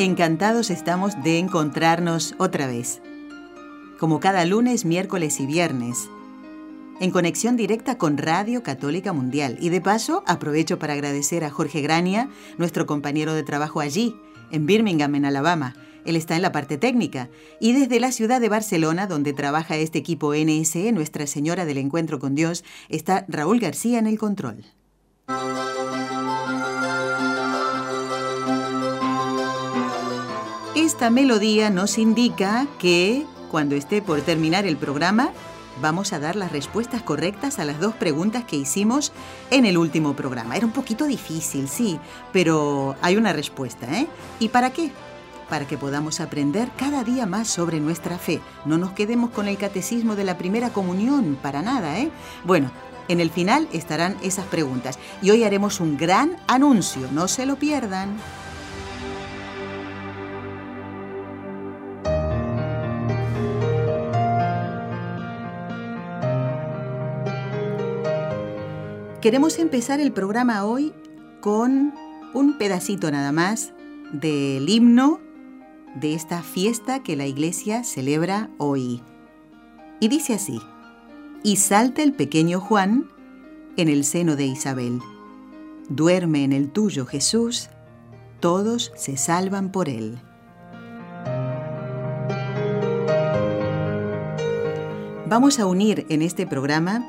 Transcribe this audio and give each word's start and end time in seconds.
Encantados 0.00 0.70
estamos 0.70 1.20
de 1.24 1.40
encontrarnos 1.40 2.36
otra 2.38 2.68
vez, 2.68 3.02
como 3.98 4.20
cada 4.20 4.44
lunes, 4.44 4.84
miércoles 4.84 5.40
y 5.40 5.46
viernes, 5.46 6.08
en 7.00 7.10
conexión 7.10 7.56
directa 7.56 7.98
con 7.98 8.16
Radio 8.16 8.62
Católica 8.62 9.12
Mundial. 9.12 9.58
Y 9.60 9.70
de 9.70 9.80
paso, 9.80 10.22
aprovecho 10.24 10.78
para 10.78 10.92
agradecer 10.92 11.42
a 11.42 11.50
Jorge 11.50 11.80
Grania, 11.80 12.30
nuestro 12.58 12.86
compañero 12.86 13.34
de 13.34 13.42
trabajo 13.42 13.80
allí, 13.80 14.14
en 14.52 14.66
Birmingham, 14.66 15.16
en 15.16 15.24
Alabama. 15.24 15.74
Él 16.04 16.14
está 16.14 16.36
en 16.36 16.42
la 16.42 16.52
parte 16.52 16.78
técnica. 16.78 17.28
Y 17.58 17.72
desde 17.72 17.98
la 17.98 18.12
ciudad 18.12 18.40
de 18.40 18.48
Barcelona, 18.48 19.08
donde 19.08 19.32
trabaja 19.32 19.74
este 19.74 19.98
equipo 19.98 20.32
NSE, 20.32 20.92
Nuestra 20.92 21.26
Señora 21.26 21.64
del 21.64 21.78
Encuentro 21.78 22.20
con 22.20 22.36
Dios, 22.36 22.62
está 22.88 23.24
Raúl 23.26 23.58
García 23.58 23.98
en 23.98 24.06
el 24.06 24.16
control. 24.16 24.64
Esta 30.88 31.10
melodía 31.10 31.68
nos 31.68 31.98
indica 31.98 32.66
que 32.78 33.26
cuando 33.50 33.74
esté 33.74 34.00
por 34.00 34.22
terminar 34.22 34.64
el 34.64 34.78
programa, 34.78 35.32
vamos 35.82 36.14
a 36.14 36.18
dar 36.18 36.34
las 36.34 36.50
respuestas 36.50 37.02
correctas 37.02 37.58
a 37.58 37.66
las 37.66 37.78
dos 37.78 37.94
preguntas 37.94 38.44
que 38.44 38.56
hicimos 38.56 39.12
en 39.50 39.66
el 39.66 39.76
último 39.76 40.16
programa. 40.16 40.56
Era 40.56 40.64
un 40.64 40.72
poquito 40.72 41.04
difícil, 41.04 41.68
sí, 41.68 42.00
pero 42.32 42.96
hay 43.02 43.18
una 43.18 43.34
respuesta, 43.34 43.86
¿eh? 43.98 44.08
¿Y 44.40 44.48
para 44.48 44.70
qué? 44.70 44.90
Para 45.50 45.66
que 45.66 45.76
podamos 45.76 46.20
aprender 46.20 46.70
cada 46.78 47.04
día 47.04 47.26
más 47.26 47.48
sobre 47.48 47.80
nuestra 47.80 48.16
fe. 48.16 48.40
No 48.64 48.78
nos 48.78 48.92
quedemos 48.92 49.28
con 49.28 49.46
el 49.46 49.58
catecismo 49.58 50.16
de 50.16 50.24
la 50.24 50.38
primera 50.38 50.70
comunión, 50.70 51.36
para 51.42 51.60
nada, 51.60 51.98
¿eh? 51.98 52.10
Bueno, 52.46 52.70
en 53.08 53.20
el 53.20 53.30
final 53.30 53.68
estarán 53.74 54.16
esas 54.22 54.46
preguntas 54.46 54.98
y 55.20 55.32
hoy 55.32 55.44
haremos 55.44 55.80
un 55.80 55.98
gran 55.98 56.38
anuncio, 56.46 57.08
no 57.12 57.28
se 57.28 57.44
lo 57.44 57.56
pierdan. 57.56 58.16
Queremos 69.20 69.58
empezar 69.58 69.98
el 69.98 70.12
programa 70.12 70.64
hoy 70.64 70.92
con 71.40 71.92
un 72.34 72.56
pedacito 72.56 73.10
nada 73.10 73.32
más 73.32 73.72
del 74.12 74.68
himno 74.68 75.18
de 75.96 76.14
esta 76.14 76.40
fiesta 76.44 77.02
que 77.02 77.16
la 77.16 77.26
iglesia 77.26 77.82
celebra 77.82 78.48
hoy. 78.58 79.02
Y 79.98 80.06
dice 80.06 80.34
así, 80.34 80.60
y 81.42 81.56
salta 81.56 82.04
el 82.04 82.12
pequeño 82.12 82.60
Juan 82.60 83.08
en 83.76 83.88
el 83.88 84.04
seno 84.04 84.36
de 84.36 84.46
Isabel. 84.46 85.00
Duerme 85.88 86.44
en 86.44 86.52
el 86.52 86.70
tuyo 86.70 87.04
Jesús, 87.04 87.70
todos 88.38 88.92
se 88.94 89.16
salvan 89.16 89.72
por 89.72 89.88
él. 89.88 90.20
Vamos 95.26 95.58
a 95.58 95.66
unir 95.66 96.06
en 96.08 96.22
este 96.22 96.46
programa 96.46 97.04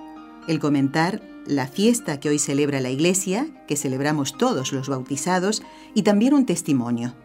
el 0.48 0.60
comentar 0.60 1.22
la 1.50 1.66
fiesta 1.66 2.20
que 2.20 2.30
hoy 2.30 2.38
celebra 2.38 2.80
la 2.80 2.92
Iglesia, 2.92 3.48
que 3.68 3.76
celebramos 3.76 4.38
todos 4.38 4.72
los 4.72 4.88
bautizados, 4.88 5.64
y 5.96 6.04
también 6.04 6.36
un 6.36 6.46
testimonio. 6.46 7.16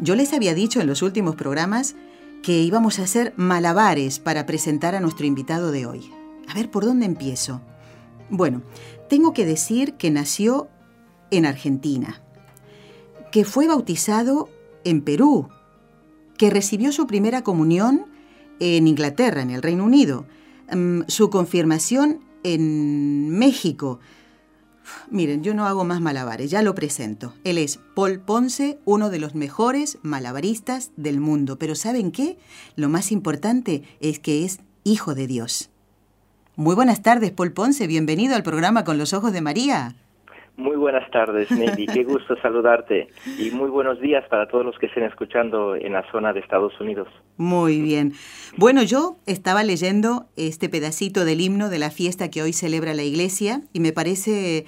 Yo 0.00 0.16
les 0.16 0.32
había 0.32 0.52
dicho 0.52 0.80
en 0.80 0.88
los 0.88 1.00
últimos 1.00 1.36
programas 1.36 1.94
que 2.42 2.60
íbamos 2.60 2.98
a 2.98 3.04
hacer 3.04 3.32
malabares 3.36 4.18
para 4.18 4.46
presentar 4.46 4.96
a 4.96 5.00
nuestro 5.00 5.26
invitado 5.26 5.70
de 5.70 5.86
hoy. 5.86 6.10
A 6.48 6.54
ver, 6.54 6.72
¿por 6.72 6.84
dónde 6.84 7.06
empiezo? 7.06 7.60
Bueno, 8.30 8.62
tengo 9.08 9.32
que 9.32 9.46
decir 9.46 9.94
que 9.94 10.10
nació 10.10 10.68
en 11.30 11.46
Argentina, 11.46 12.20
que 13.30 13.44
fue 13.44 13.68
bautizado 13.68 14.48
en 14.82 15.02
Perú, 15.02 15.48
que 16.36 16.50
recibió 16.50 16.90
su 16.90 17.06
primera 17.06 17.42
comunión 17.42 18.06
en 18.58 18.88
Inglaterra, 18.88 19.40
en 19.40 19.50
el 19.50 19.62
Reino 19.62 19.84
Unido, 19.84 20.26
mm, 20.74 21.02
su 21.06 21.30
confirmación 21.30 22.31
en 22.44 23.30
México. 23.30 24.00
Miren, 25.10 25.42
yo 25.42 25.54
no 25.54 25.66
hago 25.66 25.84
más 25.84 26.00
malabares, 26.00 26.50
ya 26.50 26.62
lo 26.62 26.74
presento. 26.74 27.34
Él 27.44 27.58
es 27.58 27.78
Paul 27.94 28.20
Ponce, 28.20 28.78
uno 28.84 29.10
de 29.10 29.18
los 29.18 29.34
mejores 29.34 29.98
malabaristas 30.02 30.90
del 30.96 31.20
mundo. 31.20 31.58
Pero 31.58 31.74
¿saben 31.74 32.10
qué? 32.10 32.38
Lo 32.76 32.88
más 32.88 33.12
importante 33.12 33.82
es 34.00 34.18
que 34.18 34.44
es 34.44 34.60
hijo 34.84 35.14
de 35.14 35.26
Dios. 35.26 35.70
Muy 36.56 36.74
buenas 36.74 37.02
tardes, 37.02 37.30
Paul 37.30 37.52
Ponce. 37.52 37.86
Bienvenido 37.86 38.34
al 38.34 38.42
programa 38.42 38.84
Con 38.84 38.98
los 38.98 39.12
Ojos 39.12 39.32
de 39.32 39.40
María. 39.40 39.96
Muy 40.56 40.76
buenas 40.76 41.10
tardes, 41.10 41.50
Nelly. 41.50 41.86
Qué 41.86 42.04
gusto 42.04 42.36
saludarte. 42.42 43.08
Y 43.38 43.50
muy 43.50 43.70
buenos 43.70 44.00
días 44.00 44.24
para 44.28 44.48
todos 44.48 44.64
los 44.64 44.78
que 44.78 44.86
estén 44.86 45.04
escuchando 45.04 45.74
en 45.74 45.92
la 45.92 46.04
zona 46.10 46.32
de 46.32 46.40
Estados 46.40 46.78
Unidos. 46.80 47.08
Muy 47.38 47.80
bien. 47.80 48.12
Bueno, 48.56 48.82
yo 48.82 49.16
estaba 49.26 49.62
leyendo 49.62 50.26
este 50.36 50.68
pedacito 50.68 51.24
del 51.24 51.40
himno 51.40 51.70
de 51.70 51.78
la 51.78 51.90
fiesta 51.90 52.30
que 52.30 52.42
hoy 52.42 52.52
celebra 52.52 52.94
la 52.94 53.02
iglesia 53.02 53.62
y 53.72 53.80
me 53.80 53.92
parece 53.92 54.66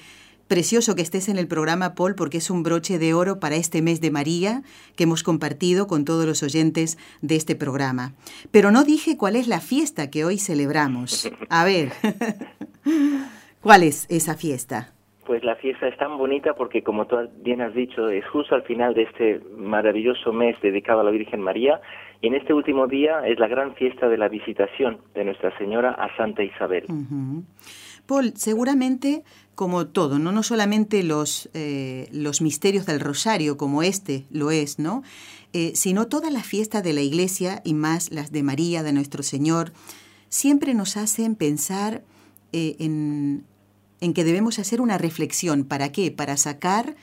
precioso 0.49 0.95
que 0.95 1.03
estés 1.03 1.29
en 1.29 1.39
el 1.39 1.49
programa, 1.49 1.95
Paul, 1.95 2.15
porque 2.15 2.39
es 2.39 2.51
un 2.51 2.63
broche 2.63 2.99
de 2.99 3.13
oro 3.13 3.39
para 3.39 3.57
este 3.57 3.83
mes 3.83 4.01
de 4.01 4.11
María 4.11 4.63
que 4.97 5.05
hemos 5.05 5.23
compartido 5.23 5.87
con 5.87 6.05
todos 6.05 6.25
los 6.27 6.43
oyentes 6.43 6.99
de 7.21 7.37
este 7.37 7.57
programa. 7.57 8.15
Pero 8.51 8.71
no 8.71 8.85
dije 8.85 9.17
cuál 9.17 9.37
es 9.37 9.49
la 9.49 9.61
fiesta 9.61 10.11
que 10.11 10.25
hoy 10.25 10.39
celebramos. 10.39 11.31
A 11.51 11.65
ver, 11.65 11.93
¿cuál 13.61 13.83
es 13.83 14.07
esa 14.09 14.35
fiesta? 14.35 14.94
Pues 15.27 15.43
la 15.43 15.57
fiesta 15.57 15.89
es 15.89 15.97
tan 15.97 16.19
bonita 16.19 16.55
porque, 16.55 16.83
como 16.83 17.07
tú 17.07 17.17
bien 17.43 17.63
has 17.63 17.75
dicho, 17.75 18.09
es 18.09 18.27
justo 18.29 18.55
al 18.55 18.63
final 18.63 18.95
de 18.95 19.03
este 19.03 19.41
maravilloso 19.57 20.33
mes 20.33 20.61
dedicado 20.61 21.01
a 21.01 21.05
la 21.05 21.11
Virgen 21.11 21.41
María. 21.41 21.81
Y 22.21 22.29
en 22.29 22.35
este 22.35 22.53
último 22.53 22.87
día 22.87 23.27
es 23.27 23.39
la 23.39 23.49
gran 23.49 23.75
fiesta 23.75 24.09
de 24.09 24.19
la 24.19 24.29
visitación 24.29 24.99
de 25.15 25.25
Nuestra 25.25 25.57
Señora 25.59 25.93
a 25.93 26.15
Santa 26.17 26.43
Isabel. 26.43 26.85
Paul, 28.07 28.33
seguramente, 28.37 29.25
como 29.55 29.87
todo, 29.87 30.19
no, 30.19 30.31
no 30.33 30.43
solamente 30.43 31.03
los, 31.03 31.49
eh, 31.55 32.09
los 32.13 32.43
misterios 32.43 32.87
del 32.87 33.01
rosario, 33.01 33.57
como 33.57 33.83
este 33.83 34.25
lo 34.31 34.51
es, 34.51 34.79
¿no? 34.79 35.03
Eh, 35.53 35.73
sino 35.75 36.09
toda 36.09 36.31
la 36.31 36.43
fiesta 36.43 36.83
de 36.83 36.93
la 36.93 37.01
Iglesia 37.01 37.63
y 37.65 37.75
más 37.75 38.11
las 38.11 38.33
de 38.33 38.43
María, 38.43 38.83
de 38.83 38.93
nuestro 38.93 39.23
Señor, 39.23 39.73
siempre 40.29 40.75
nos 40.75 40.97
hacen 40.97 41.37
pensar 41.37 42.03
eh, 42.53 42.77
en 42.81 43.45
en 44.01 44.15
que 44.15 44.25
debemos 44.25 44.59
hacer 44.59 44.81
una 44.81 44.99
reflexión. 44.99 45.65
¿Para 45.65 45.93
qué? 45.93 46.11
Para 46.11 46.37
sacar 46.37 46.95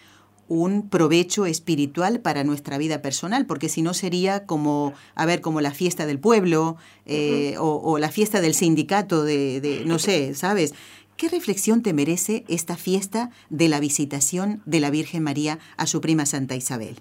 un 0.52 0.90
provecho 0.90 1.46
espiritual 1.46 2.20
para 2.20 2.44
nuestra 2.44 2.78
vida 2.78 3.02
personal, 3.02 3.46
porque 3.46 3.70
si 3.70 3.82
no 3.82 3.94
sería 3.94 4.46
como, 4.46 4.94
a 5.16 5.26
ver, 5.26 5.40
como 5.40 5.62
la 5.62 5.72
fiesta 5.72 6.06
del 6.06 6.20
pueblo 6.20 6.76
eh, 7.06 7.56
o, 7.58 7.98
la 8.00 8.10
fiesta 8.10 8.42
del 8.42 8.54
sindicato 8.54 9.24
de, 9.24 9.84
no 9.86 9.98
sé, 9.98 10.34
¿sabes? 10.34 10.76
¿Qué 11.16 11.30
reflexión 11.30 11.84
te 11.84 11.94
merece 11.94 12.44
esta 12.50 12.76
fiesta 12.76 13.30
de 13.50 13.70
la 13.70 13.80
visitación 13.80 14.62
de 14.66 14.82
la 14.82 14.90
Virgen 14.90 15.24
María 15.24 15.60
a 15.78 15.86
su 15.86 16.02
prima 16.02 16.26
Santa 16.26 16.56
Isabel? 16.56 16.96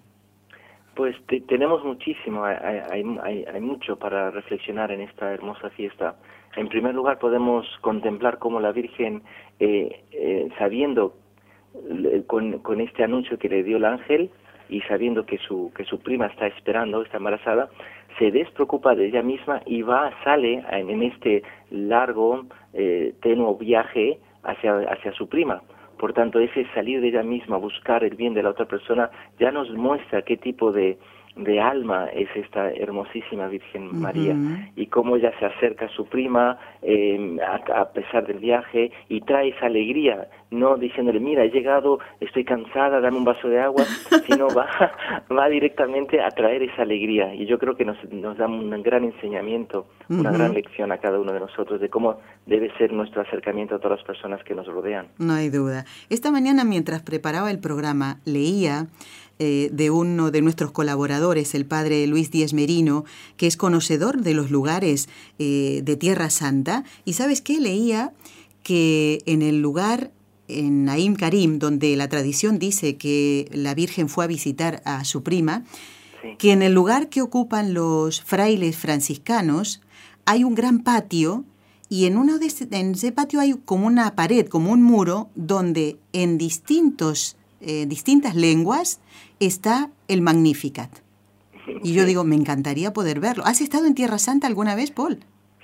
Pues 0.94 1.16
tenemos 1.48 1.84
muchísimo, 1.84 2.44
hay, 2.44 3.02
hay, 3.52 3.60
mucho 3.60 3.96
para 3.96 4.30
reflexionar 4.30 4.92
en 4.92 5.00
esta 5.00 5.32
hermosa 5.32 5.70
fiesta. 5.70 6.14
En 6.56 6.68
primer 6.68 6.94
lugar, 6.94 7.18
podemos 7.18 7.66
contemplar 7.80 8.38
cómo 8.38 8.60
la 8.60 8.72
Virgen, 8.72 9.22
eh, 9.60 10.02
eh, 10.12 10.48
sabiendo 10.58 11.14
con, 12.26 12.58
con, 12.58 12.80
este 12.80 13.04
anuncio 13.04 13.38
que 13.38 13.48
le 13.48 13.62
dio 13.62 13.76
el 13.76 13.84
ángel 13.84 14.30
y 14.68 14.80
sabiendo 14.82 15.24
que 15.24 15.38
su, 15.38 15.72
que 15.76 15.84
su 15.84 16.00
prima 16.00 16.26
está 16.26 16.48
esperando, 16.48 17.02
está 17.02 17.18
embarazada, 17.18 17.68
se 18.18 18.30
despreocupa 18.30 18.94
de 18.94 19.06
ella 19.06 19.22
misma 19.22 19.62
y 19.66 19.82
va, 19.82 20.12
sale 20.24 20.64
en, 20.70 21.02
este 21.02 21.42
largo, 21.70 22.46
eh, 22.72 23.14
tenuo 23.22 23.56
viaje 23.56 24.18
hacia, 24.42 24.78
hacia 24.90 25.12
su 25.12 25.28
prima. 25.28 25.62
Por 25.98 26.12
tanto, 26.12 26.40
ese 26.40 26.66
salir 26.74 27.00
de 27.00 27.08
ella 27.08 27.22
misma, 27.22 27.58
buscar 27.58 28.04
el 28.04 28.16
bien 28.16 28.34
de 28.34 28.42
la 28.42 28.50
otra 28.50 28.64
persona, 28.64 29.10
ya 29.38 29.50
nos 29.50 29.70
muestra 29.70 30.22
qué 30.22 30.36
tipo 30.36 30.72
de, 30.72 30.98
de 31.36 31.60
alma 31.60 32.06
es 32.06 32.28
esta 32.34 32.70
hermosísima 32.70 33.48
Virgen 33.48 34.00
María 34.00 34.36
y 34.76 34.86
cómo 34.86 35.16
ella 35.16 35.32
se 35.38 35.46
acerca 35.46 35.86
a 35.86 35.88
su 35.88 36.06
prima 36.06 36.58
em, 36.82 37.38
a, 37.40 37.88
pesar 37.92 38.26
del 38.26 38.38
viaje 38.38 38.90
y 39.08 39.20
trae 39.20 39.50
esa 39.50 39.66
alegría, 39.66 40.28
no 40.50 40.76
diciéndole, 40.76 41.20
mira, 41.20 41.44
he 41.44 41.50
llegado, 41.50 42.00
estoy 42.20 42.44
cansada, 42.44 43.00
dame 43.00 43.18
un 43.18 43.24
vaso 43.24 43.48
de 43.48 43.60
agua, 43.60 43.84
sino 44.26 44.48
va, 44.48 44.68
va 45.30 45.48
directamente 45.48 46.20
a 46.20 46.30
traer 46.30 46.62
esa 46.62 46.82
alegría 46.82 47.34
y 47.34 47.46
yo 47.46 47.58
creo 47.58 47.76
que 47.76 47.84
nos, 47.84 47.96
nos 48.12 48.36
da 48.36 48.46
un 48.46 48.82
gran 48.82 49.04
enseñamiento, 49.04 49.86
una 50.08 50.32
gran 50.32 50.52
lección 50.52 50.90
a 50.92 50.98
cada 50.98 51.20
uno 51.20 51.32
de 51.32 51.40
nosotros 51.40 51.80
de 51.80 51.88
cómo 51.88 52.18
debe 52.46 52.72
ser 52.76 52.92
nuestro 52.92 53.22
acercamiento 53.22 53.76
a 53.76 53.78
todas 53.78 53.98
las 53.98 54.06
personas 54.06 54.42
que 54.44 54.54
nos 54.54 54.66
rodean. 54.66 55.06
No 55.18 55.34
hay 55.34 55.48
duda. 55.48 55.84
Esta 56.08 56.30
mañana 56.30 56.64
mientras 56.64 57.02
preparaba 57.02 57.50
el 57.50 57.60
programa 57.60 58.18
leía 58.24 58.86
eh, 59.42 59.70
de 59.72 59.90
uno 59.90 60.30
de 60.30 60.42
nuestros 60.42 60.70
colaboradores, 60.70 61.54
el 61.54 61.64
padre 61.64 62.06
Luis 62.06 62.30
Díez 62.30 62.52
Merino, 62.52 63.06
que 63.38 63.46
es 63.46 63.56
conocedor 63.56 64.20
de 64.20 64.34
los 64.34 64.50
lugares 64.50 65.08
eh, 65.38 65.80
de 65.82 65.96
Tierra 65.96 66.28
Santa. 66.28 66.84
Y 67.06 67.14
sabes 67.14 67.40
qué? 67.40 67.58
Leía 67.58 68.12
que 68.62 69.22
en 69.24 69.40
el 69.40 69.62
lugar, 69.62 70.10
en 70.46 70.84
Naim 70.84 71.16
Karim, 71.16 71.58
donde 71.58 71.96
la 71.96 72.10
tradición 72.10 72.58
dice 72.58 72.98
que 72.98 73.48
la 73.50 73.74
Virgen 73.74 74.10
fue 74.10 74.24
a 74.24 74.28
visitar 74.28 74.82
a 74.84 75.06
su 75.06 75.22
prima, 75.22 75.64
que 76.36 76.52
en 76.52 76.60
el 76.60 76.74
lugar 76.74 77.08
que 77.08 77.22
ocupan 77.22 77.72
los 77.72 78.20
frailes 78.20 78.76
franciscanos 78.76 79.80
hay 80.26 80.44
un 80.44 80.54
gran 80.54 80.80
patio 80.80 81.46
y 81.88 82.04
en, 82.04 82.18
uno 82.18 82.38
de 82.38 82.52
en 82.72 82.92
ese 82.92 83.10
patio 83.10 83.40
hay 83.40 83.54
como 83.64 83.86
una 83.86 84.14
pared, 84.14 84.46
como 84.46 84.70
un 84.70 84.82
muro, 84.82 85.30
donde 85.34 85.98
en 86.12 86.36
distintos, 86.36 87.38
eh, 87.60 87.86
distintas 87.86 88.34
lenguas 88.34 89.00
está 89.38 89.90
el 90.08 90.22
Magnificat. 90.22 90.90
Y 91.82 91.94
yo 91.94 92.04
digo, 92.04 92.24
me 92.24 92.34
encantaría 92.34 92.92
poder 92.92 93.20
verlo. 93.20 93.44
¿Has 93.46 93.60
estado 93.60 93.86
en 93.86 93.94
Tierra 93.94 94.18
Santa 94.18 94.46
alguna 94.46 94.74
vez, 94.74 94.90
Paul? 94.90 95.20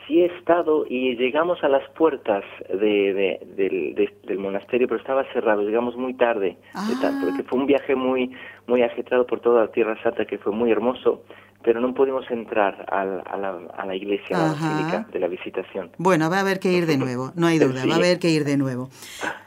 Sí 0.06 0.20
he 0.20 0.26
estado 0.26 0.86
y 0.88 1.16
llegamos 1.16 1.64
a 1.64 1.68
las 1.68 1.88
puertas 1.90 2.44
de, 2.68 3.40
del, 3.56 4.38
monasterio, 4.38 4.86
pero 4.86 5.00
estaba 5.00 5.24
cerrado, 5.32 5.62
llegamos 5.62 5.96
muy 5.96 6.14
tarde, 6.14 6.58
ah. 6.74 6.88
porque 7.24 7.42
fue 7.42 7.58
un 7.58 7.66
viaje 7.66 7.96
muy 7.96 8.30
muy 8.68 8.82
agitado 8.82 9.26
por 9.26 9.40
toda 9.40 9.62
la 9.62 9.72
Tierra 9.72 10.00
Santa 10.04 10.24
que 10.24 10.38
fue 10.38 10.52
muy 10.52 10.70
hermoso, 10.70 11.24
pero 11.64 11.80
no 11.80 11.92
pudimos 11.92 12.30
entrar 12.30 12.86
a, 12.88 13.04
la, 13.04 13.58
a 13.76 13.86
la, 13.86 13.96
iglesia, 13.96 14.36
a 14.36 14.40
la 14.40 14.52
basílica 14.52 15.06
de 15.12 15.18
la 15.18 15.26
visitación. 15.26 15.90
Bueno, 15.98 16.30
va 16.30 16.36
a 16.36 16.40
haber 16.40 16.60
que 16.60 16.72
ir 16.72 16.86
de 16.86 16.98
nuevo, 16.98 17.32
no 17.34 17.48
hay 17.48 17.58
duda, 17.58 17.84
va 17.86 17.94
a 17.94 17.98
haber 17.98 18.20
que 18.20 18.30
ir 18.30 18.44
de 18.44 18.56
nuevo. 18.56 18.88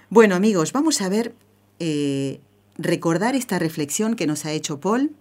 Bueno, 0.10 0.36
amigos, 0.36 0.74
vamos 0.74 1.02
a 1.02 1.08
ver 1.08 1.32
eh, 1.80 2.40
recordar 2.78 3.36
esta 3.36 3.60
reflexión 3.60 4.16
que 4.16 4.28
nos 4.28 4.46
ha 4.46 4.52
hecho 4.52 4.80
Paul. 4.80 5.12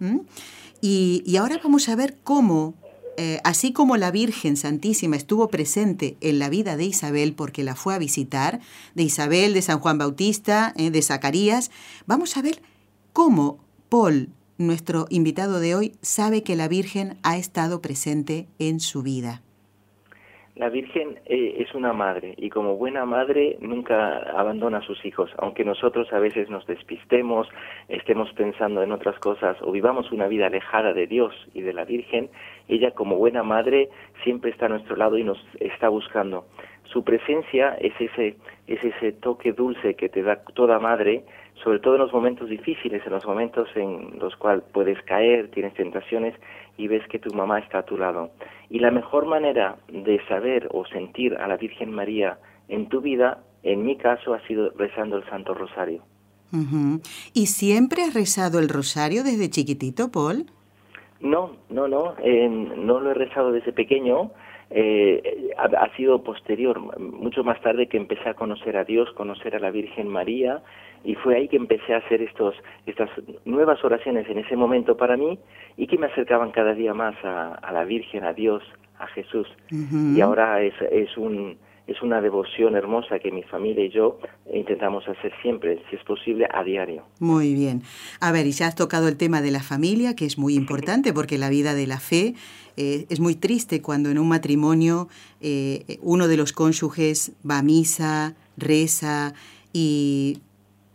Y, 0.81 1.35
ahora 1.37 1.59
vamos 1.61 1.89
a 1.89 1.95
ver 1.95 2.17
cómo, 2.23 2.73
eh, 3.17 3.39
así 3.43 3.73
como 3.73 3.97
la 3.97 4.11
Virgen 4.11 4.55
Santísima 4.55 5.17
estuvo 5.17 5.49
presente 5.49 6.15
en 6.21 6.39
la 6.39 6.49
vida 6.49 6.77
de 6.77 6.85
Isabel 6.85 7.33
porque 7.33 7.63
la 7.63 7.75
fue 7.75 7.95
a 7.95 7.99
visitar, 7.99 8.61
de 8.95 9.03
Isabel, 9.03 9.53
de 9.53 9.61
San 9.61 9.79
Juan 9.79 9.97
Bautista, 9.97 10.73
eh, 10.77 10.89
de 10.89 11.01
Zacarías, 11.01 11.69
vamos 12.05 12.37
a 12.37 12.41
ver 12.41 12.61
cómo 13.11 13.59
Paul, 13.89 14.29
nuestro 14.57 15.05
invitado 15.09 15.59
de 15.59 15.75
hoy, 15.75 15.93
sabe 16.01 16.43
que 16.43 16.55
la 16.55 16.69
Virgen 16.69 17.17
ha 17.23 17.37
estado 17.37 17.81
presente 17.81 18.47
en 18.57 18.79
su 18.79 19.03
vida. 19.03 19.41
La 20.59 20.67
Virgen 20.67 21.21
eh, 21.25 21.55
es 21.59 21.73
una 21.73 21.93
madre 21.93 22.33
y 22.35 22.49
como 22.49 22.75
buena 22.75 23.05
madre 23.05 23.55
nunca 23.61 24.17
abandona 24.37 24.79
a 24.79 24.81
sus 24.81 25.05
hijos, 25.05 25.31
aunque 25.37 25.63
nosotros 25.63 26.11
a 26.11 26.19
veces 26.19 26.49
nos 26.49 26.67
despistemos, 26.67 27.47
estemos 27.87 28.29
pensando 28.33 28.83
en 28.83 28.91
otras 28.91 29.17
cosas 29.19 29.55
o 29.61 29.71
vivamos 29.71 30.11
una 30.11 30.27
vida 30.27 30.47
alejada 30.47 30.91
de 30.91 31.07
Dios 31.07 31.33
y 31.53 31.61
de 31.61 31.71
la 31.71 31.85
Virgen, 31.85 32.29
ella 32.69 32.91
como 32.91 33.17
buena 33.17 33.43
madre 33.43 33.89
siempre 34.23 34.51
está 34.51 34.67
a 34.67 34.69
nuestro 34.69 34.95
lado 34.95 35.17
y 35.17 35.23
nos 35.23 35.37
está 35.59 35.89
buscando. 35.89 36.45
Su 36.85 37.03
presencia 37.03 37.75
es 37.81 37.93
ese, 37.99 38.37
es 38.67 38.83
ese 38.83 39.11
toque 39.11 39.53
dulce 39.53 39.95
que 39.95 40.09
te 40.09 40.23
da 40.23 40.43
toda 40.55 40.79
madre, 40.79 41.23
sobre 41.63 41.79
todo 41.79 41.95
en 41.95 42.01
los 42.01 42.13
momentos 42.13 42.49
difíciles, 42.49 43.05
en 43.05 43.11
los 43.11 43.25
momentos 43.25 43.67
en 43.75 44.17
los 44.19 44.35
cuales 44.35 44.63
puedes 44.71 45.01
caer, 45.03 45.49
tienes 45.51 45.73
tentaciones 45.73 46.33
y 46.77 46.87
ves 46.87 47.05
que 47.09 47.19
tu 47.19 47.33
mamá 47.33 47.59
está 47.59 47.79
a 47.79 47.85
tu 47.85 47.97
lado. 47.97 48.31
Y 48.69 48.79
la 48.79 48.91
mejor 48.91 49.25
manera 49.25 49.77
de 49.87 50.19
saber 50.27 50.67
o 50.71 50.85
sentir 50.85 51.35
a 51.35 51.47
la 51.47 51.57
Virgen 51.57 51.91
María 51.91 52.39
en 52.69 52.87
tu 52.87 53.01
vida, 53.01 53.43
en 53.63 53.83
mi 53.83 53.97
caso, 53.97 54.33
ha 54.33 54.45
sido 54.47 54.71
rezando 54.77 55.17
el 55.17 55.25
Santo 55.25 55.53
Rosario. 55.53 56.03
¿Y 57.33 57.47
siempre 57.47 58.03
has 58.03 58.13
rezado 58.13 58.59
el 58.59 58.69
Rosario 58.69 59.23
desde 59.23 59.49
chiquitito, 59.49 60.11
Paul? 60.11 60.47
No, 61.21 61.57
no, 61.69 61.87
no, 61.87 62.15
no 62.17 62.99
lo 62.99 63.11
he 63.11 63.13
rezado 63.13 63.51
desde 63.51 63.73
pequeño. 63.73 64.31
Eh, 64.71 65.51
ha, 65.57 65.63
ha, 65.63 65.95
sido 65.95 66.23
posterior, 66.23 66.79
mucho 66.99 67.43
más 67.43 67.59
tarde 67.61 67.87
que 67.87 67.97
empecé 67.97 68.29
a 68.29 68.35
conocer 68.35 68.77
a 68.77 68.83
Dios, 68.83 69.11
conocer 69.13 69.55
a 69.55 69.59
la 69.59 69.71
Virgen 69.71 70.07
María 70.07 70.61
y 71.03 71.15
fue 71.15 71.35
ahí 71.35 71.47
que 71.47 71.57
empecé 71.57 71.93
a 71.93 71.97
hacer 71.97 72.21
estos, 72.21 72.55
estas 72.85 73.09
nuevas 73.45 73.83
oraciones 73.83 74.29
en 74.29 74.39
ese 74.39 74.55
momento 74.55 74.97
para 74.97 75.17
mí 75.17 75.39
y 75.77 75.87
que 75.87 75.97
me 75.97 76.07
acercaban 76.07 76.51
cada 76.51 76.73
día 76.73 76.93
más 76.93 77.15
a, 77.23 77.71
la 77.71 77.83
Virgen, 77.85 78.23
a 78.23 78.33
Dios, 78.33 78.63
a 78.97 79.07
Jesús. 79.07 79.47
Y 79.71 80.19
ahora 80.21 80.61
es, 80.61 80.73
es, 80.91 81.15
un, 81.17 81.57
es 81.91 82.01
una 82.01 82.21
devoción 82.21 82.75
hermosa 82.75 83.19
que 83.19 83.31
mi 83.31 83.43
familia 83.43 83.83
y 83.83 83.89
yo 83.89 84.19
intentamos 84.53 85.07
hacer 85.07 85.31
siempre, 85.41 85.81
si 85.89 85.95
es 85.95 86.03
posible, 86.03 86.47
a 86.51 86.63
diario. 86.63 87.03
Muy 87.19 87.53
bien. 87.53 87.81
A 88.19 88.31
ver, 88.31 88.45
y 88.45 88.51
ya 88.51 88.67
has 88.67 88.75
tocado 88.75 89.07
el 89.07 89.17
tema 89.17 89.41
de 89.41 89.51
la 89.51 89.61
familia, 89.61 90.15
que 90.15 90.25
es 90.25 90.37
muy 90.37 90.55
importante 90.55 91.13
porque 91.13 91.37
la 91.37 91.49
vida 91.49 91.73
de 91.73 91.87
la 91.87 91.99
fe 91.99 92.35
eh, 92.77 93.05
es 93.09 93.19
muy 93.19 93.35
triste 93.35 93.81
cuando 93.81 94.09
en 94.09 94.19
un 94.19 94.27
matrimonio 94.27 95.07
eh, 95.41 95.97
uno 96.01 96.27
de 96.27 96.37
los 96.37 96.53
cónyuges 96.53 97.31
va 97.49 97.59
a 97.59 97.63
misa, 97.63 98.35
reza 98.55 99.33
y 99.73 100.39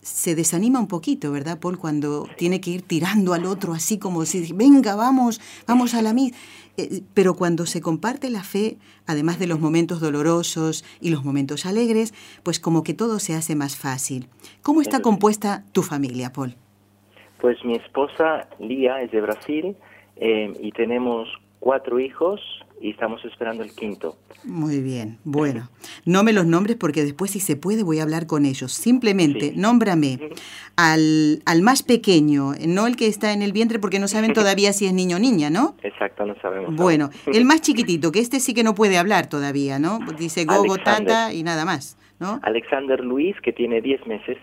se 0.04 0.34
desanima 0.34 0.78
un 0.80 0.86
poquito, 0.86 1.32
¿verdad, 1.32 1.58
Paul? 1.58 1.78
Cuando 1.78 2.28
tiene 2.36 2.60
que 2.60 2.70
ir 2.70 2.82
tirando 2.82 3.32
al 3.32 3.46
otro 3.46 3.72
así 3.72 3.98
como 3.98 4.26
si, 4.26 4.52
venga, 4.52 4.94
vamos, 4.94 5.40
vamos 5.66 5.94
a 5.94 6.02
la 6.02 6.12
misa. 6.12 6.36
Eh, 6.76 7.02
pero 7.14 7.34
cuando 7.34 7.66
se 7.66 7.80
comparte 7.80 8.30
la 8.30 8.42
fe, 8.42 8.78
además 9.06 9.38
de 9.38 9.46
los 9.46 9.60
momentos 9.60 10.00
dolorosos 10.00 10.84
y 11.00 11.10
los 11.10 11.24
momentos 11.24 11.66
alegres, 11.66 12.12
pues 12.42 12.58
como 12.58 12.82
que 12.82 12.94
todo 12.94 13.18
se 13.18 13.34
hace 13.34 13.54
más 13.54 13.76
fácil. 13.76 14.28
¿Cómo 14.62 14.80
está 14.80 15.00
compuesta 15.00 15.64
tu 15.72 15.82
familia, 15.82 16.32
Paul? 16.32 16.54
Pues 17.40 17.64
mi 17.64 17.74
esposa 17.74 18.48
Lía 18.58 19.02
es 19.02 19.10
de 19.10 19.20
Brasil 19.20 19.76
eh, 20.16 20.52
y 20.60 20.72
tenemos 20.72 21.28
cuatro 21.60 22.00
hijos 22.00 22.40
y 22.80 22.90
estamos 22.90 23.24
esperando 23.24 23.62
el 23.62 23.74
quinto. 23.74 24.16
Muy 24.44 24.80
bien, 24.80 25.18
bueno, 25.24 25.70
no 26.04 26.22
me 26.22 26.32
los 26.32 26.46
nombres 26.46 26.76
porque 26.76 27.02
después 27.02 27.30
si 27.30 27.40
se 27.40 27.56
puede 27.56 27.82
voy 27.82 27.98
a 27.98 28.02
hablar 28.02 28.26
con 28.26 28.44
ellos. 28.44 28.72
Simplemente 28.72 29.52
nómbrame 29.56 30.18
al, 30.76 31.42
al 31.46 31.62
más 31.62 31.82
pequeño, 31.82 32.52
no 32.66 32.86
el 32.86 32.96
que 32.96 33.06
está 33.06 33.32
en 33.32 33.42
el 33.42 33.52
vientre 33.52 33.78
porque 33.78 33.98
no 33.98 34.08
saben 34.08 34.32
todavía 34.34 34.72
si 34.72 34.86
es 34.86 34.92
niño 34.92 35.16
o 35.16 35.20
niña, 35.20 35.50
¿no? 35.50 35.76
Exacto, 35.82 36.26
no 36.26 36.34
sabemos. 36.40 36.74
Bueno, 36.74 37.10
el 37.26 37.44
más 37.46 37.62
chiquitito, 37.62 38.12
que 38.12 38.20
este 38.20 38.40
sí 38.40 38.54
que 38.54 38.64
no 38.64 38.74
puede 38.74 38.98
hablar 38.98 39.28
todavía, 39.28 39.78
¿no? 39.78 40.00
Dice 40.18 40.44
gogo, 40.44 40.76
tata 40.76 41.32
y 41.32 41.42
nada 41.42 41.64
más, 41.64 41.96
¿no? 42.20 42.40
Alexander 42.42 43.00
Luis, 43.00 43.36
que 43.42 43.52
tiene 43.52 43.80
10 43.80 44.06
meses. 44.06 44.38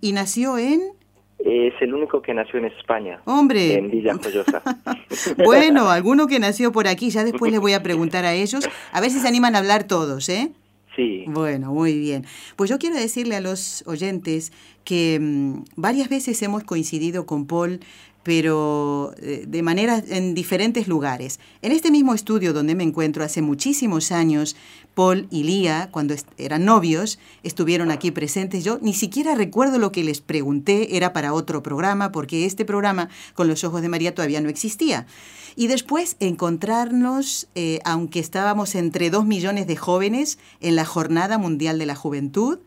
¿Y 0.00 0.12
nació 0.12 0.58
en...? 0.58 0.97
Es 1.38 1.74
el 1.80 1.94
único 1.94 2.20
que 2.20 2.34
nació 2.34 2.58
en 2.58 2.66
España. 2.66 3.20
Hombre. 3.24 3.74
En 3.74 3.90
Villa 3.90 4.14
Joyosa. 4.14 4.62
bueno, 5.44 5.88
alguno 5.88 6.26
que 6.26 6.40
nació 6.40 6.72
por 6.72 6.88
aquí, 6.88 7.10
ya 7.10 7.24
después 7.24 7.52
les 7.52 7.60
voy 7.60 7.74
a 7.74 7.82
preguntar 7.82 8.24
a 8.24 8.34
ellos, 8.34 8.68
a 8.92 9.00
ver 9.00 9.10
si 9.10 9.20
se 9.20 9.28
animan 9.28 9.54
a 9.54 9.58
hablar 9.58 9.84
todos, 9.84 10.28
¿eh? 10.28 10.50
Sí. 10.96 11.24
Bueno, 11.28 11.72
muy 11.72 11.96
bien. 11.96 12.24
Pues 12.56 12.68
yo 12.70 12.78
quiero 12.80 12.96
decirle 12.96 13.36
a 13.36 13.40
los 13.40 13.84
oyentes 13.86 14.52
que 14.82 15.18
mm, 15.20 15.64
varias 15.76 16.08
veces 16.08 16.42
hemos 16.42 16.64
coincidido 16.64 17.24
con 17.24 17.46
Paul 17.46 17.78
pero 18.22 19.14
eh, 19.18 19.44
de 19.46 19.62
manera 19.62 20.02
en 20.08 20.34
diferentes 20.34 20.88
lugares. 20.88 21.40
En 21.62 21.72
este 21.72 21.90
mismo 21.90 22.14
estudio 22.14 22.52
donde 22.52 22.74
me 22.74 22.84
encuentro 22.84 23.24
hace 23.24 23.42
muchísimos 23.42 24.12
años, 24.12 24.56
Paul 24.94 25.28
y 25.30 25.44
Lía, 25.44 25.88
cuando 25.92 26.14
eran 26.38 26.64
novios, 26.64 27.18
estuvieron 27.42 27.90
aquí 27.90 28.10
presentes. 28.10 28.64
Yo 28.64 28.78
ni 28.82 28.94
siquiera 28.94 29.34
recuerdo 29.34 29.78
lo 29.78 29.92
que 29.92 30.04
les 30.04 30.20
pregunté, 30.20 30.96
era 30.96 31.12
para 31.12 31.32
otro 31.32 31.62
programa, 31.62 32.10
porque 32.10 32.44
este 32.44 32.64
programa 32.64 33.08
con 33.34 33.46
los 33.48 33.62
ojos 33.64 33.80
de 33.80 33.88
María 33.88 34.14
todavía 34.14 34.40
no 34.40 34.48
existía. 34.48 35.06
Y 35.54 35.68
después 35.68 36.16
encontrarnos, 36.20 37.48
eh, 37.54 37.78
aunque 37.84 38.20
estábamos 38.20 38.74
entre 38.74 39.10
dos 39.10 39.24
millones 39.24 39.66
de 39.66 39.76
jóvenes, 39.76 40.38
en 40.60 40.76
la 40.76 40.84
Jornada 40.84 41.38
Mundial 41.38 41.78
de 41.78 41.86
la 41.86 41.94
Juventud 41.94 42.58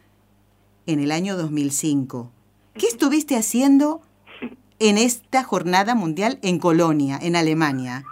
en 0.86 1.00
el 1.00 1.12
año 1.12 1.38
2005. 1.38 2.31
¿Qué 2.75 2.88
estuviste 2.88 3.36
haciendo 3.36 4.01
en 4.81 4.97
esta 4.97 5.43
jornada 5.43 5.93
mundial 5.95 6.39
en 6.41 6.57
Colonia, 6.57 7.19
en 7.21 7.35
Alemania? 7.35 8.03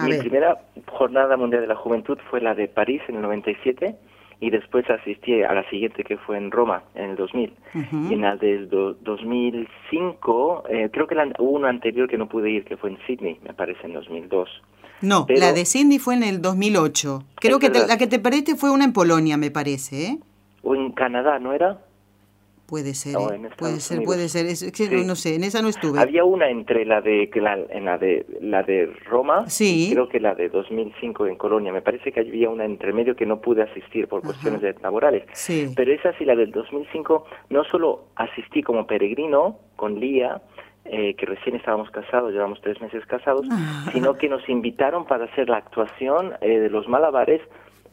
Mi 0.00 0.16
primera 0.16 0.56
jornada 0.86 1.36
mundial 1.36 1.62
de 1.62 1.66
la 1.66 1.74
juventud 1.74 2.18
fue 2.30 2.40
la 2.40 2.54
de 2.54 2.68
París 2.68 3.02
en 3.08 3.16
el 3.16 3.22
97 3.22 3.96
y 4.40 4.50
después 4.50 4.88
asistí 4.88 5.42
a 5.42 5.52
la 5.52 5.68
siguiente 5.68 6.04
que 6.04 6.16
fue 6.16 6.36
en 6.36 6.52
Roma 6.52 6.84
en 6.94 7.10
el 7.10 7.16
2000. 7.16 7.52
Y 8.08 8.14
en 8.14 8.20
la 8.20 8.36
del 8.36 8.68
2005, 8.70 10.64
eh, 10.68 10.88
creo 10.92 11.08
que 11.08 11.16
hubo 11.40 11.50
una 11.50 11.68
anterior 11.68 12.08
que 12.08 12.16
no 12.16 12.28
pude 12.28 12.48
ir, 12.48 12.64
que 12.64 12.76
fue 12.76 12.90
en 12.90 12.98
Sydney, 13.04 13.40
me 13.42 13.52
parece, 13.54 13.86
en 13.86 13.94
2002. 13.94 14.48
No, 15.00 15.26
la 15.28 15.52
de 15.52 15.64
Sydney 15.64 15.98
fue 15.98 16.14
en 16.14 16.22
el 16.22 16.40
2008. 16.40 17.24
Creo 17.36 17.58
que 17.58 17.70
la 17.70 17.98
que 17.98 18.06
te 18.06 18.20
perdiste 18.20 18.54
fue 18.54 18.70
una 18.70 18.84
en 18.84 18.92
Polonia, 18.92 19.36
me 19.36 19.50
parece, 19.50 20.06
¿eh? 20.06 20.18
O 20.62 20.76
en 20.76 20.92
Canadá, 20.92 21.40
¿no 21.40 21.52
era? 21.52 21.78
Puede 22.68 22.92
ser, 22.92 23.14
¿eh? 23.14 23.48
puede 23.56 23.80
ser, 23.80 24.02
puede 24.02 24.28
ser. 24.28 24.44
Es, 24.44 24.60
que 24.72 24.90
no 25.02 25.14
sé, 25.14 25.36
en 25.36 25.44
esa 25.44 25.62
no 25.62 25.68
estuve. 25.68 25.98
Había 26.00 26.24
una 26.24 26.50
entre 26.50 26.84
la 26.84 27.00
de 27.00 27.30
la, 27.36 27.54
en 27.70 27.86
la 27.86 27.96
de 27.96 28.26
la 28.42 28.62
de 28.62 28.92
Roma, 29.06 29.48
sí. 29.48 29.88
creo 29.90 30.06
que 30.10 30.20
la 30.20 30.34
de 30.34 30.50
2005 30.50 31.28
en 31.28 31.36
Colonia. 31.36 31.72
Me 31.72 31.80
parece 31.80 32.12
que 32.12 32.20
había 32.20 32.50
una 32.50 32.66
entre 32.66 32.92
medio 32.92 33.16
que 33.16 33.24
no 33.24 33.40
pude 33.40 33.62
asistir 33.62 34.06
por 34.06 34.20
cuestiones 34.20 34.60
laborales. 34.82 35.24
Sí. 35.32 35.72
Pero 35.74 35.94
esa 35.94 36.12
sí, 36.18 36.26
la 36.26 36.36
del 36.36 36.50
2005, 36.50 37.24
no 37.48 37.64
solo 37.64 38.08
asistí 38.16 38.62
como 38.62 38.86
peregrino 38.86 39.56
con 39.76 39.98
Lía, 39.98 40.42
eh, 40.84 41.14
que 41.14 41.24
recién 41.24 41.56
estábamos 41.56 41.90
casados, 41.90 42.32
llevamos 42.34 42.60
tres 42.60 42.78
meses 42.82 43.02
casados, 43.06 43.46
sino 43.94 44.18
que 44.18 44.28
nos 44.28 44.46
invitaron 44.46 45.06
para 45.06 45.24
hacer 45.24 45.48
la 45.48 45.56
actuación 45.56 46.34
eh, 46.42 46.58
de 46.58 46.68
los 46.68 46.86
malabares 46.86 47.40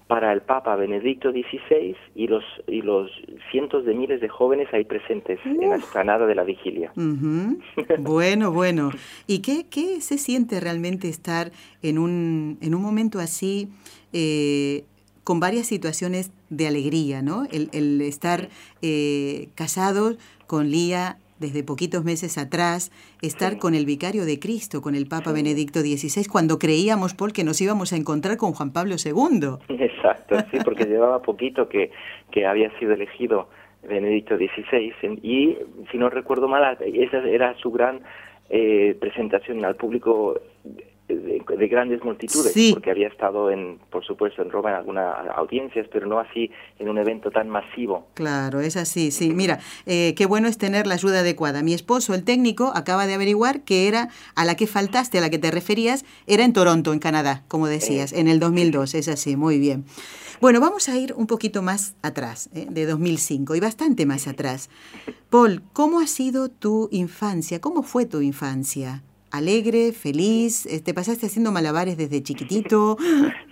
para 0.08 0.32
el 0.34 0.42
Papa 0.42 0.76
Benedicto 0.76 1.32
XVI 1.32 1.96
y 2.14 2.28
los, 2.28 2.44
y 2.68 2.82
los 2.82 3.10
cientos 3.52 3.86
de 3.86 3.96
miles 3.96 4.22
de 4.22 4.30
jóvenes 4.30 4.68
ahí 4.72 4.84
presentes 4.84 5.40
en 5.46 5.70
la 5.70 5.78
explanada 5.78 6.28
de 6.28 6.36
la 6.36 6.44
vigilia. 6.44 6.92
bueno, 8.00 8.52
bueno. 8.52 8.92
¿Y 9.26 9.40
qué, 9.40 9.66
qué 9.70 10.02
se 10.02 10.18
siente 10.18 10.60
realmente 10.60 11.10
estar 11.10 11.52
en 11.82 11.98
un, 11.98 12.60
en 12.62 12.76
un 12.76 12.82
momento 12.82 13.20
así, 13.20 13.70
eh, 14.14 14.84
con 15.24 15.40
varias 15.40 15.66
situaciones 15.66 16.32
de 16.50 16.68
alegría, 16.68 17.24
¿no? 17.24 17.46
El, 17.52 17.70
el 17.74 18.00
estar 18.02 18.50
eh, 18.84 19.50
casados 19.56 20.18
con 20.46 20.70
Lía 20.70 21.18
desde 21.40 21.64
poquitos 21.64 22.04
meses 22.04 22.38
atrás, 22.38 22.92
estar 23.22 23.58
con 23.58 23.76
el 23.76 23.86
vicario 23.86 24.26
de 24.26 24.40
Cristo, 24.40 24.82
con 24.82 24.96
el 24.96 25.08
Papa 25.08 25.32
Benedicto 25.32 25.82
XVI, 25.82 26.26
cuando 26.26 26.58
creíamos, 26.58 27.14
Paul, 27.14 27.34
que 27.34 27.44
nos 27.44 27.60
íbamos 27.62 27.94
a 27.94 27.98
encontrar 27.98 28.38
con 28.38 28.54
Juan 28.54 28.72
Pablo 28.72 28.96
II. 29.04 29.58
Exacto, 29.80 30.38
sí, 30.52 30.58
porque 30.64 30.86
llevaba 30.90 31.22
poquito 31.22 31.68
que, 31.68 31.92
que 32.32 32.46
había 32.46 32.72
sido 32.80 32.94
elegido 32.94 33.50
Benedicto 33.88 34.38
XVI 34.38 35.20
y, 35.22 35.58
si 35.92 35.98
no 35.98 36.10
recuerdo 36.10 36.48
mal, 36.48 36.78
esa 36.82 37.18
era 37.20 37.56
su 37.58 37.72
gran 37.72 38.02
eh, 38.50 38.96
presentación 39.00 39.64
al 39.66 39.76
público 39.76 40.40
de, 41.08 41.68
grandes 41.68 42.04
multitudes, 42.04 42.54
porque 42.74 42.92
había 42.92 43.08
estado, 43.08 43.52
en, 43.52 43.80
por 43.90 44.06
supuesto, 44.06 44.42
en 44.42 44.50
Roma 44.50 44.70
en 44.70 44.76
algunas 44.78 45.16
audiencias, 45.36 45.88
pero 45.92 46.08
no 46.08 46.20
así 46.20 46.50
en 46.80 46.90
un 46.90 46.98
evento 46.98 47.32
tan 47.32 47.50
masivo. 47.50 48.08
Claro, 48.14 48.60
es 48.60 48.76
así, 48.78 49.12
sí. 49.12 49.34
Mira, 49.34 49.60
eh, 49.86 50.14
qué 50.16 50.26
bueno 50.26 50.48
es 50.48 50.58
tener 50.58 50.88
la 50.88 50.96
ayuda 50.96 51.20
adecuada. 51.20 51.62
Mi 51.62 51.74
esposo, 51.74 52.14
el 52.14 52.24
técnico, 52.24 52.72
acaba 52.76 53.08
de 53.08 53.14
averiguar 53.14 53.62
que 53.62 53.88
era 53.88 54.10
a 54.36 54.46
la 54.46 54.56
que 54.56 54.68
faltaste, 54.68 55.18
a 55.18 55.22
la 55.22 55.30
que 55.30 55.40
te 55.40 55.52
referías, 55.52 56.06
era 56.28 56.44
en 56.44 56.54
Toronto, 56.54 56.94
en 56.94 57.00
Canadá, 57.00 57.44
como 57.48 57.68
decías, 57.68 58.14
en 58.14 58.28
el 58.28 58.40
2002. 58.40 58.96
Es 58.96 59.08
así, 59.08 59.36
muy 59.36 59.60
bien. 59.60 59.86
Bueno, 60.42 60.60
vamos 60.60 60.90
a 60.90 60.98
ir 60.98 61.14
un 61.16 61.28
poquito 61.28 61.62
más 61.62 61.96
atrás, 62.02 62.50
¿eh? 62.54 62.68
de 62.70 62.86
2005 62.86 63.56
y 63.56 63.60
bastante 63.60 64.06
más 64.06 64.28
atrás. 64.28 64.70
Paul, 65.30 65.62
¿cómo 65.74 66.00
ha 66.00 66.08
sido 66.08 66.50
tu 66.50 66.90
infancia? 66.92 67.62
¿Cómo 67.62 67.84
fue 67.84 68.06
tu 68.06 68.22
infancia? 68.22 69.02
Alegre, 69.38 69.92
feliz? 69.92 70.64
¿Te 70.64 70.76
este, 70.76 70.94
pasaste 70.94 71.26
haciendo 71.28 71.52
malabares 71.52 71.98
desde 71.98 72.22
chiquitito? 72.24 72.98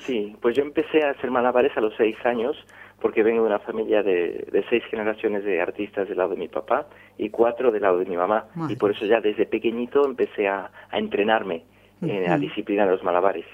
Sí, 0.06 0.36
pues 0.42 0.58
yo 0.58 0.64
empecé 0.64 1.02
a 1.02 1.12
hacer 1.12 1.32
malabares 1.32 1.72
a 1.78 1.80
los 1.80 1.94
seis 1.96 2.18
años 2.26 2.58
porque 3.00 3.24
vengo 3.24 3.42
de 3.44 3.48
una 3.48 3.60
familia 3.60 4.04
de, 4.04 4.66
seis 4.70 4.84
generaciones 4.92 5.46
de 5.46 5.62
artistas 5.62 6.10
del 6.10 6.18
lado 6.18 6.32
de 6.32 6.36
mi 6.36 6.50
papá 6.50 6.88
y 7.18 7.30
cuatro 7.30 7.72
del 7.72 7.84
lado 7.84 8.00
de 8.00 8.06
mi 8.06 8.18
mamá. 8.18 8.48
Y 8.68 8.76
por 8.76 8.92
eso 8.92 9.06
ya 9.06 9.22
desde 9.22 9.46
pequeñito 9.46 10.06
empecé 10.06 10.50
a, 10.50 10.72
entrenarme 10.92 11.64
en 12.02 12.24
la 12.24 12.38
disciplina 12.38 12.86
de 12.86 12.92
los 12.92 13.04
malabares. 13.04 13.46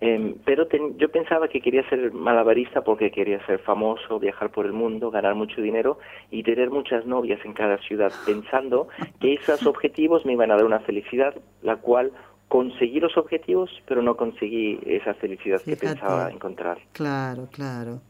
Em, 0.00 0.34
pero 0.44 0.66
yo 0.96 1.10
pensaba 1.10 1.48
que 1.48 1.60
quería 1.60 1.86
ser 1.90 2.12
malabarista 2.12 2.82
porque 2.82 3.10
quería 3.10 3.44
ser 3.46 3.58
famoso, 3.58 4.18
viajar 4.18 4.50
por 4.50 4.64
el 4.64 4.72
mundo, 4.72 5.10
ganar 5.10 5.34
mucho 5.34 5.60
dinero 5.60 5.98
y 6.30 6.42
tener 6.42 6.70
muchas 6.70 7.04
novias 7.04 7.38
en 7.44 7.52
cada 7.52 7.76
ciudad, 7.78 8.12
pensando 8.24 8.88
que 9.20 9.34
esos 9.34 9.66
objetivos 9.66 10.24
me 10.24 10.32
iban 10.32 10.50
a 10.50 10.56
dar 10.56 10.64
una 10.64 10.80
felicidad, 10.80 11.34
la 11.62 11.76
cual 11.76 12.12
conseguí 12.48 12.98
los 12.98 13.16
objetivos, 13.16 13.70
pero 13.86 14.02
no 14.02 14.16
conseguí 14.16 14.80
esa 14.84 15.14
felicidad 15.14 15.60
que 15.62 15.76
pensaba 15.76 16.30
encontrar. 16.32 16.78
Claro, 16.92 17.48
claro. 17.52 18.00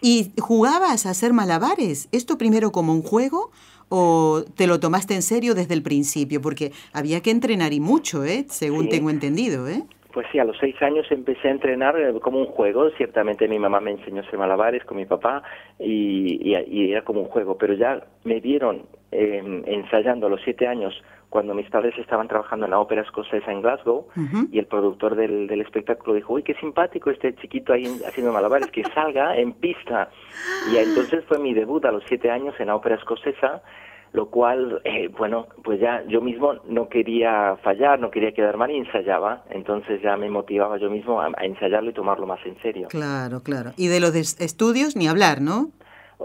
¿Y 0.00 0.32
jugabas 0.38 1.04
a 1.04 1.10
hacer 1.10 1.32
malabares? 1.32 2.08
¿Esto 2.12 2.38
primero 2.38 2.70
como 2.70 2.92
un 2.92 3.02
juego 3.02 3.50
o 3.88 4.44
te 4.54 4.68
lo 4.68 4.78
tomaste 4.78 5.14
en 5.14 5.22
serio 5.22 5.56
desde 5.56 5.74
el 5.74 5.82
principio? 5.82 6.40
Porque 6.40 6.70
había 6.92 7.22
que 7.22 7.32
entrenar 7.32 7.72
y 7.72 7.80
mucho, 7.80 8.22
¿eh? 8.24 8.46
Según 8.48 8.88
tengo 8.88 9.10
entendido, 9.10 9.66
¿eh? 9.66 9.82
Pues 10.12 10.26
sí, 10.32 10.38
a 10.38 10.44
los 10.44 10.56
seis 10.58 10.74
años 10.82 11.06
empecé 11.10 11.48
a 11.48 11.52
entrenar 11.52 11.98
eh, 11.98 12.12
como 12.20 12.38
un 12.38 12.46
juego. 12.46 12.90
Ciertamente 12.96 13.48
mi 13.48 13.58
mamá 13.58 13.80
me 13.80 13.92
enseñó 13.92 14.22
a 14.22 14.26
hacer 14.26 14.38
malabares 14.38 14.84
con 14.84 14.96
mi 14.96 15.06
papá 15.06 15.42
y, 15.78 16.52
era 16.52 17.02
como 17.02 17.20
un 17.20 17.28
juego. 17.28 17.56
Pero 17.58 17.74
ya 17.74 18.02
me 18.24 18.40
vieron 18.40 18.86
em, 19.12 19.62
ensayando 19.66 20.26
a 20.26 20.30
los 20.30 20.40
siete 20.42 20.66
años 20.66 20.94
cuando 21.28 21.54
mis 21.54 21.70
padres 21.70 21.96
estaban 21.96 22.26
trabajando 22.26 22.66
en 22.66 22.72
la 22.72 22.80
ópera 22.80 23.02
escocesa 23.02 23.52
en 23.52 23.62
Glasgow 23.62 24.08
y 24.50 24.58
el 24.58 24.66
productor 24.66 25.14
del, 25.14 25.46
del, 25.46 25.60
espectáculo 25.60 26.14
dijo, 26.14 26.34
uy, 26.34 26.42
qué 26.42 26.54
simpático 26.54 27.08
este 27.10 27.34
chiquito 27.36 27.72
ahí 27.72 27.84
haciendo 28.04 28.32
malabares, 28.32 28.66
que 28.72 28.82
salga 28.86 29.36
en 29.36 29.52
pista. 29.52 30.10
Y 30.72 30.76
entonces 30.76 31.24
fue 31.26 31.38
mi 31.38 31.54
debut 31.54 31.84
a 31.84 31.92
los 31.92 32.02
siete 32.08 32.32
años 32.32 32.54
en 32.58 32.66
la 32.66 32.74
ópera 32.74 32.96
escocesa 32.96 33.62
lo 34.12 34.28
cual, 34.28 34.80
eh, 34.84 35.08
bueno, 35.08 35.46
pues 35.62 35.80
ya 35.80 36.02
yo 36.08 36.20
mismo 36.20 36.54
no 36.68 36.88
quería 36.88 37.56
fallar, 37.62 38.00
no 38.00 38.10
quería 38.10 38.32
quedar 38.32 38.56
mal 38.56 38.70
y 38.70 38.76
ensayaba, 38.76 39.44
entonces 39.50 40.02
ya 40.02 40.16
me 40.16 40.28
motivaba 40.28 40.78
yo 40.78 40.90
mismo 40.90 41.20
a, 41.20 41.30
ensayarlo 41.42 41.90
y 41.90 41.94
tomarlo 41.94 42.26
más 42.26 42.44
en 42.44 42.60
serio. 42.60 42.88
Claro, 42.88 43.42
claro. 43.42 43.70
Y 43.76 43.86
de 43.86 44.00
los 44.00 44.14
estudios 44.40 44.96
ni 44.96 45.06
hablar, 45.06 45.40
¿no? 45.40 45.70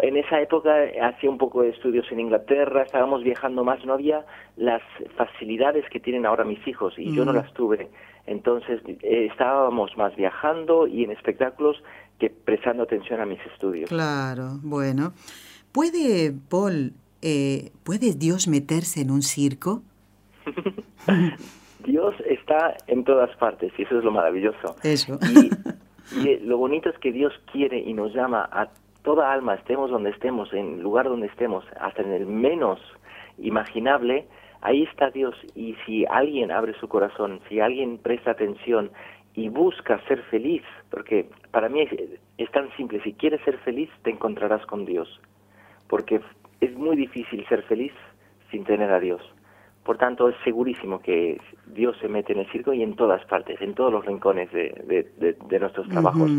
En 0.02 0.18
esa 0.18 0.42
época 0.42 0.74
hacía 1.04 1.30
un 1.30 1.38
poco 1.38 1.62
de 1.62 1.70
estudios 1.70 2.06
en 2.12 2.20
Inglaterra, 2.20 2.84
estábamos 2.84 3.24
viajando 3.24 3.64
más, 3.64 3.86
no 3.86 3.94
había 3.94 4.26
las 4.58 4.82
facilidades 5.16 5.86
que 5.90 6.02
tienen 6.02 6.26
ahora 6.26 6.44
mis 6.44 6.68
hijos 6.68 6.96
y 6.98 7.16
yo 7.16 7.24
no 7.24 7.32
mm. 7.32 7.36
las 7.36 7.54
tuve. 7.54 7.90
Entonces 8.26 8.82
eh, 8.88 9.28
estábamos 9.32 9.96
más 9.96 10.14
viajando 10.16 10.88
y 10.88 11.04
en 11.06 11.12
espectáculos 11.12 11.82
que 12.20 12.30
prestando 12.30 12.84
atención 12.84 13.22
a 13.22 13.26
mis 13.26 13.40
estudios. 13.54 13.90
Claro, 13.90 14.60
bueno. 14.64 15.14
¿Puede, 15.72 16.34
Paul, 16.50 16.94
eh, 17.28 17.72
¿puede 17.84 18.14
Dios 18.14 18.48
meterse 18.48 19.02
en 19.02 19.10
un 19.10 19.24
circo? 19.24 19.82
Dios 21.84 22.14
está 22.30 22.78
en 22.86 23.04
todas 23.04 23.36
partes 23.38 23.74
y 23.80 23.82
eso 23.82 23.98
es 23.98 24.04
lo 24.04 24.12
maravilloso. 24.12 24.76
Eso. 24.84 25.18
Y, 25.34 26.30
eh, 26.30 26.40
lo 26.44 26.60
bonito 26.60 26.88
es 26.88 27.00
que 27.00 27.12
Dios 27.12 27.34
quiere 27.52 27.80
y 27.80 27.94
nos 27.94 28.14
llama 28.14 28.48
a 28.52 28.70
toda 29.02 29.34
alma, 29.34 29.56
estemos 29.56 29.90
donde 29.90 30.12
estemos, 30.12 30.54
en 30.54 30.76
el 30.76 30.82
lugar 30.82 31.06
donde 31.10 31.26
estemos, 31.26 31.66
hasta 31.80 32.04
en 32.04 32.12
el 32.12 32.28
menos 32.28 32.80
imaginable, 33.40 34.28
ahí 34.62 34.84
está 34.84 35.10
Dios. 35.10 35.36
Y 35.56 35.76
si 35.88 36.06
alguien 36.06 36.52
abre 36.52 36.76
su 36.80 36.88
corazón, 36.88 37.40
si 37.50 37.60
alguien 37.60 37.98
presta 37.98 38.32
atención 38.32 38.92
y 39.34 39.50
busca 39.50 40.00
ser 40.08 40.22
feliz, 40.30 40.62
porque 40.92 41.28
para 41.50 41.70
mí 41.70 41.82
es, 41.82 42.20
es 42.38 42.52
tan 42.52 42.70
simple, 42.78 43.02
si 43.02 43.14
quieres 43.14 43.42
ser 43.46 43.58
feliz, 43.60 43.90
te 44.04 44.12
encontrarás 44.12 44.64
con 44.68 44.86
Dios. 44.86 45.20
Porque 45.88 46.22
es 46.62 46.76
muy 46.76 46.96
difícil 46.96 47.46
ser 47.48 47.64
feliz 47.64 47.94
sin 48.52 48.64
tener 48.64 48.92
a 48.92 49.00
Dios. 49.00 49.22
Por 49.84 49.98
tanto, 50.00 50.30
es 50.30 50.36
segurísimo 50.44 51.00
que 51.00 51.40
Dios 51.68 51.96
se 52.02 52.08
mete 52.08 52.34
en 52.34 52.40
el 52.40 52.52
circo 52.52 52.74
y 52.74 52.82
en 52.82 52.96
todas 52.96 53.24
partes, 53.26 53.62
en 53.62 53.76
todos 53.76 53.92
los 53.92 54.04
rincones 54.04 54.52
de, 54.52 55.08
de, 55.18 55.60
nuestros 55.60 55.88
trabajos. 55.90 56.32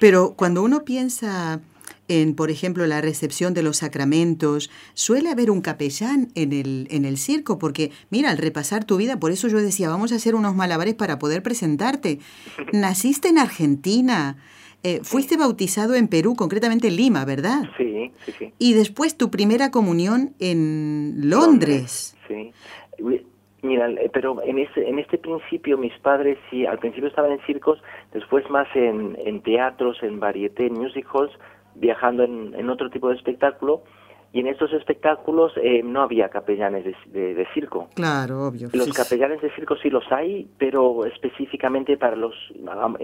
Pero 0.00 0.32
cuando 0.36 0.62
uno 0.62 0.82
piensa 0.82 1.60
en, 2.08 2.34
por 2.34 2.50
ejemplo, 2.50 2.86
la 2.86 3.02
recepción 3.02 3.52
de 3.52 3.62
los 3.62 3.78
sacramentos, 3.78 4.70
suele 4.94 5.28
haber 5.28 5.50
un 5.50 5.60
capellán 5.60 6.28
en 6.34 6.52
el, 6.52 6.86
en 6.90 7.04
el 7.04 7.18
circo, 7.18 7.58
porque 7.58 7.90
mira, 8.10 8.30
al 8.30 8.38
repasar 8.38 8.84
tu 8.84 8.96
vida, 8.96 9.18
por 9.18 9.32
eso 9.32 9.48
yo 9.48 9.58
decía, 9.58 9.90
vamos 9.90 10.12
a 10.12 10.16
hacer 10.16 10.34
unos 10.34 10.54
malabares 10.54 10.94
para 10.94 11.18
poder 11.18 11.42
presentarte. 11.42 12.20
Naciste 12.72 13.28
en 13.28 13.38
Argentina, 13.38 14.38
eh, 14.82 15.00
fuiste 15.02 15.36
bautizado 15.36 15.94
en 15.94 16.08
Perú, 16.08 16.34
concretamente 16.36 16.88
en 16.88 16.96
Lima, 16.96 17.24
¿verdad? 17.24 17.64
Sí, 17.76 18.12
sí, 18.24 18.32
sí. 18.32 18.52
Y 18.58 18.74
después 18.74 19.16
tu 19.16 19.30
primera 19.30 19.70
comunión 19.70 20.34
en 20.38 21.28
Londres. 21.28 22.16
sí. 22.28 22.52
Mira, 23.62 23.90
eh, 23.90 24.10
pero 24.12 24.40
en 24.44 24.58
este, 24.60 24.88
en 24.88 24.98
este 24.98 25.18
principio 25.18 25.76
mis 25.76 25.96
padres 25.98 26.38
sí, 26.50 26.64
al 26.66 26.78
principio 26.78 27.08
estaban 27.08 27.32
en 27.32 27.40
circos, 27.46 27.82
después 28.12 28.48
más 28.48 28.68
en, 28.76 29.16
en 29.18 29.42
teatros, 29.42 30.02
en 30.02 30.20
varieté, 30.20 30.66
en 30.66 30.74
music 30.74 31.06
halls, 31.12 31.32
viajando 31.74 32.22
en, 32.22 32.54
en 32.54 32.70
otro 32.70 32.90
tipo 32.90 33.08
de 33.08 33.16
espectáculo 33.16 33.82
y 34.32 34.40
en 34.40 34.46
estos 34.46 34.72
espectáculos 34.72 35.52
eh, 35.56 35.82
no 35.82 36.02
había 36.02 36.28
capellanes 36.28 36.84
de, 36.84 37.34
de, 37.34 37.46
circo. 37.54 37.88
Claro, 37.94 38.46
obvio. 38.46 38.68
Los 38.72 38.92
capellanes 38.92 39.40
de 39.40 39.50
circo 39.54 39.76
sí 39.76 39.88
los 39.88 40.04
hay, 40.12 40.48
pero 40.58 41.06
específicamente 41.06 41.96
para 41.96 42.16
los 42.16 42.34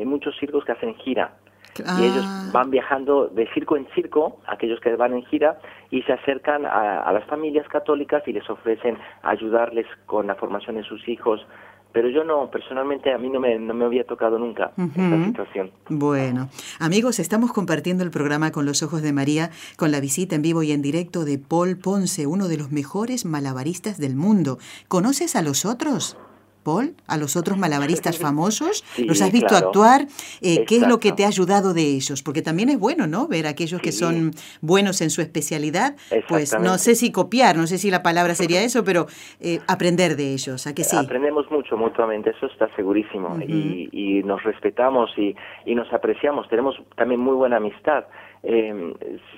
muchos 0.04 0.36
circos 0.38 0.64
que 0.64 0.72
hacen 0.72 0.94
gira. 0.96 1.36
Y 1.78 2.04
ellos 2.04 2.24
Ah. 2.28 2.50
van 2.52 2.70
viajando 2.70 3.28
de 3.28 3.48
circo 3.54 3.76
en 3.76 3.86
circo, 3.94 4.38
aquellos 4.46 4.78
que 4.80 4.94
van 4.96 5.14
en 5.14 5.24
gira, 5.24 5.58
y 5.90 6.02
se 6.02 6.12
acercan 6.12 6.66
a, 6.66 7.02
a 7.02 7.12
las 7.12 7.24
familias 7.26 7.66
católicas 7.68 8.22
y 8.26 8.32
les 8.32 8.48
ofrecen 8.50 8.98
ayudarles 9.22 9.86
con 10.06 10.26
la 10.26 10.34
formación 10.34 10.76
de 10.76 10.82
sus 10.84 11.06
hijos. 11.08 11.46
Pero 11.92 12.08
yo 12.08 12.24
no, 12.24 12.50
personalmente 12.50 13.12
a 13.12 13.18
mí 13.18 13.28
no 13.28 13.38
me, 13.38 13.58
no 13.58 13.74
me 13.74 13.84
había 13.84 14.04
tocado 14.04 14.38
nunca 14.38 14.72
esta 14.78 15.14
Ujú. 15.14 15.24
situación. 15.26 15.70
Bueno, 15.90 16.48
amigos, 16.80 17.18
estamos 17.18 17.52
compartiendo 17.52 18.02
el 18.02 18.10
programa 18.10 18.50
con 18.50 18.64
los 18.64 18.82
ojos 18.82 19.02
de 19.02 19.12
María 19.12 19.50
con 19.76 19.90
la 19.92 20.00
visita 20.00 20.34
en 20.34 20.40
vivo 20.40 20.62
y 20.62 20.72
en 20.72 20.80
directo 20.80 21.26
de 21.26 21.38
Paul 21.38 21.76
Ponce, 21.76 22.26
uno 22.26 22.48
de 22.48 22.56
los 22.56 22.70
mejores 22.72 23.26
malabaristas 23.26 23.98
del 23.98 24.16
mundo. 24.16 24.56
¿Conoces 24.88 25.36
a 25.36 25.42
los 25.42 25.66
otros? 25.66 26.16
Paul, 26.62 26.94
a 27.06 27.16
los 27.16 27.36
otros 27.36 27.58
malabaristas 27.58 28.18
famosos, 28.18 28.84
Sí, 28.94 29.04
los 29.04 29.20
has 29.22 29.32
visto 29.32 29.48
claro. 29.48 29.66
actuar, 29.68 30.06
Eh, 30.40 30.64
¿qué 30.66 30.76
es 30.76 30.86
lo 30.86 30.98
que 31.00 31.12
te 31.12 31.24
ha 31.24 31.28
ayudado 31.28 31.74
de 31.74 31.82
ellos? 31.82 32.22
Porque 32.22 32.42
también 32.42 32.68
es 32.68 32.78
bueno, 32.78 33.06
¿no? 33.06 33.28
Ver 33.28 33.46
a 33.46 33.50
aquellos 33.50 33.80
que 33.80 33.92
son 33.92 34.32
buenos 34.60 35.00
en 35.00 35.10
su 35.10 35.20
especialidad, 35.20 35.96
pues 36.28 36.58
no 36.60 36.78
sé 36.78 36.94
si 36.94 37.12
copiar, 37.12 37.56
no 37.56 37.66
sé 37.66 37.78
si 37.78 37.90
la 37.90 38.02
palabra 38.02 38.34
sería 38.34 38.62
eso, 38.68 38.84
pero 38.84 39.06
eh, 39.40 39.60
aprender 39.68 40.16
de 40.16 40.32
ellos, 40.32 40.66
¿a 40.66 40.74
que 40.74 40.84
sí? 40.84 40.96
Aprendemos 40.96 41.50
mucho 41.50 41.76
mutuamente, 41.76 42.30
eso 42.30 42.46
está 42.46 42.68
segurísimo. 42.76 43.38
y, 43.46 43.88
y 43.92 44.22
nos 44.22 44.42
respetamos 44.42 45.10
y, 45.16 45.34
y 45.66 45.74
nos 45.74 45.92
apreciamos. 45.92 46.48
Tenemos 46.48 46.76
también 46.96 47.20
muy 47.20 47.34
buena 47.34 47.56
amistad. 47.56 48.04
Eh, 48.44 48.92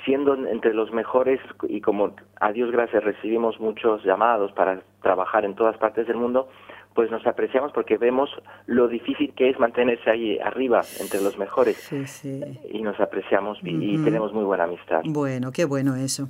siendo 0.06 0.34
entre 0.48 0.72
los 0.72 0.90
mejores 0.90 1.38
y 1.68 1.82
como 1.82 2.14
a 2.40 2.52
Dios 2.52 2.70
gracias 2.70 3.04
recibimos 3.04 3.60
muchos 3.60 4.02
llamados 4.02 4.50
para 4.52 4.80
trabajar 5.02 5.44
en 5.44 5.54
todas 5.54 5.76
partes 5.76 6.06
del 6.06 6.16
mundo, 6.16 6.48
pues 6.94 7.10
nos 7.10 7.26
apreciamos 7.26 7.72
porque 7.72 7.98
vemos 7.98 8.30
lo 8.66 8.86
difícil 8.88 9.32
que 9.36 9.50
es 9.50 9.58
mantenerse 9.58 10.08
ahí 10.10 10.38
arriba 10.38 10.82
entre 11.00 11.20
los 11.20 11.36
mejores 11.38 11.76
Sí, 11.76 12.06
sí. 12.06 12.40
y 12.72 12.82
nos 12.82 12.98
apreciamos 13.00 13.58
y, 13.64 13.98
tenemos 14.04 14.32
muy 14.32 14.44
buena 14.44 14.64
amistad. 14.64 15.00
Bueno, 15.04 15.50
qué 15.50 15.64
bueno 15.64 15.96
eso. 15.96 16.28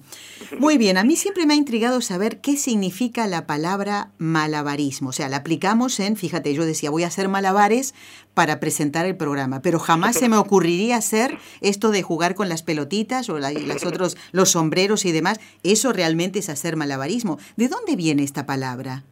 Muy 0.58 0.78
bien, 0.78 0.96
a 0.96 1.04
mí 1.04 1.16
siempre 1.16 1.44
me 1.46 1.54
ha 1.54 1.56
intrigado 1.56 2.00
saber 2.00 2.40
qué 2.40 2.56
significa 2.56 3.26
la 3.26 3.46
palabra 3.46 4.08
malabarismo. 4.18 5.10
O 5.10 5.12
sea, 5.12 5.28
la 5.28 5.36
aplicamos 5.38 6.00
en, 6.00 6.16
fíjate, 6.16 6.54
yo 6.54 6.64
decía, 6.64 6.90
voy 6.90 7.04
a 7.04 7.08
hacer 7.08 7.28
malabares 7.28 7.94
para 8.32 8.58
presentar 8.58 9.06
el 9.06 9.16
programa, 9.16 9.60
pero 9.62 9.78
jamás 9.78 10.16
se 10.16 10.28
me 10.28 10.36
ocurriría 10.36 10.96
hacer 10.96 11.36
esto 11.60 11.90
de 11.90 12.02
jugar 12.02 12.34
con 12.34 12.48
las 12.48 12.62
pelotitas 12.62 13.28
o 13.28 13.38
la- 13.38 13.52
las 13.52 13.84
otros, 13.84 14.16
los 14.32 14.50
sombreros 14.50 15.04
y 15.04 15.12
demás. 15.12 15.40
Eso 15.62 15.92
realmente 15.92 16.38
es 16.40 16.48
hacer 16.48 16.76
malabarismo. 16.76 17.38
¿De 17.56 17.68
dónde 17.68 17.96
viene 17.96 18.22
esta 18.22 18.46
palabra? 18.46 19.04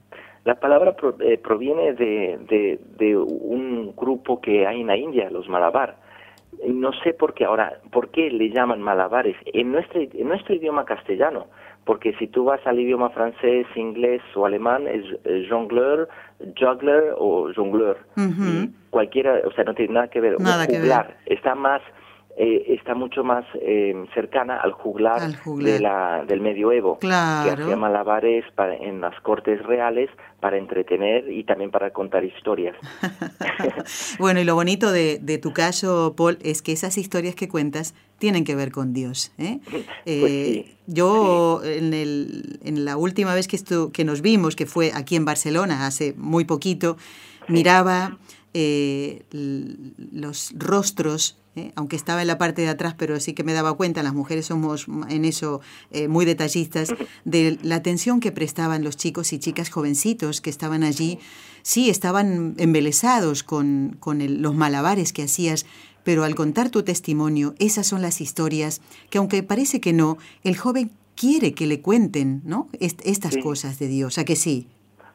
La 0.45 0.57
palabra 0.57 0.93
pro- 0.97 1.17
eh, 1.21 1.39
proviene 1.39 1.93
de, 1.93 2.39
de, 2.49 2.81
de 2.99 3.17
un 3.17 3.95
grupo 3.97 4.41
que 4.41 4.67
hay 4.67 4.81
en 4.81 4.89
la 4.89 4.97
India, 4.97 5.31
los 5.31 5.49
malabar. 5.49 5.97
No 6.67 6.93
sé 7.03 7.15
por 7.15 7.33
qué 7.35 7.45
ahora, 7.45 7.79
por 7.91 8.11
qué 8.11 8.31
le 8.31 8.51
llaman 8.51 8.83
malabares 8.83 9.37
en 9.47 9.73
nuestro, 9.73 10.01
en 10.01 10.29
nuestro 10.29 10.55
idioma 10.55 10.85
castellano, 10.85 11.47
porque 11.85 12.13
si 12.19 12.27
tú 12.27 12.45
vas 12.45 12.65
al 12.67 12.79
idioma 12.79 13.11
francés, 13.11 13.67
inglés 13.75 14.21
o 14.35 14.45
alemán 14.47 14.87
es 14.87 15.05
jongleur, 15.49 16.09
juggler 16.59 17.15
o 17.19 17.51
jongleur. 17.55 17.99
Y 18.17 18.71
cualquiera, 18.91 19.41
o 19.45 19.53
sea, 19.53 19.65
no 19.65 19.75
tiene 19.75 19.95
nada 19.95 20.09
que 20.09 20.21
ver. 20.21 20.35
O 20.37 20.39
Nada 20.41 20.67
que 20.67 20.79
ver. 20.79 20.91
está 21.27 21.55
más 21.55 21.81
eh, 22.37 22.65
está 22.69 22.95
mucho 22.95 23.23
más 23.25 23.45
eh, 23.61 23.95
cercana 24.15 24.57
al 24.57 24.73
juglar, 24.73 25.21
Al 25.23 25.37
juglar. 25.37 25.73
De 25.75 25.81
la, 25.81 26.25
del 26.27 26.41
medioevo 26.41 26.99
que 26.99 27.07
Claro. 27.09 27.65
hacía 27.65 27.77
malabares 27.77 28.45
para, 28.55 28.75
en 28.77 29.01
las 29.01 29.19
cortes 29.21 29.63
reales 29.65 30.09
para 30.41 30.57
entretener 30.57 31.31
y 31.31 31.45
también 31.45 31.71
para 31.71 31.91
contar 31.91 32.25
historias. 32.25 32.75
bueno, 34.19 34.41
y 34.41 34.45
lo 34.45 34.55
bonito 34.55 34.91
de, 34.93 35.19
de 35.21 35.39
tu 35.39 35.53
caso, 35.53 36.15
Paul, 36.17 36.39
es 36.43 36.63
que 36.63 36.73
esas 36.73 36.97
historias 36.99 37.35
que 37.35 37.49
cuentas 37.49 37.95
tienen 38.19 38.45
que 38.45 38.55
ver 38.55 38.73
con 38.73 38.93
Dios. 38.93 39.33
¿eh? 39.39 39.61
Eh, 40.05 40.65
sí, 40.67 40.75
yo, 40.89 41.61
en, 41.65 41.95
el, 41.95 42.59
en 42.65 42.85
la 42.85 42.97
última 42.97 43.35
vez 43.35 43.47
que, 43.47 43.57
estu- 43.57 43.93
que 43.93 44.05
nos 44.05 44.21
vimos, 44.21 44.57
que 44.57 44.67
fue 44.67 44.91
aquí 44.95 45.15
en 45.17 45.25
Barcelona, 45.25 45.87
hace 45.87 46.13
muy 46.17 46.45
poquito, 46.45 46.97
miraba 47.47 48.19
eh, 48.53 49.23
los 50.13 50.53
rostros, 50.59 51.39
¿eh? 51.57 51.73
aunque 51.77 51.97
estaba 51.97 52.21
en 52.23 52.29
la 52.29 52.39
parte 52.39 52.63
de 52.63 52.69
atrás, 52.69 52.95
pero 52.97 53.19
sí 53.21 53.33
que 53.35 53.45
me 53.45 53.53
daba 53.53 53.75
cuenta, 53.75 54.03
las 54.03 54.15
mujeres 54.15 54.47
somos 54.47 54.87
en 55.09 55.25
eso 55.25 55.61
eh, 55.91 56.09
muy 56.09 56.25
detallistas, 56.25 56.89
de 57.25 57.59
la 57.63 57.77
atención 57.77 58.21
que 58.21 58.33
prestaban 58.33 58.83
los 58.85 58.97
chicos 58.97 59.33
y 59.33 59.39
chicas 59.39 59.71
jovencitos 59.71 60.41
que 60.41 60.51
estaban 60.51 60.83
allí. 60.83 61.19
Sí, 61.63 61.91
estaban 61.91 62.55
embelesados 62.59 63.43
con, 63.43 63.97
con 64.01 64.21
el- 64.21 64.43
los 64.43 64.55
malabares 64.55 65.13
que 65.13 65.23
hacías, 65.23 65.67
pero 66.05 66.25
al 66.25 66.35
contar 66.35 66.71
tu 66.71 66.83
testimonio, 66.83 67.55
esas 67.59 67.87
son 67.87 68.03
las 68.03 68.21
historias 68.21 68.81
que, 69.11 69.19
aunque 69.19 69.43
parece 69.43 69.81
que 69.81 69.93
no, 69.93 70.19
el 70.43 70.57
joven 70.57 70.91
quiere 71.15 71.53
que 71.55 71.67
le 71.67 71.81
cuenten, 71.81 72.41
¿no? 72.45 72.69
Est- 72.81 73.03
estas 73.05 73.35
Sí. 73.35 73.41
cosas 73.41 73.79
de 73.79 73.87
Dios, 73.87 74.19
¿a 74.19 74.25
que 74.25 74.35
sí? 74.35 74.67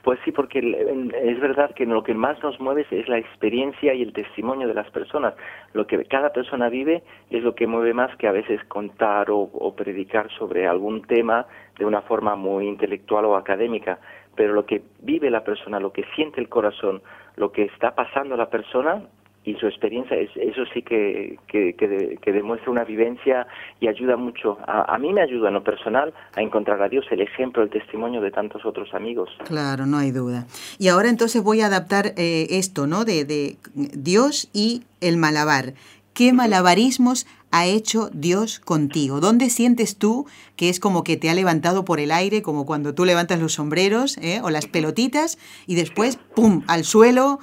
Pues 0.08 0.22
sí, 0.24 0.32
porque 0.32 0.60
es 0.60 1.40
verdad 1.42 1.76
que 1.76 1.86
lo 1.86 2.02
que 2.02 2.14
más 2.14 2.42
nos 2.42 2.62
mueve 2.62 2.86
es 2.92 3.10
la 3.10 3.18
experiencia 3.18 3.94
y 3.94 4.02
el 4.02 4.14
testimonio 4.14 4.66
de 4.66 4.74
las 4.74 4.90
personas. 4.90 5.34
Lo 5.74 5.86
que 5.86 6.06
cada 6.06 6.32
persona 6.32 6.70
vive 6.70 7.04
es 7.30 7.44
lo 7.44 7.56
que 7.56 7.68
mueve 7.68 7.94
más 7.94 8.16
que 8.16 8.26
a 8.30 8.32
veces 8.32 8.64
contar 8.70 9.30
o, 9.30 9.38
o 9.38 9.76
predicar 9.76 10.32
sobre 10.32 10.66
algún 10.66 11.02
tema 11.02 11.46
de 11.78 11.84
una 11.84 12.04
forma 12.04 12.38
muy 12.38 12.70
intelectual 12.70 13.26
o 13.26 13.36
académica. 13.36 14.00
Pero 14.34 14.54
lo 14.54 14.66
que 14.66 14.82
vive 15.02 15.30
la 15.30 15.44
persona, 15.44 15.78
lo 15.78 15.92
que 15.92 16.06
siente 16.16 16.40
el 16.40 16.48
corazón, 16.48 17.02
lo 17.36 17.52
que 17.52 17.64
está 17.64 17.94
pasando 17.94 18.36
a 18.36 18.38
la 18.38 18.50
persona 18.50 19.02
y 19.50 19.56
su 19.56 19.66
experiencia, 19.66 20.18
es- 20.18 20.36
eso 20.36 20.64
sí 20.74 20.82
que, 20.82 21.40
que, 21.48 21.74
que 21.80 21.88
de- 21.88 22.18
que 22.22 22.32
demuestra 22.34 22.70
una 22.70 22.84
vivencia 22.84 23.48
y 23.80 23.88
ayuda 23.88 24.18
mucho. 24.18 24.58
A, 24.68 24.94
a 24.94 24.98
mí 24.98 25.14
me 25.14 25.22
ayuda 25.22 25.48
en 25.48 25.54
lo 25.54 25.64
personal 25.64 26.14
a 26.36 26.42
encontrar 26.42 26.82
a 26.82 26.90
Dios 26.90 27.06
el 27.12 27.22
ejemplo, 27.22 27.64
el 27.64 27.70
testimonio 27.70 28.20
de 28.22 28.32
tantos 28.32 28.66
otros 28.66 28.94
amigos. 28.94 29.30
Claro, 29.46 29.86
no 29.86 29.98
hay 29.98 30.12
duda. 30.12 30.46
Y 30.80 30.90
ahora 30.90 31.10
entonces 31.10 31.42
voy 31.42 31.62
a 31.62 31.68
adaptar 31.68 32.14
eh, 32.18 32.48
esto, 32.52 32.88
¿no? 32.88 33.06
De, 33.06 33.24
de 33.24 33.56
Dios 33.74 34.50
y 34.54 34.84
el 35.00 35.16
malabar. 35.18 35.74
¿Qué 36.14 36.34
malabarismos 36.34 37.28
ha 37.52 37.66
hecho 37.68 38.10
Dios 38.12 38.60
contigo? 38.60 39.20
¿Dónde 39.22 39.50
sientes 39.50 39.98
tú 39.98 40.26
que 40.56 40.68
es 40.70 40.80
como 40.80 41.04
que 41.04 41.16
te 41.16 41.30
ha 41.30 41.34
levantado 41.36 41.86
por 41.86 42.00
el 42.00 42.12
aire, 42.12 42.42
como 42.42 42.66
cuando 42.66 42.94
tú 42.94 43.06
levantas 43.06 43.40
los 43.40 43.54
sombreros 43.54 44.18
¿eh? 44.18 44.42
o 44.44 44.50
las 44.50 44.66
pelotitas 44.66 45.38
y 45.68 45.76
después, 45.76 46.18
¡pum!, 46.36 46.64
al 46.68 46.84
suelo? 46.84 47.40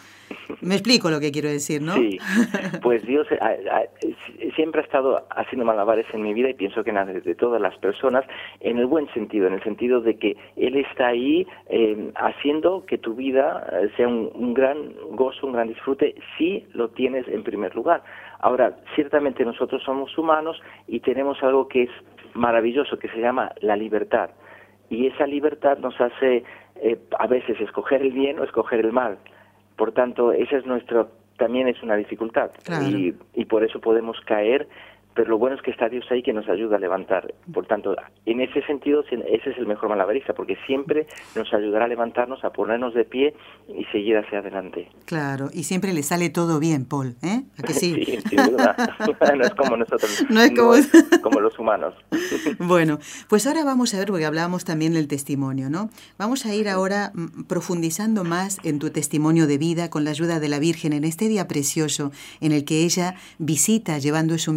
Me 0.60 0.74
explico 0.74 1.10
lo 1.10 1.20
que 1.20 1.30
quiero 1.32 1.48
decir, 1.48 1.80
¿no? 1.82 1.94
Sí, 1.94 2.18
pues 2.82 3.04
Dios 3.06 3.26
ha- 3.40 3.46
ha- 3.70 4.52
siempre 4.56 4.80
ha 4.80 4.84
estado 4.84 5.26
haciendo 5.30 5.64
malabares 5.64 6.06
en 6.12 6.22
mi 6.22 6.32
vida 6.34 6.50
y 6.50 6.54
pienso 6.54 6.82
que 6.84 6.90
en 6.90 6.96
la 6.96 7.04
de, 7.04 7.20
de 7.20 7.34
todas 7.34 7.60
las 7.60 7.76
personas, 7.78 8.24
en 8.60 8.78
el 8.78 8.86
buen 8.86 9.08
sentido, 9.14 9.46
en 9.46 9.54
el 9.54 9.62
sentido 9.62 10.00
de 10.00 10.16
que 10.18 10.36
Él 10.56 10.76
está 10.76 11.08
ahí 11.08 11.46
eh, 11.68 12.10
haciendo 12.16 12.84
que 12.86 12.98
tu 12.98 13.14
vida 13.14 13.66
eh, 13.72 13.90
sea 13.96 14.08
un, 14.08 14.30
un 14.34 14.54
gran 14.54 14.92
gozo, 15.12 15.46
un 15.46 15.52
gran 15.54 15.68
disfrute, 15.68 16.14
si 16.38 16.66
lo 16.72 16.88
tienes 16.88 17.26
en 17.28 17.42
primer 17.42 17.74
lugar. 17.74 18.02
Ahora, 18.40 18.76
ciertamente 18.94 19.44
nosotros 19.44 19.82
somos 19.82 20.16
humanos 20.18 20.60
y 20.86 21.00
tenemos 21.00 21.42
algo 21.42 21.66
que 21.68 21.84
es 21.84 21.90
maravilloso, 22.34 22.98
que 22.98 23.08
se 23.08 23.18
llama 23.20 23.52
la 23.60 23.76
libertad. 23.76 24.30
Y 24.90 25.06
esa 25.06 25.26
libertad 25.26 25.78
nos 25.78 25.98
hace 26.00 26.44
eh, 26.76 26.98
a 27.18 27.26
veces 27.26 27.58
escoger 27.60 28.02
el 28.02 28.12
bien 28.12 28.38
o 28.38 28.44
escoger 28.44 28.80
el 28.80 28.92
mal. 28.92 29.18
Por 29.76 29.92
tanto, 29.92 30.32
esa 30.32 30.56
es 30.56 30.66
nuestro, 30.66 31.10
también 31.36 31.68
es 31.68 31.82
una 31.82 31.96
dificultad. 31.96 32.50
Claro. 32.64 32.86
Y, 32.86 33.14
y 33.34 33.44
por 33.46 33.64
eso 33.64 33.80
podemos 33.80 34.20
caer, 34.26 34.68
pero 35.14 35.28
lo 35.30 35.38
bueno 35.38 35.56
es 35.56 35.62
que 35.62 35.70
está 35.70 35.88
Dios 35.88 36.04
ahí 36.10 36.22
que 36.22 36.32
nos 36.32 36.48
ayuda 36.48 36.76
a 36.76 36.78
levantar. 36.78 37.32
Por 37.52 37.66
tanto, 37.66 37.94
en 38.26 38.40
ese 38.40 38.62
sentido, 38.66 39.02
ese 39.02 39.50
es 39.50 39.58
el 39.58 39.66
mejor 39.66 39.88
malabarista, 39.88 40.32
porque 40.34 40.56
siempre 40.66 41.06
nos 41.36 41.52
ayudará 41.54 41.84
a 41.84 41.88
levantarnos, 41.88 42.44
a 42.44 42.50
ponernos 42.50 42.94
de 42.94 43.04
pie 43.04 43.34
y 43.68 43.84
seguir 43.86 44.16
hacia 44.16 44.40
adelante. 44.40 44.88
Claro, 45.04 45.50
y 45.52 45.64
siempre 45.64 45.92
le 45.92 46.02
sale 46.02 46.30
todo 46.30 46.58
bien, 46.58 46.84
Paul, 46.84 47.16
¿eh? 47.22 47.42
¿A 47.58 47.62
que 47.62 47.72
sí? 47.74 47.94
Sí, 48.04 48.18
sin 48.28 48.44
duda. 48.50 48.76
no 49.36 49.44
es 49.44 49.54
como 49.54 49.76
nosotros, 49.76 50.24
No 50.28 50.40
es 50.40 50.50
como- 50.50 50.74
como 51.22 51.40
los 51.40 51.58
humanos. 51.58 51.94
Bueno, 52.58 52.98
pues 53.28 53.46
ahora 53.46 53.64
vamos 53.64 53.94
a 53.94 53.98
ver, 53.98 54.08
porque 54.08 54.24
hablábamos 54.24 54.64
también 54.64 54.92
del 54.94 55.08
testimonio, 55.08 55.70
¿no? 55.70 55.90
Vamos 56.18 56.44
a 56.46 56.54
ir 56.54 56.68
ahora 56.68 57.12
mm, 57.14 57.44
profundizando 57.44 58.24
más 58.24 58.58
en 58.64 58.78
tu 58.78 58.90
testimonio 58.90 59.46
de 59.46 59.58
vida 59.58 59.90
con 59.90 60.04
la 60.04 60.10
ayuda 60.10 60.40
de 60.40 60.48
la 60.48 60.58
Virgen 60.58 60.92
en 60.92 61.04
este 61.04 61.28
día 61.28 61.46
precioso 61.48 62.12
en 62.40 62.52
el 62.52 62.64
que 62.64 62.84
ella 62.84 63.14
visita 63.38 63.98
llevando 63.98 64.34
en 64.34 64.38
su 64.38 64.50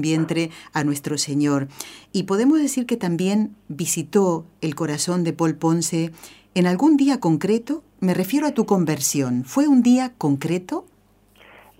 a 0.74 0.84
nuestro 0.84 1.18
Señor. 1.18 1.68
Y 2.14 2.24
podemos 2.24 2.60
decir 2.60 2.86
que 2.86 2.98
también 2.98 3.56
visitó 3.68 4.46
el 4.62 4.76
corazón 4.76 5.24
de 5.24 5.34
Paul 5.34 5.56
Ponce 5.56 6.12
en 6.56 6.68
algún 6.68 6.98
día 6.98 7.20
concreto. 7.20 7.84
Me 8.00 8.14
refiero 8.14 8.48
a 8.48 8.52
tu 8.54 8.66
conversión. 8.66 9.44
¿Fue 9.44 9.68
un 9.68 9.82
día 9.84 10.14
concreto? 10.18 10.86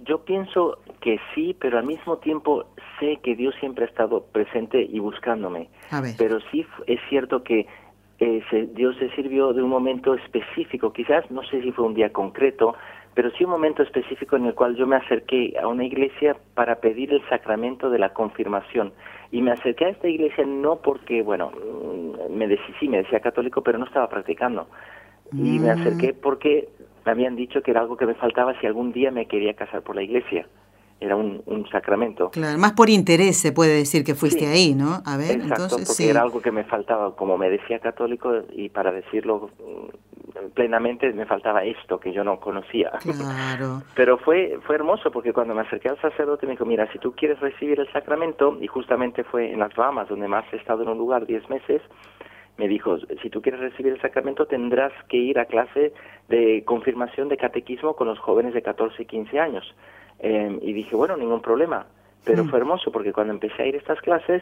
Yo 0.06 0.24
pienso 0.24 0.80
que 1.02 1.20
sí, 1.36 1.56
pero 1.60 1.78
al 1.80 1.86
mismo 1.86 2.18
tiempo 2.18 2.66
sé 3.00 3.20
que 3.24 3.36
Dios 3.36 3.54
siempre 3.60 3.86
ha 3.86 3.88
estado 3.88 4.24
presente 4.24 4.82
y 4.82 5.00
buscándome. 5.00 5.70
A 5.92 6.02
ver. 6.02 6.16
Pero 6.18 6.40
sí 6.52 6.66
es 6.88 7.00
cierto 7.10 7.44
que 7.44 7.68
eh, 8.20 8.42
se- 8.50 8.66
Dios 8.68 8.96
se 8.98 9.10
sirvió 9.16 9.54
de 9.54 9.62
un 9.62 9.70
momento 9.70 10.16
específico. 10.16 10.92
Quizás 10.94 11.30
no 11.30 11.44
sé 11.44 11.62
si 11.62 11.72
fue 11.72 11.86
un 11.86 11.94
día 11.94 12.12
concreto, 12.12 12.74
pero 13.18 13.32
sí 13.32 13.46
un 13.46 13.50
momento 13.50 13.82
específico 13.82 14.36
en 14.36 14.46
el 14.46 14.54
cual 14.54 14.76
yo 14.76 14.86
me 14.86 14.96
acerqué 14.96 15.56
a 15.60 15.68
una 15.68 15.84
iglesia 15.84 16.38
para 16.54 16.76
pedir 16.76 17.12
el 17.12 17.28
sacramento 17.30 17.90
de 17.90 17.98
la 17.98 18.14
confirmación. 18.14 18.94
Y 19.32 19.42
me 19.42 19.50
acerqué 19.54 19.86
a 19.86 19.90
esta 19.90 20.08
iglesia 20.08 20.46
no 20.46 20.76
porque, 20.84 21.24
bueno, 21.24 21.50
mm, 21.52 22.32
me 22.32 22.48
decía, 22.48 22.76
sí, 22.80 22.88
me 22.88 22.98
decía 22.98 23.20
católico, 23.20 23.64
pero 23.64 23.80
no 23.80 23.86
estaba 23.86 24.08
practicando. 24.08 24.68
Y 25.36 25.58
me 25.58 25.72
acerqué 25.72 26.14
Mm. 26.14 26.18
porque 26.22 26.70
me 27.08 27.12
habían 27.12 27.36
dicho 27.36 27.64
que 27.64 27.72
era 27.72 27.80
algo 27.80 27.98
que 27.98 28.06
me 28.06 28.14
faltaba 28.14 28.54
si 28.60 28.68
algún 28.68 28.92
día 28.92 29.10
me 29.10 29.26
quería 29.26 29.56
casar 29.56 29.82
por 29.82 29.96
la 29.96 30.04
iglesia. 30.04 30.46
Era 31.00 31.16
un, 31.16 31.44
un 31.46 31.70
sacramento. 31.70 32.32
Claro, 32.32 32.58
más 32.58 32.74
por 32.74 32.90
interés 32.90 33.38
se 33.38 33.52
puede 33.52 33.76
decir 33.76 34.04
que 34.04 34.16
fuiste 34.16 34.46
Sí. 34.46 34.46
ahí, 34.46 34.74
¿no? 34.76 35.02
A 35.06 35.16
ver, 35.18 35.36
Exacto, 35.42 35.64
entonces 35.64 35.88
porque 35.90 36.04
sí. 36.04 36.10
era 36.10 36.22
algo 36.22 36.42
que 36.42 36.52
me 36.52 36.64
faltaba, 36.64 37.16
como 37.16 37.38
me 37.38 37.50
decía 37.50 37.80
católico, 37.80 38.32
y 38.52 38.70
para 38.70 38.92
decirlo 38.92 39.52
mm, 39.60 40.48
plenamente 40.56 41.12
me 41.14 41.26
faltaba 41.26 41.64
esto 41.64 42.00
que 42.00 42.12
yo 42.12 42.24
no 42.24 42.40
conocía. 42.40 42.92
Claro. 43.04 43.84
Pero 43.96 44.18
fue, 44.18 44.60
fue 44.66 44.76
hermoso 44.76 45.12
porque 45.12 45.34
cuando 45.34 45.54
me 45.54 45.62
acerqué 45.62 45.90
al 45.90 46.02
sacerdote 46.02 46.48
me 46.48 46.54
dijo, 46.54 46.66
mira, 46.66 46.92
si 46.92 46.98
tú 47.00 47.14
quieres 47.16 47.40
recibir 47.40 47.80
el 47.80 47.92
sacramento, 47.92 48.58
y 48.60 48.68
justamente 48.68 49.24
fue 49.24 49.52
en 49.52 49.60
las 49.60 49.76
Bahamas, 49.76 50.10
donde 50.10 50.28
más 50.28 50.46
he 50.52 50.58
estado 50.58 50.82
en 50.84 50.90
un 50.90 50.98
lugar 50.98 51.26
10 51.28 51.48
meses, 51.50 51.82
me 52.58 52.68
dijo, 52.68 52.98
si 53.22 53.30
tú 53.30 53.42
quieres 53.44 53.62
recibir 53.62 53.94
el 53.94 54.02
sacramento 54.02 54.48
tendrás 54.48 54.92
que 55.10 55.18
ir 55.18 55.38
a 55.38 55.46
clase 55.46 55.94
de 56.28 56.64
confirmación 56.66 57.30
de 57.30 57.38
catequismo 57.38 57.96
con 57.96 58.08
los 58.08 58.18
jóvenes 58.18 58.56
de 58.56 58.64
14 58.64 59.04
y 59.04 59.06
15 59.06 59.40
años. 59.40 59.76
Eh, 60.20 60.60
y 60.62 60.74
dije, 60.74 60.96
bueno, 60.96 61.16
ningún 61.18 61.42
problema. 61.42 61.86
Pero 62.24 62.44
Mm. 62.44 62.50
fue 62.50 62.60
hermoso 62.60 62.92
porque 62.92 63.14
cuando 63.14 63.34
empecé 63.34 63.62
a 63.64 63.66
ir 63.68 63.76
a 63.76 63.78
estas 63.78 64.02
clases 64.02 64.42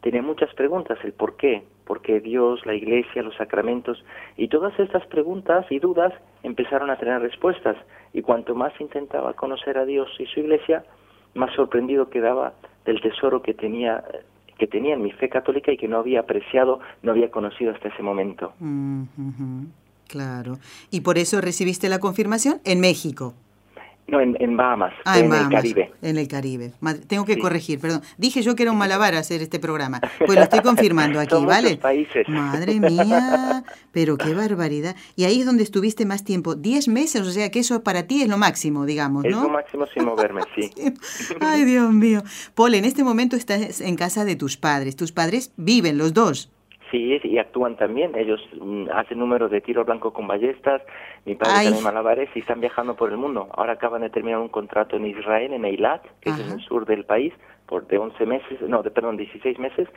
tenía 0.00 0.22
muchas 0.22 0.52
preguntas, 0.54 0.98
el 1.04 1.12
por 1.12 1.36
qué, 1.36 1.64
por 1.84 2.00
qué 2.00 2.20
Dios, 2.20 2.64
la 2.64 2.74
iglesia, 2.74 3.22
los 3.22 3.34
sacramentos, 3.36 4.04
y 4.36 4.48
todas 4.48 4.78
estas 4.78 5.04
preguntas 5.06 5.66
y 5.70 5.78
dudas 5.80 6.12
empezaron 6.42 6.90
a 6.90 6.96
tener 6.96 7.20
respuestas. 7.20 7.76
Y 8.12 8.22
cuanto 8.22 8.54
más 8.54 8.72
intentaba 8.80 9.34
conocer 9.34 9.78
a 9.78 9.84
Dios 9.84 10.08
y 10.18 10.26
su 10.26 10.40
iglesia, 10.40 10.84
más 11.34 11.52
sorprendido 11.54 12.08
quedaba 12.08 12.52
del 12.84 13.00
tesoro 13.00 13.42
que 13.42 13.52
tenía 13.54 14.04
que 14.58 14.66
tenía 14.66 14.94
en 14.94 15.02
mi 15.02 15.12
fe 15.12 15.28
católica 15.28 15.70
y 15.70 15.76
que 15.76 15.86
no 15.86 15.98
había 15.98 16.20
apreciado, 16.20 16.80
no 17.02 17.10
había 17.12 17.30
conocido 17.30 17.72
hasta 17.72 17.88
ese 17.88 18.02
momento. 18.02 18.54
Mm, 18.58 19.02
Claro. 20.08 20.56
Y 20.90 21.02
por 21.02 21.18
eso 21.18 21.40
recibiste 21.42 21.90
la 21.90 21.98
confirmación 21.98 22.60
en 22.64 22.80
México. 22.80 23.34
No, 24.08 24.20
en, 24.20 24.36
en 24.40 24.56
Bahamas, 24.56 24.92
Ah, 25.04 25.18
en 25.18 25.24
en 25.26 25.32
el 25.32 25.38
Bahamas, 25.38 25.52
Caribe. 25.54 25.92
En 26.00 26.16
el 26.16 26.28
Caribe. 26.28 26.72
Madre- 26.80 27.04
Tengo 27.06 27.24
que 27.24 27.34
Sí. 27.34 27.40
corregir, 27.40 27.80
perdón. 27.80 28.02
Dije 28.18 28.40
yo 28.42 28.54
que 28.54 28.62
era 28.62 28.70
un 28.70 28.78
malabar 28.78 29.14
hacer 29.16 29.42
este 29.42 29.58
programa. 29.58 30.00
Pues 30.24 30.36
lo 30.38 30.42
estoy 30.44 30.60
confirmando 30.60 31.18
aquí, 31.18 31.30
Son 31.34 31.44
¿vale? 31.46 31.76
países. 31.76 32.28
Madre 32.28 32.78
mía, 32.78 33.64
pero 33.90 34.16
qué 34.16 34.32
barbaridad. 34.32 34.94
Y 35.16 35.24
ahí 35.24 35.40
es 35.40 35.46
donde 35.46 35.64
estuviste 35.64 36.06
más 36.06 36.22
tiempo. 36.22 36.54
Diez 36.54 36.86
meses, 36.86 37.22
o 37.22 37.30
sea 37.32 37.50
que 37.50 37.58
eso 37.58 37.82
para 37.82 38.04
ti 38.06 38.22
es 38.22 38.28
lo 38.28 38.38
máximo, 38.38 38.86
digamos, 38.86 39.24
Es 39.24 39.32
¿no? 39.32 39.42
lo 39.42 39.48
máximo 39.48 39.86
sin 39.92 40.04
moverme, 40.04 40.42
sí. 40.54 40.70
Ay, 41.40 41.64
Dios 41.64 41.92
mío. 41.92 42.22
Paul, 42.54 42.74
en 42.74 42.84
este 42.84 43.02
momento 43.02 43.34
estás 43.34 43.80
en 43.80 43.96
casa 43.96 44.24
de 44.24 44.36
tus 44.36 44.56
padres. 44.56 44.94
Tus 44.94 45.10
padres 45.12 45.52
viven 45.56 45.98
los 45.98 46.14
dos. 46.14 46.52
Sí, 46.96 47.20
y 47.24 47.38
actúan 47.38 47.76
también. 47.76 48.16
Ellos 48.16 48.40
mm, 48.58 48.86
hacen 48.90 49.18
números 49.18 49.50
de 49.50 49.60
tiro 49.60 49.84
blanco 49.84 50.12
con 50.12 50.26
ballestas. 50.26 50.80
Mi 51.26 51.34
padre 51.34 51.52
Ay. 51.56 51.64
también 51.66 51.84
malabares 51.84 52.30
y 52.34 52.38
están 52.38 52.60
viajando 52.60 52.96
por 52.96 53.10
el 53.10 53.18
mundo. 53.18 53.48
Ahora 53.52 53.74
acaban 53.74 54.00
de 54.00 54.08
terminar 54.08 54.40
un 54.40 54.48
contrato 54.48 54.96
en 54.96 55.06
Israel, 55.06 55.52
en 55.52 55.64
Eilat, 55.66 56.02
que 56.20 56.30
es 56.30 56.38
en 56.38 56.52
el 56.52 56.60
sur 56.60 56.86
del 56.86 57.04
país, 57.04 57.34
por 57.66 57.86
de 57.86 57.98
11 57.98 58.24
meses, 58.24 58.60
no, 58.62 58.82
de, 58.82 58.90
perdón, 58.90 59.18
16 59.18 59.58
meses. 59.58 59.88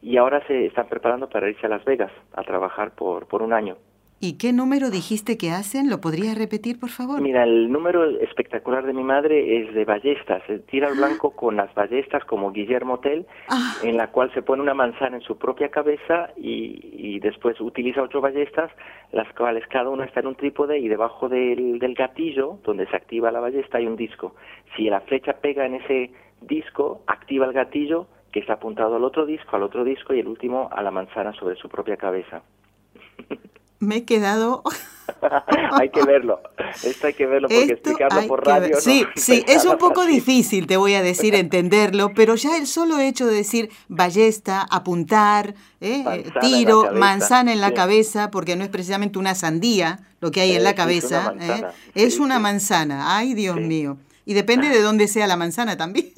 Y 0.00 0.16
ahora 0.16 0.46
se 0.46 0.66
están 0.66 0.88
preparando 0.88 1.28
para 1.28 1.50
irse 1.50 1.66
a 1.66 1.68
Las 1.68 1.84
Vegas 1.84 2.12
a 2.32 2.42
trabajar 2.42 2.92
por, 2.92 3.26
por 3.26 3.42
un 3.42 3.52
año. 3.52 3.76
¿Y 4.18 4.38
qué 4.38 4.54
número 4.54 4.88
dijiste 4.90 5.36
que 5.36 5.50
hacen? 5.50 5.90
¿Lo 5.90 6.00
podrías 6.00 6.38
repetir, 6.38 6.80
por 6.80 6.88
favor? 6.88 7.20
Mira, 7.20 7.44
el 7.44 7.70
número 7.70 8.08
espectacular 8.20 8.86
de 8.86 8.94
mi 8.94 9.04
madre 9.04 9.60
es 9.60 9.74
de 9.74 9.84
ballestas. 9.84 10.42
eh, 10.48 10.58
Tira 10.70 10.88
al 10.88 10.94
blanco 10.96 11.32
con 11.32 11.56
las 11.56 11.72
ballestas 11.74 12.24
como 12.24 12.50
Guillermo 12.50 12.98
Tell, 13.00 13.26
Ah. 13.48 13.74
en 13.82 13.98
la 13.98 14.10
cual 14.12 14.32
se 14.32 14.40
pone 14.40 14.62
una 14.62 14.72
manzana 14.72 15.16
en 15.16 15.22
su 15.22 15.36
propia 15.36 15.68
cabeza 15.70 16.30
y, 16.38 16.80
y 16.94 17.20
después 17.20 17.60
utiliza 17.60 18.00
ocho 18.00 18.22
ballestas, 18.22 18.70
las 19.12 19.30
cuales 19.34 19.66
cada 19.68 19.90
una 19.90 20.06
está 20.06 20.20
en 20.20 20.28
un 20.28 20.34
trípode 20.34 20.78
y 20.78 20.88
debajo 20.88 21.28
del, 21.28 21.78
del 21.78 21.94
gatillo, 21.94 22.58
donde 22.64 22.86
se 22.86 22.96
activa 22.96 23.30
la 23.30 23.40
ballesta, 23.40 23.76
hay 23.76 23.86
un 23.86 23.96
disco. 23.96 24.34
Si 24.76 24.88
la 24.88 25.00
flecha 25.02 25.34
pega 25.34 25.66
en 25.66 25.74
ese 25.74 26.10
disco, 26.40 27.02
activa 27.06 27.44
el 27.44 27.52
gatillo 27.52 28.06
que 28.32 28.40
está 28.40 28.54
apuntado 28.54 28.96
al 28.96 29.04
otro 29.04 29.26
disco, 29.26 29.56
al 29.56 29.62
otro 29.62 29.84
disco 29.84 30.14
y 30.14 30.20
el 30.20 30.26
último 30.28 30.70
a 30.72 30.82
la 30.82 30.90
manzana 30.90 31.34
sobre 31.34 31.56
su 31.56 31.68
propia 31.68 31.98
cabeza. 31.98 32.40
Me 33.86 33.98
he 33.98 34.04
quedado... 34.04 34.62
hay 35.72 35.90
que 35.90 36.02
verlo. 36.04 36.40
Esto 36.82 37.06
hay 37.06 37.14
que 37.14 37.26
verlo 37.26 37.46
porque 37.48 37.62
Esto 37.62 37.90
explicarlo 37.90 38.26
por 38.26 38.44
radio. 38.44 38.74
no- 38.74 38.80
Sí, 38.80 39.06
sí, 39.16 39.44
es 39.46 39.64
un 39.64 39.78
poco 39.78 40.04
difícil, 40.04 40.66
te 40.66 40.76
voy 40.76 40.94
a 40.94 41.02
decir, 41.02 41.34
entenderlo, 41.36 42.12
pero 42.14 42.34
ya 42.34 42.56
el 42.56 42.66
solo 42.66 42.98
hecho 42.98 43.26
de 43.26 43.34
decir 43.36 43.70
ballesta, 43.88 44.66
apuntar, 44.68 45.54
¿eh? 45.80 46.02
Manzana 46.04 46.40
tiro, 46.40 46.82
cabeza, 46.82 46.98
manzana 46.98 47.52
en 47.52 47.60
la 47.60 47.68
sí. 47.68 47.74
cabeza, 47.74 48.30
porque 48.32 48.56
no 48.56 48.64
es 48.64 48.70
precisamente 48.70 49.18
una 49.20 49.36
sandía 49.36 50.00
lo 50.20 50.32
que 50.32 50.40
hay 50.40 50.50
en 50.52 50.56
Eh, 50.58 50.64
la 50.64 50.70
es 50.70 50.76
cabeza, 50.76 51.34
¿eh? 51.40 51.62
es 51.94 52.18
una 52.18 52.40
manzana, 52.40 53.16
ay 53.16 53.34
Dios 53.34 53.56
mío. 53.60 53.98
Y 54.24 54.34
depende 54.34 54.68
de 54.68 54.80
dónde 54.82 55.06
sea 55.06 55.28
la 55.28 55.36
manzana 55.36 55.76
también, 55.76 56.12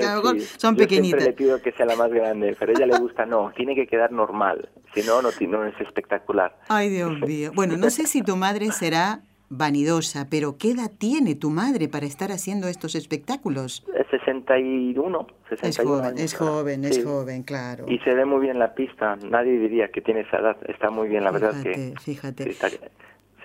porque 0.00 0.06
a 0.06 0.16
lo 0.16 0.22
mejor 0.22 0.40
sí. 0.40 0.46
son 0.58 0.74
Yo 0.76 0.78
siempre 0.78 0.86
pequeñitas. 0.86 1.24
le 1.24 1.32
pido 1.32 1.60
que 1.62 1.72
sea 1.72 1.86
la 1.86 1.96
más 1.96 2.10
grande, 2.12 2.56
pero 2.58 2.72
a 2.72 2.74
ella 2.76 2.86
le 2.86 2.98
gusta, 2.98 3.26
no, 3.26 3.52
tiene 3.56 3.74
que 3.74 3.86
quedar 3.86 4.12
normal, 4.12 4.68
si 4.94 5.02
no, 5.02 5.22
no, 5.22 5.30
no 5.48 5.64
es 5.66 5.80
espectacular. 5.80 6.56
Ay, 6.68 6.88
Dios 6.90 7.18
mío. 7.20 7.52
Bueno, 7.54 7.76
no 7.76 7.90
sé 7.90 8.06
si 8.06 8.22
tu 8.22 8.36
madre 8.36 8.70
será 8.72 9.20
vanidosa, 9.48 10.26
pero 10.28 10.58
¿qué 10.58 10.72
edad 10.72 10.90
tiene 10.98 11.34
tu 11.36 11.50
madre 11.50 11.88
para 11.88 12.04
estar 12.06 12.32
haciendo 12.32 12.66
estos 12.68 12.94
espectáculos? 12.96 13.84
Es 13.96 14.06
61, 14.10 15.26
61 15.48 15.68
Es 15.68 15.78
joven, 15.78 16.04
años 16.04 16.20
es 16.20 16.34
joven, 16.34 16.84
es 16.84 16.94
Sí. 16.96 17.02
joven, 17.02 17.42
claro. 17.44 17.84
Y 17.88 17.98
se 18.00 18.12
ve 18.14 18.24
muy 18.24 18.40
bien 18.40 18.58
la 18.58 18.74
pista, 18.74 19.16
nadie 19.30 19.58
diría 19.58 19.88
que 19.88 20.00
tiene 20.00 20.20
esa 20.22 20.38
edad, 20.38 20.56
está 20.68 20.90
muy 20.90 21.08
bien, 21.08 21.22
la 21.24 21.30
verdad 21.30 21.52
Fíjate, 21.52 21.72
que 21.72 22.00
fíjate. 22.00 22.50
está- 22.50 22.68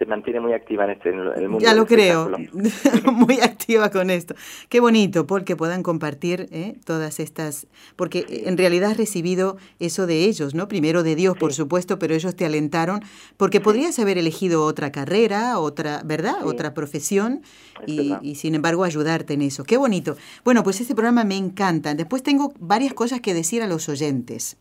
se 0.01 0.07
mantiene 0.07 0.39
muy 0.39 0.53
activa 0.53 0.85
en 0.85 0.89
este 0.89 1.09
en 1.09 1.19
el 1.19 1.47
mundo 1.47 1.63
Ya 1.63 1.75
lo 1.75 1.85
creo, 1.85 2.31
muy 3.13 3.39
activa 3.39 3.91
con 3.91 4.09
esto. 4.09 4.33
Qué 4.67 4.79
bonito, 4.79 5.27
Paul, 5.27 5.43
que 5.43 5.55
puedan 5.55 5.83
compartir 5.83 6.47
¿eh? 6.51 6.73
todas 6.85 7.19
estas, 7.19 7.67
porque 7.95 8.25
en 8.47 8.57
realidad 8.57 8.89
has 8.89 8.97
recibido 8.97 9.57
eso 9.79 10.07
de 10.07 10.25
ellos, 10.25 10.55
¿no? 10.55 10.67
Primero 10.67 11.03
de 11.03 11.15
Dios, 11.15 11.37
por 11.37 11.53
supuesto, 11.53 11.99
pero 11.99 12.15
ellos 12.15 12.35
te 12.35 12.47
alentaron, 12.47 13.01
porque 13.37 13.61
podrías 13.61 13.99
haber 13.99 14.17
elegido 14.17 14.65
otra 14.65 14.91
carrera, 14.91 15.59
otra, 15.59 16.01
¿verdad? 16.03 16.37
Sí. 16.39 16.47
Otra 16.47 16.73
profesión, 16.73 17.43
Es 17.85 17.93
y, 18.23 18.33
sin 18.33 18.55
embargo 18.55 18.83
ayudarte 18.83 19.35
en 19.35 19.43
eso. 19.43 19.63
Qué 19.65 19.77
bonito. 19.77 20.15
Bueno, 20.43 20.63
pues 20.63 20.81
este 20.81 20.95
programa 20.95 21.25
me 21.25 21.37
encanta. 21.37 21.93
Después 21.93 22.23
tengo 22.23 22.53
varias 22.59 22.95
cosas 22.95 23.21
que 23.21 23.35
decir 23.35 23.61
a 23.61 23.67
los 23.67 23.87
oyentes. 23.87 24.57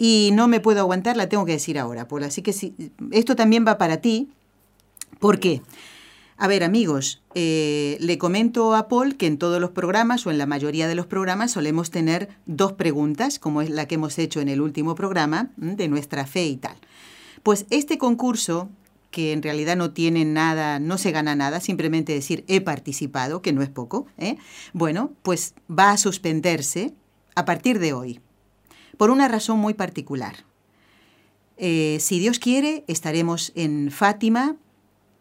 Y 0.00 0.30
no 0.32 0.48
me 0.48 0.60
puedo 0.60 0.80
aguantar, 0.80 1.18
la 1.18 1.28
tengo 1.28 1.44
que 1.44 1.52
decir 1.52 1.78
ahora, 1.78 2.08
Paul. 2.08 2.22
Así 2.22 2.40
que 2.40 2.54
si, 2.54 2.74
esto 3.10 3.36
también 3.36 3.66
va 3.66 3.76
para 3.76 3.98
ti. 3.98 4.30
¿Por 5.18 5.40
qué? 5.40 5.62
A 6.42 6.48
ver, 6.48 6.64
amigos, 6.64 7.22
eh, 7.34 7.96
le 8.00 8.18
comento 8.18 8.74
a 8.74 8.88
Paul 8.88 9.16
que 9.16 9.26
en 9.28 9.38
todos 9.38 9.60
los 9.60 9.70
programas 9.70 10.26
o 10.26 10.30
en 10.32 10.38
la 10.38 10.46
mayoría 10.46 10.88
de 10.88 10.96
los 10.96 11.06
programas 11.06 11.52
solemos 11.52 11.92
tener 11.92 12.30
dos 12.46 12.72
preguntas, 12.72 13.38
como 13.38 13.62
es 13.62 13.70
la 13.70 13.86
que 13.86 13.94
hemos 13.94 14.18
hecho 14.18 14.40
en 14.40 14.48
el 14.48 14.60
último 14.60 14.96
programa, 14.96 15.50
¿m? 15.60 15.76
de 15.76 15.86
nuestra 15.86 16.26
fe 16.26 16.46
y 16.46 16.56
tal. 16.56 16.76
Pues 17.44 17.66
este 17.70 17.96
concurso, 17.96 18.68
que 19.12 19.32
en 19.32 19.42
realidad 19.42 19.76
no 19.76 19.92
tiene 19.92 20.24
nada, 20.24 20.80
no 20.80 20.98
se 20.98 21.12
gana 21.12 21.36
nada, 21.36 21.60
simplemente 21.60 22.12
decir 22.12 22.44
he 22.48 22.60
participado, 22.60 23.40
que 23.40 23.52
no 23.52 23.62
es 23.62 23.68
poco, 23.68 24.06
¿eh? 24.18 24.36
bueno, 24.72 25.12
pues 25.22 25.54
va 25.70 25.92
a 25.92 25.96
suspenderse 25.96 26.92
a 27.36 27.44
partir 27.44 27.78
de 27.78 27.92
hoy, 27.92 28.20
por 28.96 29.10
una 29.10 29.28
razón 29.28 29.60
muy 29.60 29.74
particular. 29.74 30.44
Eh, 31.56 31.98
si 32.00 32.18
Dios 32.18 32.38
quiere, 32.38 32.84
estaremos 32.88 33.52
en 33.54 33.90
Fátima, 33.92 34.56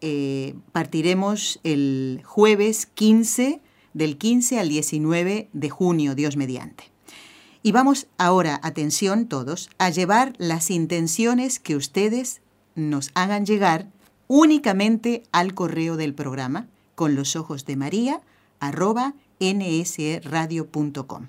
eh, 0.02 0.56
partiremos 0.72 1.60
el 1.64 2.22
jueves 2.26 2.88
15, 2.88 3.62
del 3.94 4.18
15 4.18 4.60
al 4.60 4.70
19 4.70 5.50
de 5.52 5.70
junio, 5.70 6.16
Dios 6.16 6.38
mediante. 6.38 6.86
Y 7.64 7.72
vamos 7.72 8.08
ahora, 8.18 8.60
atención 8.64 9.28
todos, 9.28 9.70
a 9.78 9.90
llevar 9.90 10.34
las 10.38 10.72
intenciones 10.72 11.60
que 11.60 11.76
ustedes 11.76 12.42
nos 12.76 13.12
hagan 13.14 13.46
llegar 13.46 13.88
únicamente 14.28 15.24
al 15.32 15.54
correo 15.54 15.98
del 15.98 16.16
programa 16.16 16.68
con 16.96 17.16
los 17.16 17.36
ojos 17.36 17.66
de 17.66 17.76
María 17.76 18.22
arroba 18.60 19.14
nsradio.com. 19.40 21.28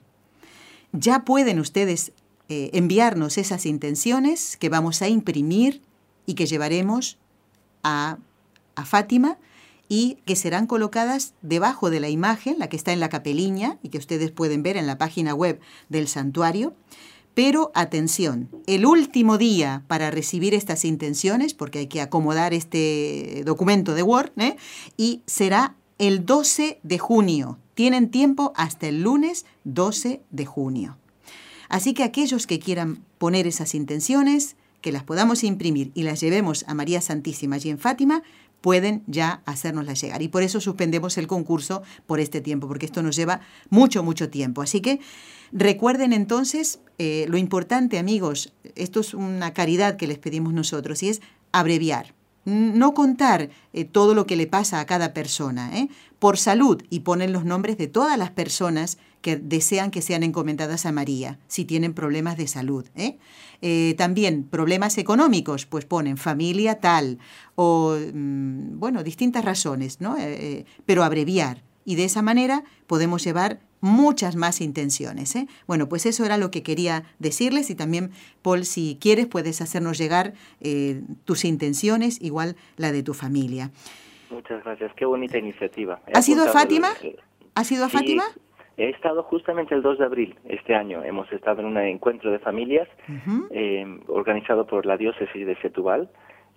Ya 0.92 1.24
pueden 1.24 1.58
ustedes 1.58 2.12
eh, 2.48 2.70
enviarnos 2.74 3.38
esas 3.38 3.66
intenciones 3.66 4.56
que 4.56 4.68
vamos 4.68 5.02
a 5.02 5.08
imprimir 5.08 5.82
y 6.26 6.34
que 6.34 6.46
llevaremos 6.46 7.18
a, 7.82 8.18
a 8.74 8.84
Fátima 8.84 9.38
y 9.88 10.18
que 10.24 10.36
serán 10.36 10.66
colocadas 10.66 11.34
debajo 11.42 11.90
de 11.90 12.00
la 12.00 12.08
imagen, 12.08 12.58
la 12.58 12.68
que 12.68 12.76
está 12.76 12.92
en 12.92 13.00
la 13.00 13.08
capeliña 13.08 13.78
y 13.82 13.90
que 13.90 13.98
ustedes 13.98 14.30
pueden 14.30 14.62
ver 14.62 14.76
en 14.76 14.86
la 14.86 14.98
página 14.98 15.34
web 15.34 15.60
del 15.88 16.08
santuario. 16.08 16.74
Pero 17.34 17.72
atención, 17.74 18.48
el 18.66 18.84
último 18.84 19.38
día 19.38 19.84
para 19.88 20.10
recibir 20.10 20.54
estas 20.54 20.84
intenciones, 20.84 21.54
porque 21.54 21.80
hay 21.80 21.86
que 21.86 22.00
acomodar 22.00 22.52
este 22.52 23.42
documento 23.44 23.94
de 23.94 24.02
Word, 24.02 24.32
¿eh? 24.36 24.56
y 24.96 25.22
será 25.26 25.76
el 25.98 26.26
12 26.26 26.80
de 26.82 26.98
junio. 26.98 27.58
Tienen 27.74 28.10
tiempo 28.10 28.52
hasta 28.54 28.88
el 28.88 29.02
lunes 29.02 29.46
12 29.64 30.22
de 30.30 30.46
junio. 30.46 30.98
Así 31.68 31.94
que 31.94 32.02
aquellos 32.02 32.46
que 32.46 32.58
quieran 32.58 33.02
poner 33.16 33.46
esas 33.46 33.74
intenciones, 33.74 34.56
que 34.82 34.92
las 34.92 35.04
podamos 35.04 35.42
imprimir 35.42 35.90
y 35.94 36.02
las 36.02 36.20
llevemos 36.20 36.64
a 36.66 36.74
María 36.74 37.00
Santísima 37.00 37.56
allí 37.56 37.70
en 37.70 37.78
Fátima, 37.78 38.22
pueden 38.62 39.02
ya 39.06 39.42
hacérnoslas 39.44 40.00
llegar. 40.00 40.22
Y 40.22 40.28
por 40.28 40.42
eso 40.42 40.60
suspendemos 40.60 41.18
el 41.18 41.26
concurso 41.26 41.82
por 42.06 42.20
este 42.20 42.40
tiempo, 42.40 42.68
porque 42.68 42.86
esto 42.86 43.02
nos 43.02 43.16
lleva 43.16 43.40
mucho, 43.68 44.02
mucho 44.02 44.30
tiempo. 44.30 44.62
Así 44.62 44.80
que 44.80 45.00
recuerden 45.52 46.14
entonces 46.14 46.80
eh, 46.96 47.26
lo 47.28 47.36
importante, 47.36 47.98
amigos, 47.98 48.54
esto 48.74 49.00
es 49.00 49.12
una 49.12 49.52
caridad 49.52 49.96
que 49.96 50.06
les 50.06 50.18
pedimos 50.18 50.54
nosotros, 50.54 51.02
y 51.02 51.10
es 51.10 51.20
abreviar. 51.50 52.14
No 52.44 52.94
contar 52.94 53.50
eh, 53.72 53.84
todo 53.84 54.14
lo 54.14 54.26
que 54.26 54.36
le 54.36 54.46
pasa 54.46 54.80
a 54.80 54.86
cada 54.86 55.14
persona, 55.14 55.78
¿eh? 55.78 55.88
por 56.18 56.38
salud, 56.38 56.82
y 56.90 57.00
ponen 57.00 57.32
los 57.32 57.44
nombres 57.44 57.78
de 57.78 57.88
todas 57.88 58.18
las 58.18 58.30
personas 58.30 58.98
que 59.22 59.36
desean 59.36 59.90
que 59.90 60.02
sean 60.02 60.22
encomendadas 60.22 60.84
a 60.84 60.92
María, 60.92 61.38
si 61.46 61.64
tienen 61.64 61.94
problemas 61.94 62.36
de 62.36 62.48
salud. 62.48 62.84
¿eh? 62.96 63.18
Eh, 63.62 63.94
también 63.96 64.44
problemas 64.44 64.98
económicos, 64.98 65.64
pues 65.64 65.84
ponen 65.84 66.16
familia 66.18 66.80
tal, 66.80 67.18
o 67.54 67.96
mm, 67.96 68.78
bueno, 68.78 69.02
distintas 69.02 69.44
razones, 69.44 70.00
¿no? 70.00 70.16
Eh, 70.18 70.66
pero 70.84 71.04
abreviar. 71.04 71.62
Y 71.84 71.96
de 71.96 72.04
esa 72.04 72.22
manera 72.22 72.62
podemos 72.86 73.24
llevar 73.24 73.58
muchas 73.80 74.36
más 74.36 74.60
intenciones. 74.60 75.34
Bueno, 75.66 75.88
pues 75.88 76.06
eso 76.06 76.24
era 76.24 76.38
lo 76.38 76.50
que 76.50 76.62
quería 76.62 77.02
decirles 77.18 77.68
y 77.68 77.74
también, 77.74 78.10
Paul, 78.42 78.64
si 78.64 78.96
quieres, 79.00 79.26
puedes 79.26 79.60
hacernos 79.60 79.98
llegar 79.98 80.34
tus 81.24 81.44
intenciones, 81.44 82.22
igual 82.22 82.54
la 82.76 82.92
de 82.92 83.02
tu 83.02 83.12
familia. 83.12 83.70
Muchas 84.30 84.64
gracias, 84.64 84.92
qué 84.94 85.04
bonita 85.04 85.36
iniciativa. 85.36 86.00
¿Ha 86.14 86.22
sido 86.22 86.44
a 86.44 86.48
Fátima? 86.48 86.88
¿Ha 87.54 87.64
sido 87.64 87.84
a 87.84 87.88
Fátima? 87.88 88.22
He 88.78 88.88
estado 88.88 89.22
justamente 89.24 89.74
el 89.74 89.82
2 89.82 89.98
de 89.98 90.04
abril 90.04 90.36
este 90.46 90.74
año. 90.74 91.04
Hemos 91.04 91.30
estado 91.30 91.60
en 91.60 91.66
un 91.66 91.76
encuentro 91.76 92.30
de 92.30 92.38
familias 92.38 92.88
eh, 93.50 93.84
organizado 94.06 94.66
por 94.66 94.86
la 94.86 94.96
diócesis 94.96 95.46
de 95.46 95.56
Setúbal 95.60 96.08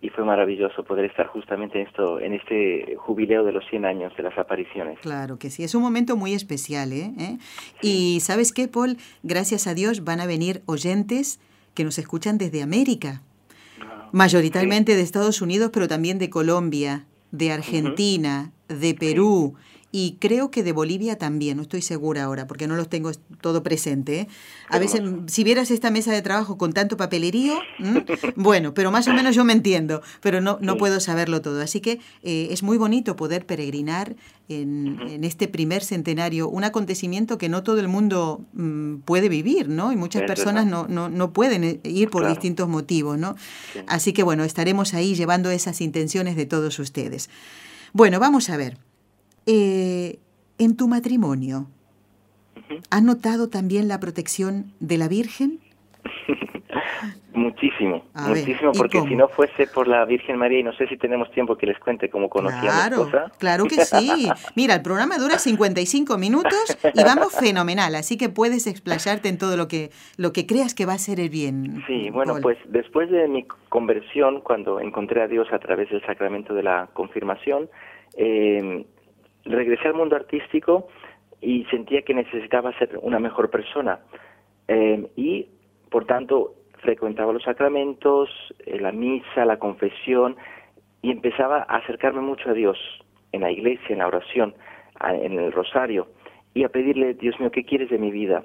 y 0.06 0.10
fue 0.10 0.24
maravilloso 0.24 0.84
poder 0.84 1.06
estar 1.06 1.26
justamente 1.28 1.82
en 1.82 1.88
esto, 1.88 2.20
en 2.20 2.34
este 2.34 2.96
jubileo 2.96 3.44
de 3.44 3.52
los 3.52 3.66
100 3.72 3.86
años 3.86 4.14
de 4.16 4.22
las 4.22 4.38
apariciones. 4.38 5.00
Claro 5.00 5.40
que 5.40 5.50
sí, 5.50 5.64
es 5.64 5.74
un 5.74 5.82
momento 5.82 6.16
muy 6.16 6.34
especial, 6.34 6.94
¿eh? 6.94 7.12
¿Eh? 7.18 7.38
Y 7.82 8.20
sabes 8.20 8.54
qué, 8.54 8.68
Paul, 8.68 8.98
gracias 9.24 9.66
a 9.66 9.74
Dios 9.74 10.04
van 10.04 10.22
a 10.22 10.28
venir 10.28 10.62
oyentes 10.68 11.40
que 11.74 11.84
nos 11.84 11.98
escuchan 11.98 12.38
desde 12.38 12.62
América, 12.62 13.24
ah, 13.82 14.10
mayoritariamente 14.12 14.96
de 14.96 15.02
Estados 15.02 15.42
Unidos, 15.42 15.72
pero 15.74 15.88
también 15.88 16.20
de 16.20 16.30
Colombia, 16.30 17.06
de 17.32 17.52
Argentina, 17.52 18.52
de 18.68 18.94
Perú 18.94 19.56
y 19.98 20.18
creo 20.20 20.52
que 20.52 20.62
de 20.62 20.74
Bolivia 20.74 21.18
también, 21.18 21.56
no 21.56 21.64
estoy 21.64 21.82
segura 21.82 22.26
ahora 22.26 22.48
porque 22.48 22.68
no 22.68 22.76
los 22.76 22.90
tengo 22.90 23.14
todo 23.40 23.64
presente. 23.64 24.20
¿eh? 24.20 24.28
A 24.68 24.78
veces, 24.78 25.02
si 25.28 25.46
vieras 25.46 25.72
esta 25.72 25.90
mesa 25.90 26.12
de 26.12 26.22
trabajo 26.22 26.58
con 26.58 26.74
tanto 26.74 26.98
papelerío, 26.98 27.58
bueno, 28.36 28.74
pero 28.74 28.92
más 28.92 29.08
o 29.08 29.14
menos 29.14 29.38
yo 29.38 29.46
me 29.46 29.54
entiendo, 29.54 30.02
pero 30.20 30.42
no, 30.42 30.58
no 30.60 30.76
puedo 30.76 31.00
saberlo 31.00 31.42
todo. 31.42 31.62
Así 31.62 31.80
que 31.80 32.02
eh, 32.24 32.50
es 32.52 32.62
muy 32.62 32.78
bonito 32.78 33.16
poder 33.16 33.46
peregrinar 33.46 34.18
en, 34.50 35.24
este 35.24 35.48
primer 35.48 35.82
centenario, 35.82 36.50
un 36.50 36.66
acontecimiento 36.66 37.38
que 37.38 37.48
no 37.48 37.64
todo 37.64 37.80
el 37.80 37.88
mundo 37.88 38.42
mm, 38.52 38.98
puede 38.98 39.30
vivir, 39.30 39.70
¿no? 39.70 39.94
Y 39.94 39.96
muchas 39.96 40.24
personas 40.24 40.66
no, 40.66 40.88
no, 40.90 41.08
no, 41.08 41.32
pueden 41.32 41.64
eh, 41.64 41.80
ir 41.86 42.10
por 42.10 42.28
distintos 42.28 42.68
motivos, 42.68 43.18
¿no? 43.18 43.38
Así 43.88 44.12
que 44.12 44.24
bueno, 44.24 44.44
estaremos 44.44 44.94
ahí 44.94 45.16
llevando 45.16 45.52
esas 45.52 45.80
intenciones 45.80 46.36
de 46.36 46.46
todos 46.46 46.80
ustedes. 46.80 47.30
Bueno, 47.94 48.20
vamos 48.20 48.50
a 48.50 48.58
ver. 48.58 48.78
Eh, 49.46 50.20
en 50.58 50.78
tu 50.78 50.88
matrimonio, 50.88 51.68
¿has 52.90 53.04
notado 53.04 53.50
también 53.50 53.88
la 53.88 54.00
protección 54.00 54.74
de 54.80 54.98
la 54.98 55.08
Virgen? 55.08 55.60
muchísimo, 57.34 58.06
muchísimo, 58.28 58.72
porque 58.72 59.02
si 59.02 59.16
no 59.16 59.28
fuese 59.28 59.68
por 59.68 59.88
la 59.88 60.06
Virgen 60.06 60.38
María, 60.38 60.60
y 60.60 60.64
no 60.64 60.74
sé 60.74 60.88
si 60.88 60.98
tenemos 60.98 61.30
tiempo 61.32 61.58
que 61.58 61.68
les 61.68 61.78
cuente 61.80 62.10
cómo 62.10 62.30
conocí 62.30 62.60
claro, 62.60 62.96
a 62.96 63.00
mi 63.00 63.04
esposa. 63.06 63.32
Claro 63.38 63.66
que 63.66 63.76
sí. 63.86 64.30
Mira, 64.56 64.74
el 64.76 64.82
programa 64.82 65.18
dura 65.18 65.38
55 65.38 66.18
minutos 66.18 66.78
y 66.94 67.04
vamos 67.04 67.36
fenomenal, 67.36 67.96
así 67.96 68.18
que 68.18 68.30
puedes 68.30 68.68
explayarte 68.68 69.30
en 69.30 69.38
todo 69.38 69.58
lo 69.58 69.68
que, 69.68 69.92
lo 70.18 70.34
que 70.34 70.48
creas 70.48 70.74
que 70.74 70.86
va 70.86 70.94
a 70.94 70.98
ser 70.98 71.20
el 71.20 71.30
bien. 71.30 71.84
Sí, 71.88 72.10
bueno, 72.10 72.36
pues 72.42 72.58
después 72.68 73.12
de 73.12 73.28
mi 73.28 73.46
conversión, 73.70 74.42
cuando 74.42 74.80
encontré 74.80 75.22
a 75.22 75.28
Dios 75.28 75.48
a 75.52 75.60
través 75.60 75.90
del 75.90 76.04
sacramento 76.06 76.54
de 76.54 76.64
la 76.64 76.88
confirmación, 76.94 77.70
eh, 78.18 78.86
regresé 79.46 79.88
al 79.88 79.94
mundo 79.94 80.16
artístico 80.16 80.88
y 81.42 81.66
sentía 81.66 82.02
que 82.02 82.14
necesitaba 82.14 82.78
ser 82.78 83.00
una 83.02 83.20
mejor 83.20 83.50
persona. 83.50 84.00
Eh, 84.68 85.08
y, 85.16 85.48
por 85.90 86.06
tanto, 86.06 86.56
frecuentaba 86.80 87.34
los 87.34 87.44
sacramentos, 87.44 88.30
eh, 88.66 88.80
la 88.80 88.92
misa, 88.92 89.46
la 89.46 89.58
confesión, 89.58 90.36
y 91.02 91.12
empezaba 91.12 91.66
a 91.68 91.78
acercarme 91.78 92.22
mucho 92.22 92.50
a 92.50 92.54
Dios, 92.54 92.78
en 93.32 93.42
la 93.42 93.52
iglesia, 93.52 93.88
en 93.90 94.00
la 94.00 94.08
oración, 94.08 94.56
en 95.02 95.34
el 95.34 95.52
rosario, 95.52 96.08
y 96.54 96.64
a 96.64 96.70
pedirle, 96.70 97.14
Dios 97.14 97.40
mío, 97.40 97.52
¿qué 97.52 97.66
quieres 97.66 97.90
de 97.90 97.98
mi 97.98 98.12
vida? 98.12 98.44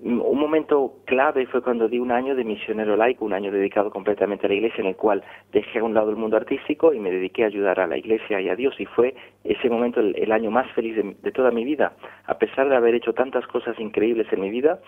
Un 0.00 0.38
momento 0.38 0.94
clave 1.06 1.46
fue 1.46 1.60
cuando 1.60 1.88
di 1.88 1.98
un 1.98 2.12
año 2.12 2.36
de 2.36 2.44
misionero 2.44 2.96
laico, 2.96 3.24
un 3.24 3.32
año 3.32 3.50
dedicado 3.50 3.90
completamente 3.90 4.46
a 4.46 4.48
la 4.48 4.54
iglesia, 4.54 4.80
en 4.80 4.86
el 4.86 4.96
cual 4.96 5.24
dejé 5.52 5.80
a 5.80 5.84
un 5.84 5.92
lado 5.92 6.10
el 6.10 6.16
mundo 6.16 6.36
artístico 6.36 6.94
y 6.94 7.00
me 7.00 7.10
dediqué 7.10 7.42
a 7.42 7.48
ayudar 7.48 7.80
a 7.80 7.88
la 7.88 7.96
iglesia 7.96 8.40
y 8.40 8.48
a 8.48 8.54
Dios. 8.54 8.78
Y 8.78 8.86
fue 8.86 9.16
ese 9.42 9.68
momento 9.68 9.98
el, 9.98 10.30
año 10.30 10.52
más 10.52 10.70
feliz 10.72 10.94
de, 10.96 11.32
toda 11.32 11.50
mi 11.50 11.64
vida. 11.64 11.94
A 12.26 12.38
pesar 12.38 12.68
de 12.68 12.76
haber 12.76 12.94
hecho 12.94 13.12
tantas 13.12 13.44
cosas 13.48 13.78
increíbles 13.80 14.32
en 14.32 14.40
mi 14.40 14.50
vida, 14.50 14.78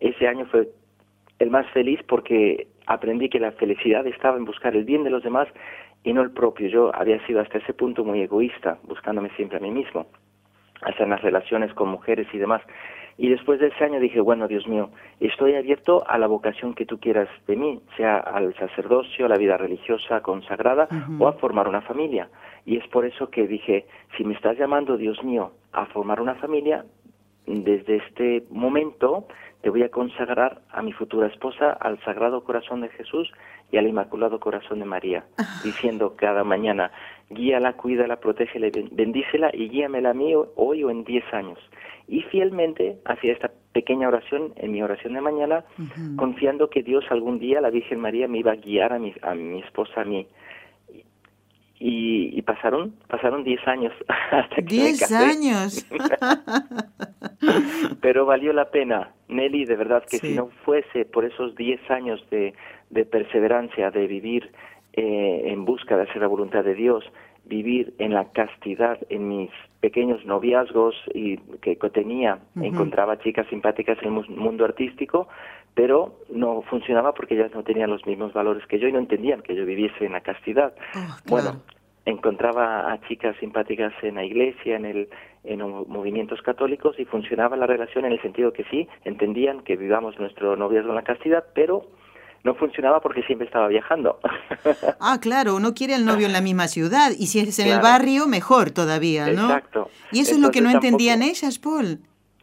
ese 0.00 0.26
año 0.26 0.46
fue 0.46 0.68
el 1.38 1.50
más 1.50 1.66
feliz 1.72 2.00
porque 2.08 2.66
aprendí 2.86 3.28
que 3.28 3.40
la 3.40 3.52
felicidad 3.52 4.06
estaba 4.06 4.38
en 4.38 4.46
buscar 4.46 4.74
el 4.74 4.84
bien 4.84 5.04
de 5.04 5.10
los 5.10 5.22
demás 5.22 5.48
y 6.02 6.14
no 6.14 6.22
el 6.22 6.30
propio. 6.30 6.68
Yo 6.68 6.94
había 6.94 7.24
sido 7.26 7.40
hasta 7.40 7.58
ese 7.58 7.74
punto 7.74 8.04
muy 8.04 8.22
egoísta, 8.22 8.78
buscándome 8.84 9.28
siempre 9.36 9.58
a 9.58 9.60
mí 9.60 9.70
mismo, 9.70 10.06
hasta 10.80 11.04
en 11.04 11.10
las 11.10 11.20
relaciones 11.20 11.74
con 11.74 11.90
mujeres 11.90 12.26
y 12.32 12.38
demás. 12.38 12.62
Y 13.18 13.30
después 13.30 13.60
de 13.60 13.68
ese 13.68 13.84
año 13.84 13.98
dije, 13.98 14.20
bueno, 14.20 14.46
Dios 14.46 14.66
mío, 14.66 14.90
estoy 15.20 15.54
abierto 15.54 16.04
a 16.06 16.18
la 16.18 16.26
vocación 16.26 16.74
que 16.74 16.84
tú 16.84 17.00
quieras 17.00 17.28
de 17.46 17.56
mí, 17.56 17.80
sea 17.96 18.18
al 18.18 18.54
sacerdocio, 18.56 19.24
a 19.24 19.28
la 19.28 19.38
vida 19.38 19.56
religiosa 19.56 20.20
consagrada 20.20 20.86
o 21.18 21.26
a 21.26 21.32
formar 21.34 21.66
una 21.66 21.80
familia. 21.80 22.28
Y 22.66 22.76
es 22.76 22.86
por 22.88 23.06
eso 23.06 23.30
que 23.30 23.46
dije, 23.46 23.86
si 24.16 24.24
me 24.24 24.34
estás 24.34 24.58
llamando, 24.58 24.98
Dios 24.98 25.22
mío, 25.24 25.52
a 25.72 25.86
formar 25.86 26.20
una 26.20 26.34
familia, 26.34 26.84
desde 27.46 27.96
este 27.96 28.44
momento 28.50 29.26
te 29.62 29.70
voy 29.70 29.82
a 29.82 29.88
consagrar 29.88 30.60
a 30.70 30.82
mi 30.82 30.92
futura 30.92 31.28
esposa, 31.28 31.72
al 31.72 31.98
Sagrado 32.04 32.44
Corazón 32.44 32.82
de 32.82 32.88
Jesús 32.90 33.32
y 33.72 33.78
al 33.78 33.86
Inmaculado 33.86 34.38
Corazón 34.40 34.80
de 34.80 34.84
María, 34.84 35.24
ah. 35.38 35.60
diciendo 35.64 36.14
cada 36.16 36.44
mañana, 36.44 36.92
guíala, 37.30 37.72
cuídala, 37.72 38.16
protégela, 38.16 38.68
bendícela 38.92 39.50
y 39.52 39.68
guíamela 39.68 40.10
a 40.10 40.14
mí 40.14 40.34
hoy 40.54 40.84
o 40.84 40.90
en 40.90 41.02
diez 41.04 41.24
años 41.32 41.58
y 42.08 42.22
fielmente 42.22 42.98
hacía 43.04 43.32
esta 43.32 43.50
pequeña 43.72 44.08
oración 44.08 44.52
en 44.56 44.72
mi 44.72 44.82
oración 44.82 45.14
de 45.14 45.20
mañana, 45.20 45.64
confiando 46.16 46.70
que 46.70 46.82
Dios 46.82 47.04
algún 47.10 47.38
día, 47.38 47.60
la 47.60 47.70
Virgen 47.70 48.00
María, 48.00 48.28
me 48.28 48.38
iba 48.38 48.52
a 48.52 48.56
guiar 48.56 48.92
a 48.92 48.98
mi, 48.98 49.12
a 49.22 49.34
mi 49.34 49.60
esposa, 49.60 50.02
a 50.02 50.04
mí. 50.04 50.26
Y, 51.78 52.40
pasaron 52.42 52.94
pasaron 53.06 53.44
10 53.44 53.68
años 53.68 53.92
hasta 54.30 54.56
que 54.56 54.62
10 54.62 55.12
años. 55.12 55.86
Pero 58.00 58.24
valió 58.24 58.52
la 58.52 58.70
pena, 58.70 59.12
Nelly, 59.28 59.66
de 59.66 59.76
verdad 59.76 60.04
que 60.08 60.18
si 60.18 60.34
no 60.34 60.48
fuese 60.64 61.04
por 61.04 61.24
esos 61.24 61.54
10 61.56 61.90
años 61.90 62.24
de, 62.30 62.54
de 62.88 63.04
perseverancia, 63.04 63.90
de 63.90 64.06
vivir 64.06 64.52
eh, 64.94 65.52
en 65.52 65.66
busca 65.66 65.96
de 65.96 66.04
hacer 66.04 66.22
la 66.22 66.28
voluntad 66.28 66.64
de 66.64 66.74
Dios, 66.74 67.04
vivir 67.46 67.94
en 67.98 68.12
la 68.12 68.30
castidad 68.32 68.98
en 69.08 69.28
mis 69.28 69.50
pequeños 69.80 70.24
noviazgos 70.24 70.94
y 71.14 71.36
que, 71.60 71.76
tenía 71.92 72.38
encontraba 72.60 73.18
chicas 73.18 73.46
simpáticas 73.48 73.98
en 74.02 74.14
el 74.14 74.28
mundo 74.30 74.64
artístico 74.64 75.28
pero 75.74 76.20
no 76.30 76.62
funcionaba 76.62 77.12
porque 77.12 77.34
ellas 77.34 77.52
no 77.54 77.62
tenían 77.62 77.90
los 77.90 78.04
mismos 78.06 78.32
valores 78.32 78.66
que 78.66 78.78
yo 78.78 78.88
y 78.88 78.92
no 78.92 78.98
entendían 78.98 79.42
que 79.42 79.54
yo 79.54 79.64
viviese 79.64 80.06
en 80.06 80.12
la 80.12 80.22
castidad. 80.22 80.74
Oh, 80.94 81.16
bueno 81.28 81.62
encontraba 82.06 82.92
a 82.92 83.00
chicas 83.08 83.36
simpáticas 83.40 83.92
en 84.02 84.14
la 84.14 84.24
iglesia 84.24 84.76
en 84.76 84.84
el 84.86 85.08
en 85.44 85.60
movimientos 85.60 86.40
católicos 86.42 86.98
y 86.98 87.04
funcionaba 87.04 87.56
la 87.56 87.66
relación 87.66 88.04
en 88.04 88.12
el 88.12 88.22
sentido 88.22 88.52
que 88.52 88.64
sí 88.64 88.88
entendían 89.04 89.60
que 89.62 89.76
vivamos 89.76 90.18
nuestro 90.18 90.56
noviazgo 90.56 90.90
en 90.90 90.96
la 90.96 91.02
castidad 91.02 91.44
pero 91.54 91.86
no 92.46 92.54
funcionaba 92.54 93.00
porque 93.00 93.22
siempre 93.24 93.46
estaba 93.46 93.68
viajando. 93.68 94.18
Ah, 95.00 95.18
claro, 95.20 95.56
uno 95.56 95.74
quiere 95.74 95.94
al 95.94 96.04
novio 96.04 96.26
en 96.26 96.32
la 96.32 96.40
misma 96.40 96.68
ciudad 96.68 97.10
y 97.16 97.26
si 97.26 97.38
es 97.38 97.58
en 97.58 97.68
el 97.68 97.80
barrio, 97.80 98.26
mejor 98.26 98.70
todavía, 98.70 99.26
¿no? 99.26 99.44
Exacto. 99.44 99.90
Y 100.10 100.20
eso 100.20 100.32
es 100.32 100.40
lo 100.40 100.50
que 100.50 100.60
no 100.60 100.70
entendían 100.70 101.22
ellas, 101.22 101.58
Paul. 101.58 102.00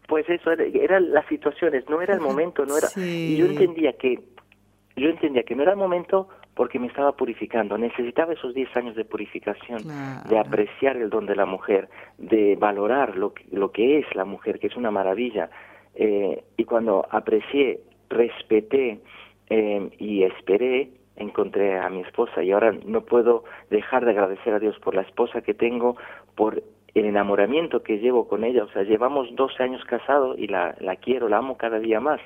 Pues 0.08 0.30
eso, 0.30 0.52
eran 0.52 1.12
las 1.12 1.26
situaciones, 1.28 1.89
no 1.89 2.02
era 2.02 2.13
el 2.13 2.22
momento, 2.22 2.66
no 2.66 2.78
era... 2.78 2.88
Y 2.96 3.38
yo 3.38 3.46
entendía 3.46 3.94
que 3.94 4.20
yo 4.96 5.10
entendía 5.10 5.44
que 5.44 5.56
no 5.56 5.63
era 5.63 5.72
el 5.72 5.78
momento 5.78 6.30
porque 6.54 6.80
me 6.80 6.88
estaba 6.88 7.13
purificando. 7.13 7.78
Necesitaba 7.78 8.34
esos 8.34 8.54
10 8.54 8.78
años 8.78 8.96
de 8.96 9.06
purificación, 9.06 9.82
de 10.30 10.39
apreciar 10.39 10.98
el 10.98 11.10
don 11.10 11.26
de 11.26 11.36
la 11.36 11.46
mujer, 11.46 11.89
de 12.18 12.56
valorar 12.56 13.18
lo 13.18 13.34
que, 13.34 13.44
lo 13.52 13.72
que 13.72 14.00
es 14.00 14.06
la 14.16 14.26
mujer, 14.26 14.60
que 14.60 14.68
es 14.68 14.76
una 14.76 14.92
maravilla. 14.92 15.50
Eh, 15.96 16.44
y 16.58 16.63
cuando 16.66 17.06
aprecié, 17.10 17.82
respeté 18.10 19.00
eh, 19.49 19.89
y 19.99 20.23
esperé, 20.23 20.89
encontré 21.15 21.79
a 21.79 21.89
mi 21.89 22.01
esposa 22.01 22.43
y 22.43 22.51
ahora 22.51 22.73
no 22.86 23.01
puedo 23.01 23.43
dejar 23.69 24.06
de 24.06 24.12
agradecer 24.12 24.53
a 24.53 24.60
Dios 24.60 24.77
por 24.79 24.95
la 24.95 25.01
esposa 25.01 25.41
que 25.41 25.53
tengo, 25.53 25.95
por 26.36 26.63
el 26.93 27.06
enamoramiento 27.06 27.84
que 27.84 27.99
llevo 27.99 28.27
con 28.27 28.43
ella. 28.43 28.63
O 28.63 28.69
sea, 28.69 28.84
llevamos 28.84 29.27
12 29.36 29.63
años 29.63 29.84
casados 29.86 30.38
y 30.38 30.47
la, 30.47 30.75
la 30.79 30.95
quiero, 30.95 31.27
la 31.27 31.38
amo 31.38 31.58
cada 31.58 31.79
día 31.79 31.99
más. 31.99 32.19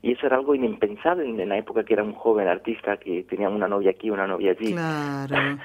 Y 0.00 0.12
eso 0.12 0.26
era 0.26 0.36
algo 0.36 0.54
inimpensable 0.54 1.24
en 1.24 1.48
la 1.48 1.58
época 1.58 1.82
que 1.82 1.94
era 1.94 2.04
un 2.04 2.14
joven 2.14 2.46
artista 2.46 2.98
que 2.98 3.24
tenía 3.24 3.48
una 3.48 3.66
novia 3.66 3.90
aquí, 3.90 4.10
una 4.10 4.26
novia 4.26 4.52
allí. 4.52 4.72
Claro. 4.72 5.34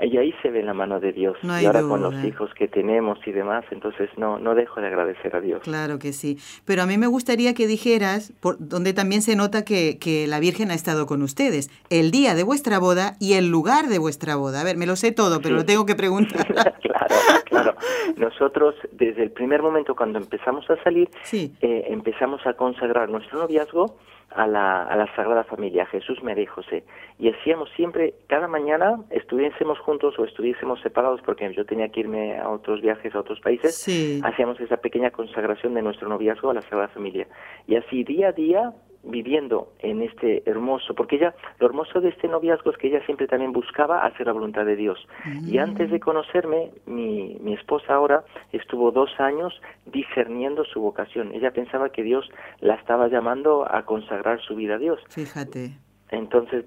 Y 0.00 0.16
ahí 0.18 0.34
se 0.42 0.50
ve 0.50 0.62
la 0.62 0.74
mano 0.74 0.98
de 0.98 1.12
Dios. 1.12 1.36
y 1.42 1.64
ahora 1.64 1.82
con 1.82 2.02
los 2.02 2.14
hijos 2.24 2.52
que 2.54 2.66
tenemos 2.66 3.18
y 3.26 3.30
demás, 3.30 3.64
entonces 3.70 4.10
no, 4.16 4.40
no 4.40 4.56
dejo 4.56 4.80
de 4.80 4.88
agradecer 4.88 5.36
a 5.36 5.40
Dios. 5.40 5.62
Claro 5.62 6.00
que 6.00 6.12
sí. 6.12 6.38
Pero 6.64 6.82
a 6.82 6.86
mí 6.86 6.98
me 6.98 7.06
gustaría 7.06 7.54
que 7.54 7.68
dijeras, 7.68 8.32
por, 8.40 8.56
donde 8.58 8.92
también 8.92 9.22
se 9.22 9.36
nota 9.36 9.64
que, 9.64 9.98
que 10.00 10.26
la 10.26 10.40
Virgen 10.40 10.72
ha 10.72 10.74
estado 10.74 11.06
con 11.06 11.22
ustedes, 11.22 11.70
el 11.90 12.10
día 12.10 12.34
de 12.34 12.42
vuestra 12.42 12.80
boda 12.80 13.14
y 13.20 13.34
el 13.34 13.50
lugar 13.50 13.86
de 13.86 13.98
vuestra 13.98 14.34
boda. 14.34 14.62
A 14.62 14.64
ver, 14.64 14.76
me 14.76 14.86
lo 14.86 14.96
sé 14.96 15.12
todo, 15.12 15.40
pero 15.40 15.54
lo 15.54 15.64
tengo 15.64 15.86
que 15.86 15.94
preguntar. 15.94 16.44
claro, 16.82 17.14
claro. 17.44 17.74
Nosotros, 18.16 18.74
desde 18.90 19.22
el 19.22 19.30
primer 19.30 19.62
momento 19.62 19.94
cuando 19.94 20.18
empezamos 20.18 20.68
a 20.70 20.82
salir, 20.82 21.08
eh, 21.32 21.84
empezamos 21.88 22.44
a 22.46 22.54
consagrar 22.54 23.08
nuestro 23.08 23.38
noviazgo 23.38 23.96
a 24.34 24.46
la, 24.46 24.82
a 24.82 24.96
la 24.96 25.14
Sagrada 25.14 25.44
Familia, 25.44 25.86
Jesús, 25.86 26.22
María 26.22 26.44
y 26.44 26.46
José. 26.46 26.84
Y 27.18 27.30
hacíamos 27.30 27.70
siempre, 27.76 28.14
cada 28.28 28.48
mañana, 28.48 29.00
estuviésemos 29.10 29.78
juntos 29.78 30.18
o 30.18 30.24
estuviésemos 30.24 30.80
separados, 30.80 31.20
porque 31.24 31.52
yo 31.54 31.64
tenía 31.64 31.88
que 31.88 32.00
irme 32.00 32.38
a 32.38 32.48
otros 32.48 32.80
viajes 32.80 33.14
a 33.14 33.20
otros 33.20 33.40
países, 33.40 33.86
hacíamos 34.24 34.60
esa 34.60 34.78
pequeña 34.78 35.10
consagración 35.10 35.74
de 35.74 35.82
nuestro 35.82 36.08
noviazgo 36.08 36.50
a 36.50 36.54
la 36.54 36.62
Sagrada 36.62 36.88
Familia. 36.88 37.26
Y 37.66 37.76
así 37.76 38.04
día 38.04 38.28
a 38.28 38.32
día 38.32 38.72
viviendo 39.04 39.72
en 39.80 40.02
este 40.02 40.42
hermoso, 40.48 40.94
porque 40.94 41.16
ella, 41.16 41.34
lo 41.58 41.66
hermoso 41.66 42.00
de 42.00 42.08
este 42.08 42.28
noviazgo 42.28 42.70
es 42.70 42.78
que 42.78 42.88
ella 42.88 43.04
siempre 43.04 43.26
también 43.26 43.52
buscaba 43.52 44.04
hacer 44.04 44.26
la 44.26 44.32
voluntad 44.32 44.64
de 44.64 44.76
Dios. 44.76 45.06
Y 45.46 45.58
mm. 45.58 45.60
antes 45.60 45.90
de 45.90 46.00
conocerme, 46.00 46.70
mi, 46.86 47.36
mi 47.40 47.54
esposa 47.54 47.94
ahora 47.94 48.24
estuvo 48.52 48.90
dos 48.90 49.10
años 49.18 49.60
discerniendo 49.86 50.64
su 50.64 50.80
vocación. 50.80 51.32
Ella 51.34 51.52
pensaba 51.52 51.90
que 51.90 52.02
Dios 52.02 52.28
la 52.60 52.74
estaba 52.74 53.08
llamando 53.08 53.66
a 53.70 53.84
consagrar 53.84 54.40
su 54.40 54.56
vida 54.56 54.76
a 54.76 54.78
Dios. 54.78 55.00
Fíjate. 55.08 55.72
Entonces, 56.10 56.64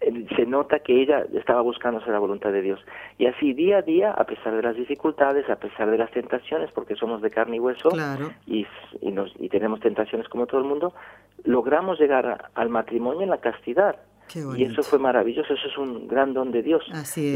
se 0.00 0.46
nota 0.46 0.78
que 0.78 1.02
ella 1.02 1.26
estaba 1.34 1.60
buscando 1.60 2.00
hacer 2.00 2.12
la 2.12 2.18
voluntad 2.18 2.52
de 2.52 2.62
Dios. 2.62 2.80
Y 3.18 3.26
así 3.26 3.52
día 3.52 3.78
a 3.78 3.82
día, 3.82 4.12
a 4.12 4.24
pesar 4.24 4.56
de 4.56 4.62
las 4.62 4.74
dificultades, 4.74 5.48
a 5.50 5.56
pesar 5.56 5.90
de 5.90 5.98
las 5.98 6.10
tentaciones, 6.10 6.70
porque 6.72 6.96
somos 6.96 7.20
de 7.20 7.30
carne 7.30 7.56
y 7.56 7.60
hueso 7.60 7.90
y, 8.46 8.66
y, 9.02 9.12
nos, 9.12 9.32
y 9.38 9.48
tenemos 9.50 9.80
tentaciones 9.80 10.28
como 10.28 10.46
todo 10.46 10.60
el 10.60 10.66
mundo, 10.66 10.94
logramos 11.44 11.98
llegar 11.98 12.50
al 12.54 12.68
matrimonio 12.68 13.22
en 13.22 13.30
la 13.30 13.40
castidad. 13.40 13.96
Y 14.56 14.62
eso 14.62 14.84
fue 14.84 15.00
maravilloso, 15.00 15.54
eso 15.54 15.66
es 15.66 15.76
un 15.76 16.06
gran 16.06 16.34
don 16.34 16.52
de 16.52 16.62
Dios. 16.62 16.84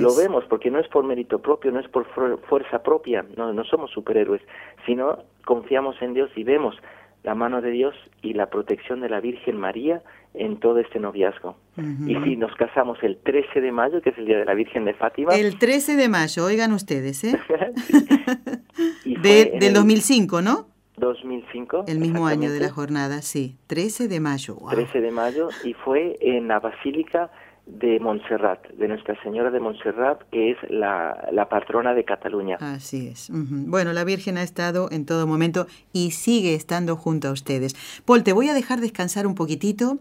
Lo 0.00 0.14
vemos 0.14 0.44
porque 0.48 0.70
no 0.70 0.78
es 0.78 0.86
por 0.86 1.04
mérito 1.04 1.40
propio, 1.40 1.72
no 1.72 1.80
es 1.80 1.88
por 1.88 2.06
fuerza 2.48 2.82
propia, 2.84 3.24
no, 3.36 3.52
no 3.52 3.64
somos 3.64 3.90
superhéroes, 3.90 4.42
sino 4.86 5.18
confiamos 5.44 6.00
en 6.00 6.14
Dios 6.14 6.30
y 6.36 6.44
vemos 6.44 6.76
la 7.24 7.34
mano 7.34 7.62
de 7.62 7.70
Dios 7.70 7.94
y 8.22 8.34
la 8.34 8.50
protección 8.50 9.00
de 9.00 9.08
la 9.08 9.18
Virgen 9.18 9.56
María 9.56 10.02
en 10.34 10.60
todo 10.60 10.78
este 10.78 11.00
noviazgo. 11.00 11.56
Y 12.06 12.14
si 12.22 12.36
nos 12.36 12.54
casamos 12.54 12.98
el 13.02 13.16
13 13.16 13.60
de 13.60 13.72
mayo, 13.72 14.00
que 14.02 14.10
es 14.10 14.18
el 14.18 14.26
Día 14.26 14.38
de 14.38 14.44
la 14.44 14.54
Virgen 14.54 14.84
de 14.84 14.94
Fátima. 14.94 15.34
El 15.34 15.58
13 15.58 15.96
de 15.96 16.08
mayo, 16.08 16.44
oigan 16.44 16.72
ustedes, 16.72 17.24
¿eh? 17.24 17.40
de, 19.04 19.56
del 19.58 19.72
2005, 19.72 20.42
¿no? 20.42 20.73
2005. 20.96 21.84
El 21.88 21.98
mismo 21.98 22.26
año 22.26 22.50
de 22.50 22.60
la 22.60 22.70
jornada, 22.70 23.22
sí. 23.22 23.56
13 23.66 24.08
de 24.08 24.20
mayo. 24.20 24.56
13 24.70 25.00
de 25.00 25.10
mayo 25.10 25.48
y 25.64 25.74
fue 25.74 26.16
en 26.20 26.48
la 26.48 26.60
Basílica 26.60 27.30
de 27.66 27.98
Montserrat, 27.98 28.66
de 28.68 28.88
Nuestra 28.88 29.20
Señora 29.22 29.50
de 29.50 29.58
Montserrat, 29.58 30.22
que 30.30 30.50
es 30.50 30.58
la, 30.68 31.28
la 31.32 31.48
patrona 31.48 31.94
de 31.94 32.04
Cataluña. 32.04 32.58
Así 32.60 33.08
es. 33.08 33.30
Bueno, 33.32 33.92
la 33.92 34.04
Virgen 34.04 34.36
ha 34.36 34.42
estado 34.42 34.88
en 34.90 35.06
todo 35.06 35.26
momento 35.26 35.66
y 35.92 36.10
sigue 36.10 36.54
estando 36.54 36.96
junto 36.96 37.28
a 37.28 37.32
ustedes. 37.32 37.74
Paul, 38.04 38.22
te 38.22 38.34
voy 38.34 38.48
a 38.48 38.54
dejar 38.54 38.80
descansar 38.80 39.26
un 39.26 39.34
poquitito, 39.34 39.98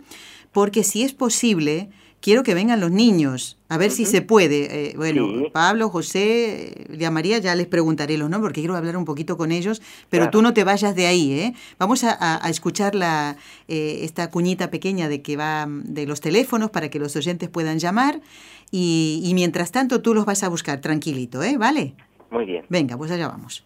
porque 0.51 0.83
si 0.83 1.03
es 1.03 1.13
posible, 1.13 1.89
quiero 2.23 2.41
que 2.43 2.53
vengan 2.53 2.79
los 2.79 2.89
niños, 2.89 3.57
a 3.67 3.77
ver 3.77 3.91
si 3.91 4.05
se 4.05 4.21
puede. 4.21 4.91
Eh, 4.91 4.93
bueno, 4.95 5.27
Pablo, 5.51 5.89
José, 5.89 6.87
ya 6.97 7.11
María, 7.11 7.37
ya 7.39 7.53
les 7.53 7.67
preguntaré 7.67 8.17
los 8.17 8.29
nombres 8.29 8.49
porque 8.49 8.61
quiero 8.61 8.77
hablar 8.77 8.95
un 8.95 9.03
poquito 9.03 9.35
con 9.35 9.51
ellos, 9.51 9.81
pero 10.09 10.29
tú 10.29 10.41
no 10.41 10.53
te 10.53 10.63
vayas 10.63 10.95
de 10.95 11.05
ahí, 11.05 11.33
¿eh? 11.33 11.53
Vamos 11.77 12.05
a, 12.05 12.39
escuchar 12.49 12.95
la, 12.95 13.35
eh, 13.67 13.99
esta 14.03 14.29
cuñita 14.29 14.71
pequeña 14.71 15.09
de 15.09 15.21
que 15.21 15.35
va 15.35 15.67
de 15.67 16.05
los 16.07 16.21
teléfonos 16.21 16.71
para 16.71 16.89
que 16.89 16.97
los 16.97 17.13
oyentes 17.17 17.49
puedan 17.49 17.77
llamar 17.77 18.21
y, 18.71 19.21
y 19.25 19.33
mientras 19.33 19.71
tanto 19.73 20.01
tú 20.01 20.13
los 20.13 20.23
vas 20.23 20.43
a 20.43 20.47
buscar 20.47 20.79
tranquilito, 20.79 21.43
¿eh? 21.43 21.57
¿Vale? 21.57 21.93
Muy 22.31 22.45
bien. 22.45 22.65
Venga, 22.69 22.97
pues 22.97 23.11
allá 23.11 23.27
vamos. 23.27 23.65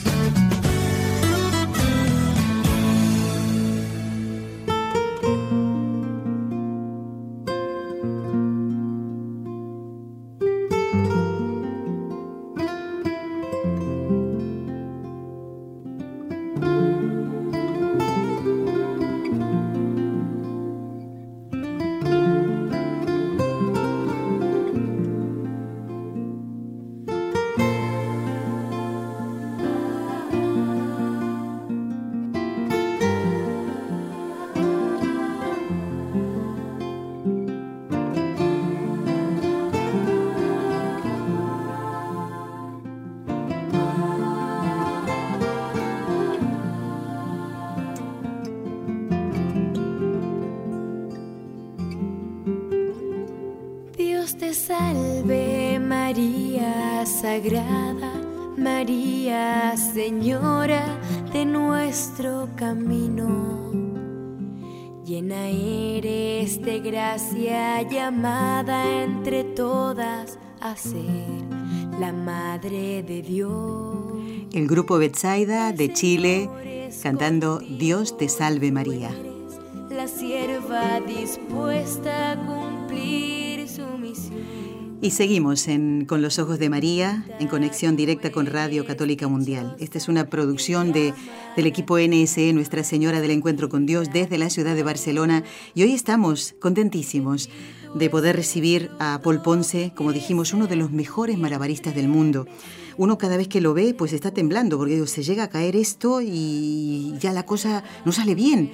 Nuestro 61.91 62.47
camino 62.55 63.69
Llena 65.03 65.49
eres 65.49 66.61
de 66.61 66.79
gracia, 66.79 67.81
llamada 67.81 69.03
entre 69.03 69.43
todas 69.43 70.39
a 70.61 70.77
ser 70.77 71.03
la 71.99 72.13
Madre 72.13 73.03
de 73.03 73.21
Dios. 73.21 74.23
El 74.53 74.69
grupo 74.69 74.99
Betsaida 74.99 75.73
de 75.73 75.91
Chile 75.91 76.49
cantando 77.03 77.59
Dios 77.59 78.17
te 78.17 78.29
salve 78.29 78.71
María. 78.71 79.11
La 79.89 80.07
sierva 80.07 81.01
dispuesta 81.01 82.31
a 82.31 82.35
cumplir. 82.37 83.30
Y 85.03 85.09
seguimos 85.11 85.67
en 85.67 86.05
Con 86.05 86.21
los 86.21 86.37
Ojos 86.37 86.59
de 86.59 86.69
María, 86.69 87.25
en 87.39 87.47
conexión 87.47 87.95
directa 87.95 88.31
con 88.31 88.45
Radio 88.45 88.85
Católica 88.85 89.27
Mundial. 89.27 89.75
Esta 89.79 89.97
es 89.97 90.07
una 90.07 90.29
producción 90.29 90.91
de, 90.91 91.15
del 91.55 91.65
equipo 91.65 91.97
NSE, 91.97 92.53
Nuestra 92.53 92.83
Señora 92.83 93.19
del 93.19 93.31
Encuentro 93.31 93.67
con 93.67 93.87
Dios, 93.87 94.09
desde 94.13 94.37
la 94.37 94.51
ciudad 94.51 94.75
de 94.75 94.83
Barcelona. 94.83 95.43
Y 95.73 95.81
hoy 95.81 95.93
estamos 95.93 96.53
contentísimos 96.59 97.49
de 97.95 98.11
poder 98.11 98.35
recibir 98.35 98.91
a 98.99 99.19
Paul 99.23 99.41
Ponce, 99.41 99.91
como 99.95 100.13
dijimos, 100.13 100.53
uno 100.53 100.67
de 100.67 100.75
los 100.75 100.91
mejores 100.91 101.39
malabaristas 101.39 101.95
del 101.95 102.07
mundo. 102.07 102.45
Uno 102.95 103.17
cada 103.17 103.37
vez 103.37 103.47
que 103.47 103.59
lo 103.59 103.73
ve, 103.73 103.95
pues 103.95 104.13
está 104.13 104.29
temblando, 104.29 104.77
porque 104.77 105.07
se 105.07 105.23
llega 105.23 105.45
a 105.45 105.49
caer 105.49 105.75
esto 105.75 106.21
y 106.21 107.15
ya 107.19 107.33
la 107.33 107.47
cosa 107.47 107.83
no 108.05 108.11
sale 108.11 108.35
bien. 108.35 108.71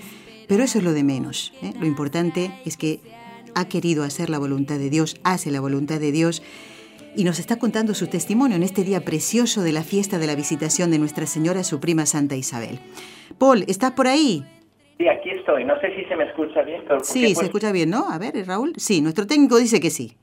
Pero 0.50 0.66
eso 0.66 0.78
es 0.78 0.84
lo 0.84 0.92
de 0.92 1.04
menos. 1.04 1.54
¿eh? 1.62 1.74
Lo 1.80 1.86
importante 1.86 2.54
es 2.66 2.76
que 2.76 3.00
ha 3.58 3.68
querido 3.68 4.04
hacer 4.04 4.30
la 4.30 4.38
voluntad 4.38 4.78
de 4.78 4.92
Dios, 4.92 5.20
hace 5.24 5.50
la 5.50 5.60
voluntad 5.60 6.00
de 6.00 6.12
Dios 6.12 6.44
y 7.16 7.24
nos 7.24 7.40
está 7.40 7.58
contando 7.58 7.96
su 7.96 8.06
testimonio 8.06 8.56
en 8.56 8.62
este 8.62 8.84
día 8.84 9.02
precioso 9.04 9.64
de 9.64 9.72
la 9.72 9.84
fiesta 9.84 10.20
de 10.20 10.28
la 10.28 10.36
visitación 10.36 10.92
de 10.92 11.00
Nuestra 11.00 11.26
Señora 11.26 11.64
su 11.64 11.80
prima 11.80 12.06
Santa 12.06 12.36
Isabel. 12.36 12.80
Paul, 13.40 13.66
¿estás 13.68 13.94
por 13.94 14.06
ahí? 14.08 14.46
Sí, 15.00 15.08
aquí 15.08 15.32
estoy. 15.32 15.66
No 15.66 15.74
sé 15.82 15.96
si 15.96 16.06
se 16.06 16.16
me 16.16 16.26
escucha 16.26 16.62
bien. 16.62 16.84
Pero 16.88 17.04
Sí, 17.04 17.30
se 17.30 17.34
pues, 17.34 17.46
escucha 17.48 17.72
bien, 17.72 17.90
¿no? 17.90 18.08
A 18.10 18.20
ver, 18.20 18.46
Raúl. 18.46 18.74
Sí, 18.78 19.02
nuestro 19.02 19.26
técnico 19.26 19.58
dice 19.58 19.80
que 19.80 19.90
sí. 19.90 20.16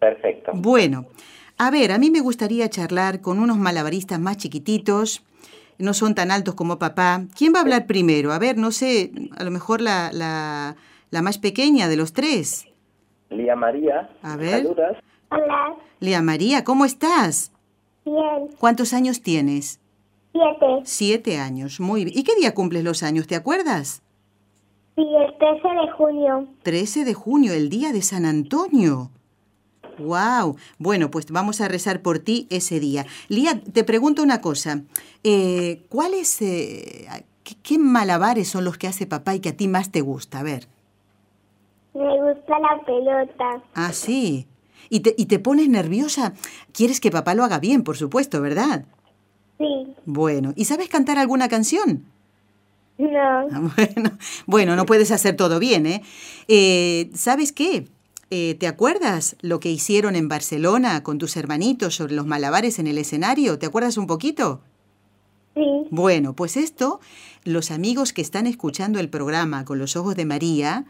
Perfecto. 0.00 0.50
Bueno, 0.54 1.06
a 1.58 1.70
ver, 1.70 1.92
a 1.92 1.98
mí 1.98 2.10
me 2.10 2.20
gustaría 2.20 2.68
charlar 2.68 3.20
con 3.20 3.38
unos 3.38 3.56
malabaristas 3.56 4.18
más 4.18 4.36
chiquititos, 4.36 5.22
no 5.78 5.94
son 5.94 6.16
tan 6.16 6.32
altos 6.32 6.54
como 6.56 6.80
papá. 6.80 7.26
¿Quién 7.36 7.54
va 7.54 7.58
a 7.58 7.62
hablar 7.62 7.86
primero? 7.86 8.32
A 8.32 8.40
ver, 8.40 8.56
no 8.56 8.72
sé, 8.72 9.12
a 9.36 9.44
lo 9.44 9.52
mejor 9.52 9.80
la, 9.80 10.10
la, 10.12 10.74
la 11.10 11.22
más 11.22 11.38
pequeña 11.38 11.88
de 11.88 11.96
los 11.96 12.12
tres. 12.12 12.66
Lía 13.30 13.56
María, 13.56 14.10
A 14.22 14.36
ver. 14.36 14.62
saludas. 14.62 14.96
Hola, 15.30 15.76
Lea 16.00 16.22
María, 16.22 16.64
¿cómo 16.64 16.84
estás? 16.84 17.52
bien, 18.04 18.48
¿Cuántos 18.58 18.92
años 18.92 19.22
tienes? 19.22 19.78
siete. 20.32 20.66
Siete 20.84 21.38
años, 21.38 21.80
muy 21.80 22.04
bien. 22.04 22.18
¿Y 22.18 22.22
qué 22.24 22.34
día 22.36 22.54
cumples 22.54 22.82
los 22.84 23.02
años? 23.02 23.26
¿Te 23.26 23.34
acuerdas? 23.36 24.02
Sí, 24.96 25.02
el 25.02 25.38
13 25.38 25.68
de 25.68 25.90
junio. 25.96 26.48
13 26.62 27.04
de 27.04 27.14
junio, 27.14 27.52
el 27.52 27.68
día 27.68 27.92
de 27.92 28.02
San 28.02 28.24
Antonio. 28.24 29.10
Wow. 29.98 30.56
Bueno, 30.78 31.10
pues 31.10 31.26
vamos 31.30 31.60
a 31.60 31.68
rezar 31.68 32.00
por 32.02 32.18
ti 32.20 32.46
ese 32.50 32.80
día. 32.80 33.06
Lía, 33.28 33.60
te 33.60 33.84
pregunto 33.84 34.22
una 34.22 34.40
cosa. 34.40 34.82
Eh, 35.24 35.82
¿Cuáles, 35.88 36.40
eh, 36.42 37.06
qué, 37.44 37.54
qué 37.62 37.78
malabares 37.78 38.48
son 38.48 38.64
los 38.64 38.78
que 38.78 38.88
hace 38.88 39.06
papá 39.06 39.34
y 39.34 39.40
que 39.40 39.50
a 39.50 39.56
ti 39.56 39.68
más 39.68 39.90
te 39.92 40.00
gusta? 40.00 40.40
A 40.40 40.42
ver. 40.42 40.66
Me 41.94 42.22
gusta 42.22 42.58
la 42.58 42.80
pelota. 42.84 43.62
Ah, 43.74 43.92
sí. 43.92 44.46
Y 44.88 45.00
te, 45.00 45.14
y 45.16 45.26
te 45.26 45.38
pones 45.38 45.68
nerviosa. 45.68 46.34
Quieres 46.72 47.00
que 47.00 47.10
papá 47.10 47.34
lo 47.34 47.44
haga 47.44 47.58
bien, 47.58 47.82
por 47.84 47.96
supuesto, 47.96 48.40
¿verdad? 48.40 48.84
Sí, 49.58 49.94
Bueno. 50.06 50.52
¿Y 50.56 50.64
sabes 50.64 50.88
cantar 50.88 51.18
alguna 51.18 51.48
canción? 51.48 52.04
no, 52.98 53.08
Ah, 53.52 53.70
Bueno, 53.76 54.10
bueno, 54.46 54.76
no 54.76 54.86
puedes 54.86 55.10
hacer 55.10 55.36
todo 55.36 55.58
bien, 55.58 55.86
¿eh? 55.86 56.02
Eh, 56.48 57.10
¿Sabes 57.14 57.52
qué? 57.52 57.86
Eh, 58.30 58.54
¿Te 58.54 58.66
acuerdas 58.68 59.36
lo 59.40 59.58
que 59.58 59.70
hicieron 59.70 60.14
en 60.16 60.28
Barcelona 60.28 61.02
con 61.02 61.18
tus 61.18 61.36
hermanitos 61.36 61.96
sobre 61.96 62.14
los 62.14 62.26
malabares 62.26 62.78
en 62.78 62.86
el 62.86 62.98
escenario? 62.98 63.58
¿Te 63.58 63.66
acuerdas 63.66 63.96
un 63.96 64.06
poquito? 64.06 64.60
sí, 65.54 65.86
Bueno, 65.90 66.34
pues 66.34 66.56
esto, 66.56 67.00
los 67.44 67.70
amigos 67.72 68.12
que 68.12 68.22
están 68.22 68.46
escuchando 68.46 69.00
el 69.00 69.08
programa 69.08 69.64
con 69.64 69.78
los 69.80 69.96
ojos 69.96 70.14
de 70.14 70.24
María, 70.26 70.84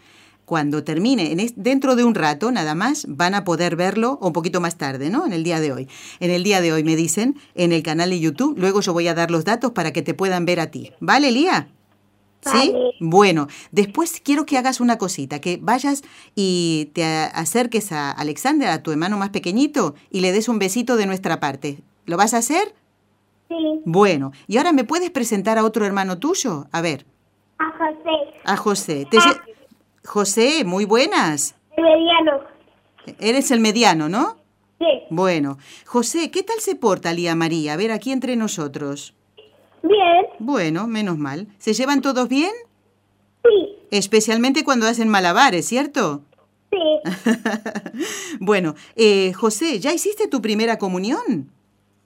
cuando 0.51 0.83
termine, 0.83 1.31
en 1.31 1.39
dentro 1.55 1.95
de 1.95 2.03
un 2.03 2.17
rato 2.17 2.51
nada 2.51 2.75
más, 2.75 3.07
van 3.09 3.37
a 3.37 3.45
poder 3.45 3.77
verlo 3.77 4.19
o 4.21 4.27
un 4.27 4.33
poquito 4.33 4.61
más 4.61 4.75
tarde, 4.77 5.09
¿no? 5.09 5.25
En 5.25 5.33
el 5.33 5.45
día 5.45 5.61
de 5.61 5.71
hoy. 5.73 5.87
En 6.19 6.33
el 6.33 6.43
día 6.43 6.61
de 6.61 6.73
hoy 6.73 6.83
me 6.83 6.97
dicen, 6.97 7.37
en 7.55 7.71
el 7.71 7.85
canal 7.85 8.11
de 8.11 8.19
YouTube, 8.19 8.59
luego 8.59 8.81
yo 8.81 8.93
voy 8.93 9.07
a 9.07 9.15
dar 9.15 9.31
los 9.31 9.45
datos 9.45 9.71
para 9.71 9.93
que 9.93 10.03
te 10.03 10.13
puedan 10.13 10.47
ver 10.47 10.59
a 10.59 10.67
ti. 10.73 10.91
¿Vale, 10.99 11.31
Lía? 11.31 11.69
¿Sí? 12.41 12.75
Bueno, 12.99 13.47
después 13.71 14.21
quiero 14.25 14.45
que 14.45 14.59
hagas 14.59 14.81
una 14.81 14.99
cosita, 14.99 15.41
que 15.41 15.61
vayas 15.63 16.03
y 16.35 16.91
te 16.95 17.05
acerques 17.05 17.93
a 17.93 18.11
Alexander, 18.11 18.71
a 18.71 18.83
tu 18.83 18.91
hermano 18.91 19.17
más 19.19 19.29
pequeñito, 19.31 19.95
y 20.11 20.19
le 20.21 20.33
des 20.33 20.49
un 20.49 20.59
besito 20.59 20.97
de 20.97 21.07
nuestra 21.07 21.39
parte. 21.39 21.79
¿Lo 22.07 22.17
vas 22.17 22.35
a 22.35 22.39
hacer? 22.39 22.75
sí. 23.49 23.55
Bueno, 23.85 24.33
y 24.49 24.57
ahora 24.57 24.73
me 24.73 24.83
puedes 24.83 25.11
presentar 25.11 25.59
a 25.59 25.65
otro 25.65 25.87
hermano 25.87 26.19
tuyo. 26.19 26.67
A 26.73 26.81
ver, 26.81 27.07
A 27.59 27.71
José, 27.79 28.41
a 28.45 28.57
José. 28.57 29.07
Te 29.11 29.19
lle- 29.19 29.41
José, 30.15 30.65
muy 30.65 30.87
buenas. 30.87 31.55
el 31.77 31.85
mediano. 31.85 32.41
Eres 33.21 33.53
el 33.53 33.61
mediano, 33.61 34.09
¿no? 34.09 34.39
Sí, 34.81 34.87
Bueno, 35.09 35.57
José, 35.87 36.33
¿qué 36.33 36.43
tal 36.43 36.59
se 36.59 36.75
porta 36.75 37.13
Lía 37.13 37.37
María? 37.37 37.75
A 37.75 37.77
ver, 37.77 37.93
aquí 37.93 38.11
entre 38.11 38.35
nosotros. 38.35 39.15
bien, 39.85 40.27
Bueno, 40.41 40.89
menos 40.89 41.17
mal. 41.17 41.47
¿Se 41.59 41.75
llevan 41.75 42.03
todos 42.03 42.29
bien? 42.29 42.51
sí, 43.45 43.77
Especialmente 43.93 44.65
cuando 44.65 44.89
hacen 44.89 45.09
malabares, 45.09 45.67
¿cierto? 45.69 46.23
sí. 46.73 46.79
bueno, 48.41 48.75
eh, 48.97 49.33
José, 49.35 49.79
¿ya 49.79 49.93
hiciste 49.93 50.27
tu 50.27 50.43
primera 50.43 50.77
comunión? 50.77 51.53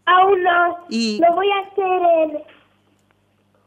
Aún 0.05 0.43
no. 0.43 0.77
Y- 0.91 1.21
Lo 1.27 1.35
voy 1.35 1.47
a 1.51 1.59
hacer 1.71 2.03
en, 2.35 2.43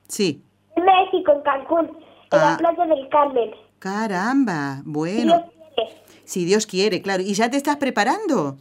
Sí. 0.07 0.41
en 0.75 0.85
México, 0.85 1.31
en 1.31 1.41
Cancún, 1.41 1.85
en 1.87 2.39
Ah. 2.39 2.51
la 2.51 2.57
Plaza 2.59 2.85
del 2.85 3.09
Carmen. 3.09 3.49
Caramba, 3.79 4.77
Si 4.77 4.83
bueno, 4.85 5.33
Dios 5.37 5.43
quiere. 5.75 6.01
si 6.25 6.45
Dios 6.45 6.65
quiere, 6.67 7.01
claro. 7.01 7.23
¿Y 7.23 7.33
ya 7.33 7.49
te 7.49 7.57
estás 7.57 7.77
preparando? 7.77 8.57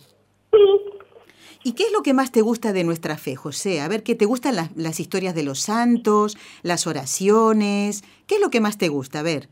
Sí, 0.53 0.59
¿Y 1.65 1.73
qué 1.73 1.85
es 1.85 1.93
lo 1.93 2.03
que 2.03 2.15
más 2.15 2.31
te 2.31 2.43
gusta 2.43 2.73
de 2.73 2.85
nuestra 2.85 3.17
fe, 3.17 3.35
José? 3.35 3.81
A 3.81 3.89
ver, 3.89 4.03
¿qué 4.05 4.15
te 4.15 4.25
gustan 4.25 4.55
las, 4.57 4.77
las 4.77 5.01
historias 5.01 5.35
de 5.35 5.43
los 5.43 5.61
santos, 5.61 6.37
las 6.63 6.87
oraciones? 6.87 8.05
¿Qué 8.27 8.37
es 8.37 8.41
lo 8.41 8.51
que 8.51 8.61
más 8.61 8.79
te 8.79 8.89
gusta? 8.89 9.21
A 9.21 9.23
ver, 9.23 9.49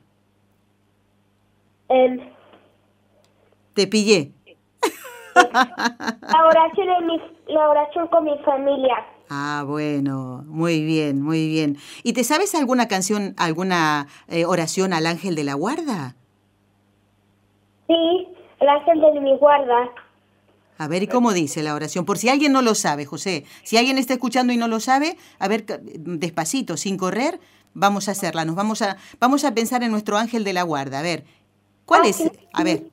em, 1.88 2.20
te 3.74 3.86
pillé. 3.88 4.32
la 5.34 6.46
oración 6.46 6.88
en 7.00 7.06
mi, 7.06 7.20
la 7.48 7.68
oración 7.68 8.06
con 8.08 8.24
mi 8.24 8.38
familia. 8.44 8.94
Ah, 9.30 9.64
bueno, 9.66 10.44
muy 10.46 10.84
bien, 10.84 11.22
muy 11.22 11.48
bien. 11.48 11.76
¿Y 12.02 12.12
te 12.12 12.24
sabes 12.24 12.54
alguna 12.54 12.88
canción, 12.88 13.34
alguna 13.36 14.06
eh, 14.28 14.44
oración 14.44 14.92
al 14.92 15.06
ángel 15.06 15.34
de 15.34 15.44
la 15.44 15.54
guarda? 15.54 16.14
Sí, 17.86 18.28
el 18.60 18.68
ángel 18.68 19.00
de 19.00 19.20
mi 19.20 19.36
guarda. 19.36 19.90
A 20.76 20.88
ver, 20.88 21.02
¿y 21.02 21.06
cómo 21.06 21.32
dice 21.32 21.62
la 21.62 21.74
oración? 21.74 22.04
Por 22.04 22.18
si 22.18 22.28
alguien 22.28 22.52
no 22.52 22.60
lo 22.60 22.74
sabe, 22.74 23.06
José. 23.06 23.44
Si 23.62 23.76
alguien 23.76 23.96
está 23.96 24.12
escuchando 24.14 24.52
y 24.52 24.56
no 24.56 24.68
lo 24.68 24.80
sabe, 24.80 25.16
a 25.38 25.48
ver, 25.48 25.64
despacito, 25.66 26.76
sin 26.76 26.96
correr, 26.96 27.38
vamos 27.74 28.08
a 28.08 28.12
hacerla. 28.12 28.44
Nos 28.44 28.56
vamos 28.56 28.82
a, 28.82 28.96
vamos 29.20 29.44
a 29.44 29.54
pensar 29.54 29.82
en 29.82 29.90
nuestro 29.90 30.16
ángel 30.16 30.44
de 30.44 30.52
la 30.52 30.62
guarda. 30.62 30.98
A 30.98 31.02
ver, 31.02 31.24
¿cuál 31.86 32.06
es? 32.06 32.30
A 32.52 32.64
ver, 32.64 32.84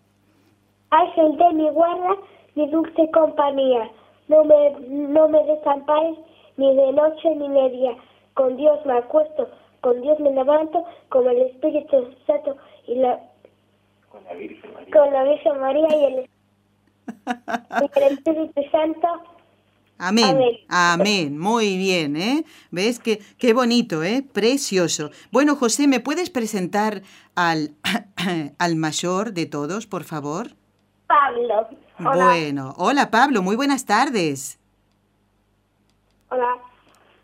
Ángel 0.91 1.37
de 1.37 1.53
mi 1.53 1.69
guarda, 1.69 2.17
mi 2.55 2.69
dulce 2.69 3.09
compañía. 3.11 3.89
No 4.31 4.43
me, 4.45 4.59
no 4.87 5.27
me 5.29 5.43
desampares 5.43 6.17
ni 6.57 6.75
de 6.75 6.91
noche 6.93 7.27
ni 7.35 7.47
de 7.49 7.69
día. 7.77 7.93
Con 8.33 8.55
Dios 8.57 8.79
me 8.85 8.93
acuesto, 8.97 9.49
con 9.81 10.01
Dios 10.01 10.19
me 10.19 10.31
levanto, 10.31 10.85
con 11.09 11.27
el 11.27 11.37
Espíritu 11.49 11.97
Santo 12.25 12.55
y 12.87 12.95
la, 12.95 13.19
Con 14.09 14.23
la 14.23 14.33
Virgen 14.33 14.73
María. 14.73 14.95
con 14.95 15.11
la 15.13 15.23
Virgen 15.23 15.59
María 15.59 15.87
y 15.99 16.03
el, 16.05 16.15
y 17.81 17.99
el 17.99 18.13
Espíritu 18.13 18.61
Santo. 18.71 19.07
Amén. 19.97 20.25
Amén. 20.25 20.55
Amén. 20.69 21.37
Muy 21.37 21.77
bien, 21.77 22.15
¿eh? 22.15 22.43
¿Ves? 22.71 22.99
Qué, 22.99 23.19
qué 23.37 23.53
bonito, 23.53 24.01
¿eh? 24.03 24.23
Precioso. 24.33 25.11
Bueno, 25.31 25.55
José, 25.55 25.87
¿me 25.87 25.99
puedes 25.99 26.29
presentar 26.31 27.03
al, 27.35 27.75
al 28.59 28.75
mayor 28.77 29.33
de 29.33 29.45
todos, 29.45 29.85
por 29.87 30.03
favor? 30.03 30.47
Pablo. 31.07 31.67
Hola. 32.05 32.25
Bueno, 32.25 32.73
hola 32.77 33.11
Pablo, 33.11 33.41
muy 33.41 33.55
buenas 33.55 33.85
tardes. 33.85 34.59
Hola. 36.29 36.47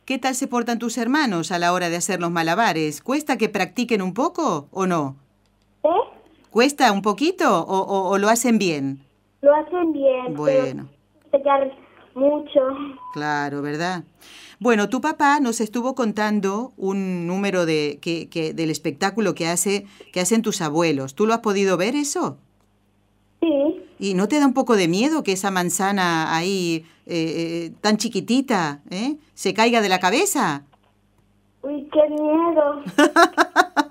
¿Qué 0.05 0.17
tal 0.17 0.35
se 0.35 0.47
portan 0.47 0.79
tus 0.79 0.97
hermanos 0.97 1.51
a 1.51 1.59
la 1.59 1.73
hora 1.73 1.89
de 1.89 1.97
hacer 1.97 2.19
los 2.21 2.31
malabares? 2.31 3.01
¿Cuesta 3.01 3.37
que 3.37 3.49
practiquen 3.49 4.01
un 4.01 4.13
poco 4.13 4.67
o 4.71 4.85
no? 4.85 5.15
¿Eh? 5.83 5.89
¿Cuesta 6.49 6.91
un 6.91 7.01
poquito 7.01 7.61
o, 7.61 7.79
o- 7.81 8.09
o 8.09 8.17
lo 8.17 8.29
hacen 8.29 8.57
bien? 8.57 9.03
Lo 9.41 9.53
hacen 9.55 9.93
bien. 9.93 10.33
Bueno, 10.35 10.89
Pero 11.31 11.71
Mucho. 12.15 12.61
Claro, 13.13 13.61
¿verdad? 13.61 14.03
Bueno, 14.59 14.89
tu 14.89 15.01
papá 15.01 15.39
nos 15.39 15.61
estuvo 15.61 15.93
contando 15.93 16.73
un 16.77 17.27
número 17.27 17.65
de 17.67 17.99
que, 18.01 18.27
que 18.29 18.53
del 18.53 18.71
espectáculo 18.71 19.35
que 19.35 19.47
hace 19.47 19.85
que 20.11 20.19
hacen 20.19 20.41
tus 20.41 20.61
abuelos. 20.61 21.13
¿Tú 21.13 21.27
lo 21.27 21.33
has 21.35 21.41
podido 21.41 21.77
ver 21.77 21.95
eso? 21.95 22.37
Sí. 23.41 23.76
¿Y 23.99 24.13
no 24.13 24.27
te 24.27 24.39
da 24.39 24.45
un 24.45 24.53
poco 24.53 24.75
de 24.75 24.87
miedo 24.87 25.23
que 25.23 25.31
esa 25.31 25.51
manzana 25.51 26.35
ahí 26.35 26.85
eh, 27.05 27.15
eh, 27.67 27.71
tan 27.81 27.97
chiquitita 27.97 28.81
eh, 28.89 29.17
se 29.33 29.53
caiga 29.53 29.81
de 29.81 29.89
la 29.89 29.99
cabeza? 29.99 30.63
Uy, 31.61 31.89
qué 31.91 32.09
miedo. 32.09 32.83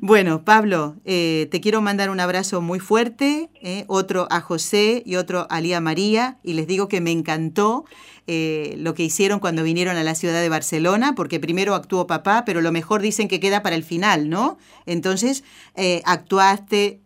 Bueno, 0.00 0.44
Pablo, 0.44 0.96
eh, 1.04 1.48
te 1.50 1.60
quiero 1.60 1.82
mandar 1.82 2.10
un 2.10 2.20
abrazo 2.20 2.60
muy 2.60 2.78
fuerte, 2.78 3.50
eh, 3.60 3.84
otro 3.88 4.26
a 4.30 4.40
José 4.40 5.02
y 5.04 5.16
otro 5.16 5.46
a 5.50 5.60
Lía 5.60 5.80
María, 5.80 6.38
y 6.42 6.54
les 6.54 6.66
digo 6.66 6.88
que 6.88 7.00
me 7.00 7.10
encantó 7.10 7.84
eh, 8.26 8.74
lo 8.78 8.94
que 8.94 9.02
hicieron 9.02 9.40
cuando 9.40 9.62
vinieron 9.62 9.96
a 9.96 10.04
la 10.04 10.14
ciudad 10.14 10.40
de 10.40 10.48
Barcelona, 10.48 11.14
porque 11.14 11.40
primero 11.40 11.74
actuó 11.74 12.06
papá, 12.06 12.44
pero 12.46 12.60
lo 12.60 12.72
mejor 12.72 13.02
dicen 13.02 13.28
que 13.28 13.40
queda 13.40 13.62
para 13.62 13.76
el 13.76 13.82
final, 13.82 14.30
¿no? 14.30 14.58
Entonces, 14.86 15.42
actuaste 16.04 17.00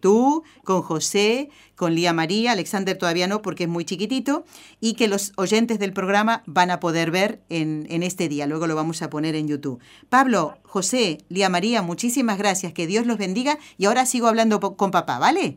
tú 0.00 0.44
con 0.64 0.82
José, 0.82 1.50
con 1.80 1.94
Lía 1.94 2.12
María, 2.12 2.52
Alexander 2.52 2.94
todavía 2.98 3.26
no 3.26 3.40
porque 3.40 3.62
es 3.64 3.70
muy 3.70 3.86
chiquitito, 3.86 4.44
y 4.80 4.96
que 4.96 5.08
los 5.08 5.32
oyentes 5.36 5.78
del 5.78 5.94
programa 5.94 6.42
van 6.44 6.70
a 6.70 6.78
poder 6.78 7.10
ver 7.10 7.40
en, 7.48 7.86
en 7.88 8.02
este 8.02 8.28
día, 8.28 8.46
luego 8.46 8.66
lo 8.66 8.76
vamos 8.76 9.00
a 9.00 9.08
poner 9.08 9.34
en 9.34 9.48
YouTube. 9.48 9.80
Pablo, 10.10 10.58
José, 10.62 11.16
Lía 11.30 11.48
María, 11.48 11.80
muchísimas 11.80 12.36
gracias, 12.36 12.74
que 12.74 12.86
Dios 12.86 13.06
los 13.06 13.16
bendiga, 13.16 13.58
y 13.78 13.86
ahora 13.86 14.04
sigo 14.04 14.28
hablando 14.28 14.60
con 14.60 14.90
papá, 14.90 15.18
¿vale? 15.18 15.56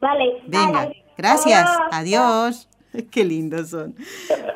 Vale. 0.00 0.42
Venga, 0.48 0.72
Vale. 0.72 1.04
gracias, 1.16 1.68
Adiós. 1.92 2.66
adiós. 2.92 3.06
Qué 3.12 3.24
lindos 3.24 3.70
son. 3.70 3.94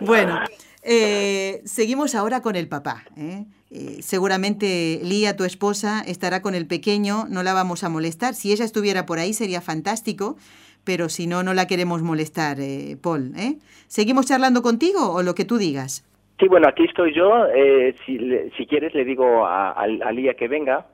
Bueno, 0.01 0.41
eh, 0.83 1.63
seguimos 1.65 2.17
ahora 2.17 2.43
con 2.43 2.57
el 2.57 2.67
papá. 2.67 3.05
¿eh? 3.17 3.45
Eh, 3.71 4.01
seguramente 4.03 4.99
Lía, 5.05 5.37
tu 5.37 5.45
esposa, 5.45 6.03
estará 6.07 6.43
con 6.43 6.57
el 6.57 6.67
pequeño, 6.67 7.27
no 7.29 7.45
la 7.45 7.55
vamos 7.55 7.85
a 7.85 7.89
molestar. 7.89 8.35
Si 8.35 8.53
ella 8.53 8.65
estuviera 8.65 9.07
por 9.07 9.21
ahí 9.21 9.33
sería 9.33 9.61
fantástico, 9.61 10.37
pero 10.85 11.09
si 11.09 11.27
no, 11.27 11.43
no 11.43 11.55
la 11.55 11.67
queremos 11.67 12.03
molestar, 12.03 12.61
eh, 12.61 12.97
Paul. 13.03 13.33
¿eh? 13.37 13.57
¿Seguimos 13.89 14.27
charlando 14.27 14.63
contigo 14.63 15.11
o 15.13 15.23
lo 15.23 15.35
que 15.35 15.45
tú 15.45 15.57
digas? 15.59 16.05
Sí, 16.39 16.49
bueno, 16.49 16.69
aquí 16.69 16.85
estoy 16.85 17.15
yo. 17.15 17.47
Eh, 17.55 17.95
si, 18.05 18.19
si 18.57 18.67
quieres, 18.67 18.95
le 18.95 19.05
digo 19.05 19.47
a, 19.47 19.71
a, 19.71 19.83
a 19.83 20.13
Lía 20.13 20.35
que 20.35 20.49
venga 20.49 20.87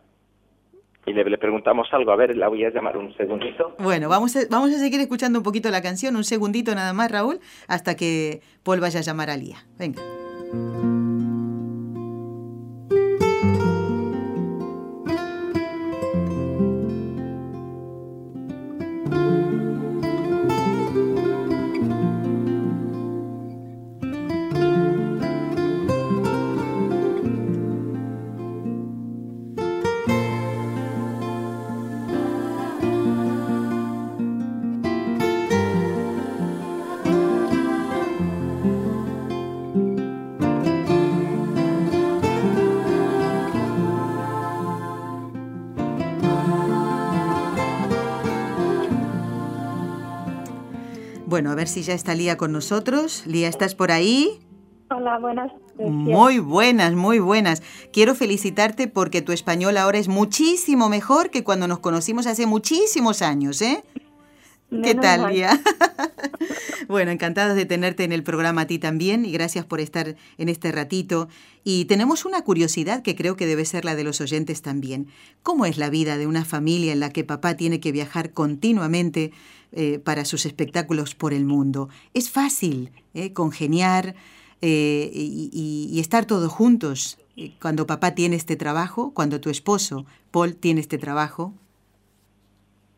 y 1.06 1.12
le, 1.12 1.24
le 1.24 1.38
preguntamos 1.38 1.88
algo. 1.92 2.12
A 2.12 2.16
ver, 2.16 2.36
la 2.36 2.48
voy 2.48 2.64
a 2.64 2.70
llamar 2.70 2.96
un 2.98 3.14
segundito. 3.16 3.74
Bueno, 3.78 4.08
vamos 4.08 4.36
a, 4.36 4.40
vamos 4.50 4.70
a 4.70 4.78
seguir 4.78 5.00
escuchando 5.00 5.38
un 5.38 5.42
poquito 5.42 5.70
la 5.70 5.80
canción, 5.80 6.14
un 6.16 6.24
segundito 6.24 6.74
nada 6.74 6.92
más, 6.92 7.10
Raúl, 7.10 7.40
hasta 7.68 7.96
que 7.96 8.42
Paul 8.62 8.80
vaya 8.80 9.00
a 9.00 9.02
llamar 9.02 9.30
a 9.30 9.36
Lía. 9.36 9.64
Venga. 9.78 10.02
Bueno, 51.40 51.52
a 51.52 51.54
ver 51.54 51.68
si 51.68 51.80
ya 51.80 51.94
está 51.94 52.14
Lía 52.14 52.36
con 52.36 52.52
nosotros. 52.52 53.22
Lía, 53.26 53.48
¿estás 53.48 53.74
por 53.74 53.92
ahí? 53.92 54.40
Hola, 54.90 55.18
buenas. 55.18 55.50
Muy 55.78 56.38
buenas, 56.38 56.92
muy 56.92 57.18
buenas. 57.18 57.62
Quiero 57.94 58.14
felicitarte 58.14 58.88
porque 58.88 59.22
tu 59.22 59.32
español 59.32 59.78
ahora 59.78 59.96
es 59.96 60.08
muchísimo 60.08 60.90
mejor 60.90 61.30
que 61.30 61.42
cuando 61.42 61.66
nos 61.66 61.78
conocimos 61.78 62.26
hace 62.26 62.44
muchísimos 62.44 63.22
años, 63.22 63.62
¿eh? 63.62 63.82
¿Qué 64.68 64.76
Menos 64.76 65.00
tal, 65.02 65.22
mal. 65.22 65.32
Lía? 65.32 65.58
bueno, 66.88 67.10
encantados 67.10 67.56
de 67.56 67.64
tenerte 67.64 68.04
en 68.04 68.12
el 68.12 68.22
programa 68.22 68.60
a 68.60 68.66
ti 68.66 68.78
también 68.78 69.24
y 69.24 69.32
gracias 69.32 69.64
por 69.64 69.80
estar 69.80 70.16
en 70.36 70.48
este 70.50 70.70
ratito. 70.72 71.28
Y 71.64 71.86
tenemos 71.86 72.26
una 72.26 72.42
curiosidad 72.42 73.02
que 73.02 73.16
creo 73.16 73.36
que 73.36 73.46
debe 73.46 73.64
ser 73.64 73.86
la 73.86 73.96
de 73.96 74.04
los 74.04 74.20
oyentes 74.20 74.60
también. 74.60 75.08
¿Cómo 75.42 75.64
es 75.64 75.78
la 75.78 75.88
vida 75.88 76.18
de 76.18 76.26
una 76.26 76.44
familia 76.44 76.92
en 76.92 77.00
la 77.00 77.08
que 77.08 77.24
papá 77.24 77.56
tiene 77.56 77.80
que 77.80 77.92
viajar 77.92 78.34
continuamente 78.34 79.32
eh, 79.72 79.98
para 79.98 80.24
sus 80.24 80.46
espectáculos 80.46 81.14
por 81.14 81.32
el 81.32 81.44
mundo? 81.44 81.88
¿Es 82.14 82.30
fácil 82.30 82.90
eh, 83.14 83.32
congeniar 83.32 84.14
eh, 84.62 85.10
y, 85.12 85.98
estar 86.00 86.24
todos 86.26 86.50
juntos 86.52 87.18
eh, 87.36 87.52
cuando 87.60 87.86
papá 87.86 88.14
tiene 88.14 88.36
este 88.36 88.56
trabajo, 88.56 89.12
cuando 89.14 89.40
tu 89.40 89.48
esposo, 89.50 90.04
Paul, 90.30 90.56
tiene 90.56 90.80
este 90.80 90.98
trabajo? 90.98 91.52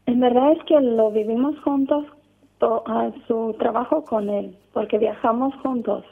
En 0.06 0.18
verdad 0.20 0.52
es 0.52 0.58
que 0.66 0.80
lo 0.80 1.12
vivimos 1.12 1.58
juntos, 1.62 2.06
to- 2.58 2.82
a 2.86 3.12
su 3.26 3.54
trabajo 3.58 4.04
con 4.04 4.28
él, 4.28 4.56
porque 4.72 4.98
viajamos 4.98 5.54
juntos. 5.62 6.04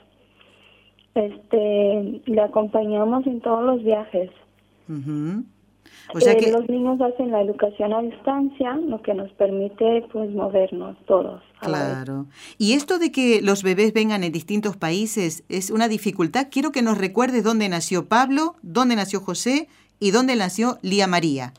Este, 1.15 2.23
le 2.25 2.41
acompañamos 2.41 3.27
en 3.27 3.41
todos 3.41 3.65
los 3.65 3.83
viajes. 3.83 4.31
Ujú. 4.89 5.45
O 6.15 6.21
sea 6.21 6.33
Eh, 6.33 6.37
que... 6.39 6.51
Los 6.53 6.69
niños 6.69 7.01
hacen 7.01 7.31
la 7.31 7.41
educación 7.43 7.93
a 7.93 8.03
distancia, 8.03 8.75
lo 8.75 9.01
que 9.03 9.15
nos 9.15 9.31
permite 9.33 10.05
pues 10.13 10.31
movernos 10.31 10.97
todos. 11.07 11.43
Claro. 11.61 12.27
Y 12.59 12.73
esto 12.73 12.99
de 12.99 13.13
que 13.13 13.41
los 13.43 13.63
bebés 13.63 13.93
vengan 13.93 14.25
en 14.25 14.33
distintos 14.33 14.77
países 14.77 15.45
es 15.49 15.71
una 15.71 15.89
dificultad. 15.89 16.49
Quiero 16.51 16.73
que 16.73 16.83
nos 16.83 16.99
recuerdes 16.99 17.45
dónde 17.45 17.69
nació 17.69 18.07
Pablo, 18.09 18.55
dónde 18.63 18.97
nació 18.97 19.21
José 19.21 19.69
y 20.01 20.11
dónde 20.11 20.37
nació 20.37 20.79
Lía 20.83 21.07
María. 21.07 21.53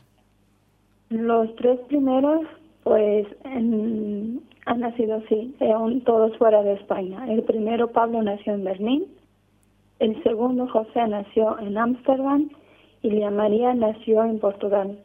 Los 1.10 1.54
tres 1.56 1.78
primeros 1.88 2.40
pues 2.82 3.26
en- 3.44 4.42
han 4.66 4.80
nacido 4.80 5.22
eh, 5.30 5.72
aún 5.72 6.00
todos 6.02 6.36
fuera 6.38 6.62
de 6.62 6.74
España. 6.74 7.26
El 7.28 7.42
primero 7.44 7.92
Pablo 7.92 8.22
nació 8.22 8.54
en 8.54 8.64
Berlín, 8.64 9.04
el 10.00 10.20
segundo 10.24 10.66
José 10.68 11.06
nació 11.08 11.58
en 11.60 11.78
Ámsterdam 11.78 12.48
y 13.02 13.10
Lía 13.10 13.30
María 13.30 13.74
nació 13.74 14.24
en 14.24 14.38
Portugal. 14.38 14.98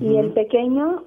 Y 0.00 0.16
el 0.16 0.32
pequeño 0.32 1.02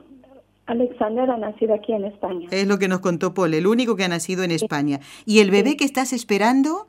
Alexander 0.66 1.30
ha 1.30 1.38
nacido 1.38 1.76
aquí 1.76 1.94
en 1.94 2.06
España. 2.06 2.50
Es 2.52 2.68
lo 2.68 2.78
que 2.78 2.88
nos 2.88 3.00
contó 3.00 3.34
Paul, 3.34 3.54
el 3.54 3.68
único 3.68 3.96
que 3.96 4.04
ha 4.04 4.10
nacido 4.10 4.44
en 4.44 4.52
España. 4.52 5.00
¿Y 5.26 5.40
el 5.40 5.52
bebé 5.52 5.78
que 5.78 5.86
estás 5.86 6.12
esperando? 6.12 6.88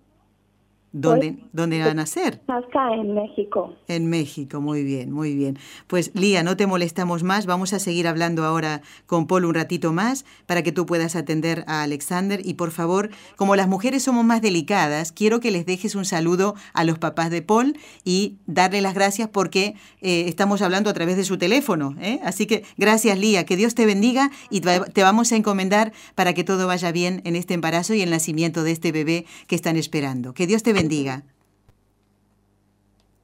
¿Dónde, 1.01 1.37
¿Dónde 1.53 1.81
va 1.81 1.91
a 1.91 1.95
nacer? 1.95 2.41
Acá 2.49 2.95
en 2.95 3.15
México. 3.15 3.75
En 3.89 4.09
México, 4.09 4.61
muy 4.61 4.83
bien, 4.83 5.13
muy 5.13 5.35
bien. 5.35 5.59
Pues 5.87 6.11
Lía, 6.15 6.43
no 6.43 6.57
te 6.57 6.67
molestamos 6.67 7.23
más, 7.23 7.45
vamos 7.45 7.73
a 7.73 7.79
seguir 7.79 8.09
hablando 8.09 8.45
ahora 8.45 8.81
con 9.07 9.27
Paul 9.27 9.45
un 9.45 9.55
ratito 9.55 9.93
más 9.93 10.25
para 10.47 10.63
que 10.63 10.73
tú 10.73 10.87
puedas 10.87 11.17
atender 11.17 11.65
a 11.67 11.83
Alexander 11.83 12.41
y 12.45 12.55
por 12.55 12.71
favor, 12.71 13.11
como 13.37 13.57
las 13.57 13.69
mujeres 13.69 14.03
somos 14.03 14.25
más 14.25 14.41
delicadas, 14.41 15.13
quiero 15.13 15.41
que 15.41 15.51
les 15.51 15.67
dejes 15.67 15.95
un 15.95 16.05
saludo 16.05 16.55
a 16.73 16.85
los 16.85 16.99
papás 16.99 17.31
de 17.31 17.43
Paul 17.43 17.77
y 18.05 18.39
darle 18.47 18.81
las 18.81 18.95
gracias 18.95 19.29
porque 19.29 19.75
eh, 20.01 20.25
estamos 20.29 20.63
hablando 20.63 20.89
a 20.89 20.95
través 20.95 21.17
de 21.17 21.25
su 21.25 21.37
teléfono. 21.37 21.95
¿eh? 22.01 22.21
Así 22.25 22.47
que 22.47 22.65
gracias 22.77 23.19
Lía, 23.19 23.45
que 23.45 23.57
Dios 23.57 23.75
te 23.75 23.85
bendiga 23.87 24.31
y 24.51 24.63
te 24.63 24.81
te 24.81 25.03
vamos 25.03 25.31
a 25.33 25.37
encomendar 25.37 25.93
para 26.15 26.33
que 26.33 26.45
todo 26.45 26.67
vaya 26.67 26.91
bien 26.91 27.21
en 27.25 27.37
este 27.37 27.55
embarazo 27.55 27.95
y 27.95 28.03
el 28.03 28.11
nacimiento 28.11 28.63
de 28.63 28.73
este 28.73 28.93
bebé 28.93 29.27
que 29.47 29.55
están 29.55 29.77
esperando. 29.77 30.33
Que 30.33 30.47
Dios 30.47 30.63
te 30.63 30.73
bendiga. 30.73 30.86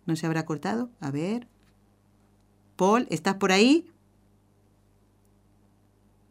¿No 0.06 0.16
se 0.16 0.26
habrá 0.26 0.44
cortado? 0.44 0.90
A 1.00 1.10
ver. 1.10 1.46
Paul, 2.76 3.06
¿estás 3.10 3.36
por 3.36 3.52
ahí? 3.52 3.90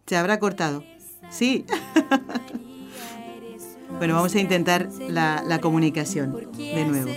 Se 0.05 0.17
habrá 0.17 0.39
cortado. 0.39 0.84
Sí. 1.29 1.65
bueno, 3.97 4.15
vamos 4.15 4.36
a 4.36 4.39
intentar 4.39 4.89
la, 5.07 5.43
la 5.45 5.61
comunicación 5.61 6.51
de 6.57 6.86
nuevo. 6.86 7.09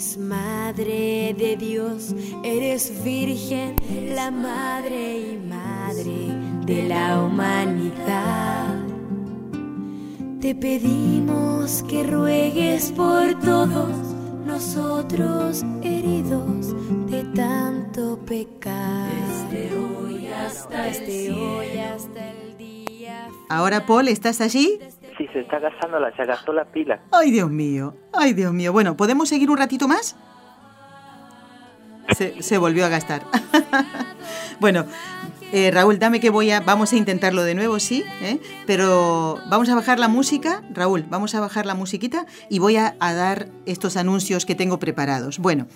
Eres 0.00 0.18
madre 0.18 1.34
de 1.36 1.56
Dios, 1.58 2.14
eres 2.42 3.04
virgen, 3.04 3.76
la 4.14 4.30
madre 4.30 5.32
y 5.32 5.36
madre 5.36 6.34
de 6.64 6.88
la 6.88 7.22
humanidad. 7.22 8.79
Te 10.40 10.54
pedimos 10.54 11.82
que 11.82 12.02
ruegues 12.02 12.92
por 12.92 13.38
todos 13.40 13.90
nosotros 14.46 15.62
heridos 15.82 16.74
de 17.10 17.24
tanto 17.36 18.18
pecar. 18.24 19.10
Desde 19.50 19.76
hoy 19.76 20.30
Desde 20.70 21.30
hoy 21.30 21.78
hasta 21.78 22.30
el 22.30 22.56
día. 22.56 23.28
Ahora, 23.50 23.84
Paul, 23.84 24.08
¿estás 24.08 24.40
allí? 24.40 24.78
Sí, 25.18 25.28
se 25.30 25.40
está 25.40 25.58
gastando, 25.58 26.00
la, 26.00 26.10
se 26.16 26.24
gastó 26.24 26.54
la 26.54 26.64
pila. 26.64 27.00
Ay, 27.12 27.32
Dios 27.32 27.50
mío, 27.50 27.94
ay, 28.14 28.32
Dios 28.32 28.54
mío. 28.54 28.72
Bueno, 28.72 28.96
¿podemos 28.96 29.28
seguir 29.28 29.50
un 29.50 29.58
ratito 29.58 29.88
más? 29.88 30.16
Se, 32.16 32.42
se 32.42 32.56
volvió 32.56 32.86
a 32.86 32.88
gastar. 32.88 33.24
bueno, 34.58 34.86
eh, 35.52 35.70
Raúl, 35.72 35.98
dame 35.98 36.20
que 36.20 36.30
voy 36.30 36.50
a, 36.50 36.60
vamos 36.60 36.92
a 36.92 36.96
intentarlo 36.96 37.42
de 37.42 37.54
nuevo, 37.54 37.80
sí, 37.80 38.04
¿eh? 38.22 38.38
pero 38.66 39.38
vamos 39.48 39.68
a 39.68 39.74
bajar 39.74 39.98
la 39.98 40.08
música, 40.08 40.62
Raúl, 40.72 41.04
vamos 41.08 41.34
a 41.34 41.40
bajar 41.40 41.66
la 41.66 41.74
musiquita 41.74 42.26
y 42.48 42.58
voy 42.58 42.76
a, 42.76 42.96
dar 43.00 43.48
estos 43.66 43.96
anuncios 43.96 44.46
que 44.46 44.54
tengo 44.54 44.78
preparados. 44.78 45.38
Bueno, 45.38 45.66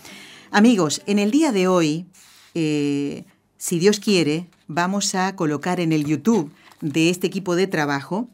amigos, 0.51 1.03
en 1.07 1.19
el 1.19 1.31
día 1.31 1.51
de 1.51 1.67
hoy, 1.67 2.07
eh, 2.55 3.25
si 3.57 3.79
Dios 3.79 3.99
quiere, 3.99 4.47
vamos 4.69 5.15
a 5.15 5.35
colocar 5.35 5.81
en 5.81 5.93
el 5.93 6.05
YouTube 6.05 6.53
de 6.81 7.11
este 7.11 7.27
equipo 7.27 7.57
de 7.57 7.67
trabajo 7.67 8.29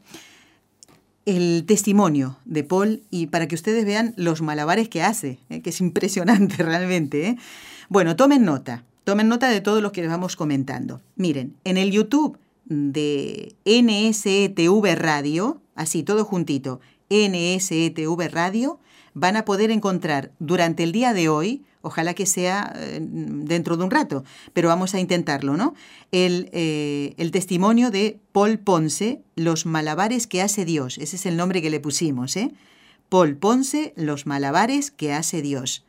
el 1.25 1.65
testimonio 1.67 2.37
de 2.45 2.63
Paul 2.63 3.03
y 3.09 3.27
para 3.27 3.47
que 3.47 3.55
ustedes 3.55 3.85
vean 3.85 4.13
los 4.17 4.41
malabares 4.41 4.89
que 4.89 5.03
hace, 5.03 5.39
¿eh? 5.49 5.61
que 5.61 5.69
es 5.69 5.81
impresionante 5.81 6.57
realmente. 6.63 7.37
Bueno, 7.89 8.15
tomen 8.15 8.43
nota, 8.43 8.83
tomen 9.03 9.27
nota 9.27 9.49
de 9.49 9.61
todo 9.61 9.81
lo 9.81 9.91
que 9.91 10.01
les 10.01 10.09
vamos 10.09 10.35
comentando. 10.35 11.01
Miren, 11.15 11.55
en 11.63 11.77
el 11.77 11.91
YouTube 11.91 12.37
de 12.65 13.55
NSETV 13.65 14.95
Radio, 14.95 15.61
así 15.75 16.03
todo 16.03 16.25
juntito, 16.25 16.79
NSETV 17.09 18.29
Radio, 18.31 18.79
van 19.13 19.35
a 19.35 19.45
poder 19.45 19.71
encontrar 19.71 20.31
durante 20.39 20.83
el 20.83 20.91
día 20.91 21.13
de 21.13 21.27
hoy, 21.27 21.63
ojalá 21.81 22.13
que 22.13 22.25
sea 22.25 22.73
eh, 22.77 22.99
dentro 23.01 23.75
de 23.75 23.83
un 23.83 23.91
rato, 23.91 24.23
pero 24.53 24.69
vamos 24.69 24.93
a 24.95 24.99
intentarlo, 24.99 25.57
¿no? 25.57 25.73
El, 26.11 26.49
eh, 26.53 27.13
el, 27.17 27.31
testimonio 27.31 27.91
de 27.91 28.19
Paul 28.31 28.59
Ponce, 28.59 29.21
Los 29.35 29.65
malabares 29.65 30.27
que 30.27 30.41
hace 30.41 30.63
Dios, 30.63 30.97
ese 30.97 31.15
es 31.15 31.25
el 31.25 31.35
nombre 31.35 31.61
que 31.61 31.69
le 31.69 31.79
pusimos, 31.79 32.37
¿eh? 32.37 32.53
Paul 33.09 33.35
Ponce, 33.35 33.93
Los 33.97 34.25
malabares 34.25 34.91
que 34.91 35.11
hace 35.11 35.41
Dios. 35.41 35.83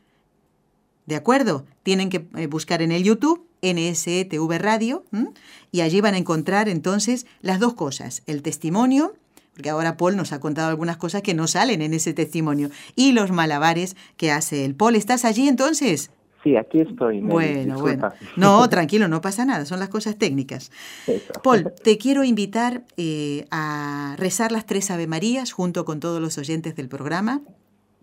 ¿De 1.05 1.15
acuerdo? 1.15 1.65
Tienen 1.83 2.09
que 2.09 2.25
eh, 2.35 2.47
buscar 2.47 2.81
en 2.81 2.91
el 2.91 3.03
YouTube 3.03 3.45
NSETV 3.61 4.57
Radio 4.59 5.03
¿m? 5.11 5.29
y 5.71 5.81
allí 5.81 6.01
van 6.01 6.13
a 6.13 6.17
encontrar 6.17 6.69
entonces 6.69 7.25
las 7.41 7.59
dos 7.59 7.73
cosas, 7.73 8.23
el 8.25 8.41
testimonio 8.41 9.13
porque 9.53 9.69
ahora 9.69 9.97
Paul 9.97 10.17
nos 10.17 10.33
ha 10.33 10.39
contado 10.39 10.69
algunas 10.69 10.97
cosas 10.97 11.21
que 11.21 11.33
no 11.33 11.47
salen 11.47 11.81
en 11.81 11.93
ese 11.93 12.13
testimonio, 12.13 12.69
y 12.95 13.11
los 13.11 13.31
malabares 13.31 13.95
que 14.17 14.31
hace 14.31 14.65
él. 14.65 14.73
Paul, 14.75 14.95
¿estás 14.95 15.25
allí 15.25 15.47
entonces? 15.47 16.09
Sí, 16.43 16.57
aquí 16.57 16.81
estoy. 16.81 17.21
Bueno, 17.21 17.75
disculpa. 17.75 18.09
bueno. 18.09 18.33
No, 18.35 18.67
tranquilo, 18.67 19.07
no 19.07 19.21
pasa 19.21 19.45
nada, 19.45 19.65
son 19.65 19.79
las 19.79 19.89
cosas 19.89 20.17
técnicas. 20.17 20.71
Eso. 21.07 21.31
Paul, 21.41 21.71
te 21.83 21.97
quiero 21.97 22.23
invitar 22.23 22.83
eh, 22.97 23.45
a 23.49 24.15
rezar 24.17 24.51
las 24.51 24.65
tres 24.65 24.91
Ave 24.91 25.07
Marías 25.07 25.51
junto 25.51 25.85
con 25.85 25.99
todos 25.99 26.19
los 26.19 26.37
oyentes 26.37 26.75
del 26.75 26.89
programa, 26.89 27.41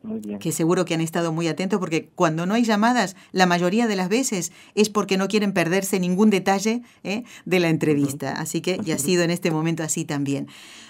Muy 0.02 0.20
bien. 0.20 0.38
que 0.38 0.50
seguro 0.52 0.84
que 0.84 0.94
han 0.94 1.00
estado 1.02 1.30
muy 1.32 1.46
atentos, 1.48 1.78
porque 1.78 2.08
cuando 2.14 2.46
no 2.46 2.54
hay 2.54 2.64
llamadas, 2.64 3.16
la 3.32 3.44
mayoría 3.46 3.86
de 3.86 3.96
las 3.96 4.08
veces 4.08 4.50
es 4.74 4.88
porque 4.88 5.16
no 5.18 5.28
quieren 5.28 5.52
perderse 5.52 6.00
ningún 6.00 6.30
detalle 6.30 6.82
¿eh? 7.04 7.24
de 7.44 7.60
la 7.60 7.68
entrevista. 7.68 8.32
Así 8.32 8.60
que, 8.62 8.80
y 8.84 8.92
ha 8.92 8.98
sido 8.98 9.22
en 9.22 9.30
este 9.30 9.50
momento 9.50 9.82
así 9.82 10.04
también. 10.06 10.48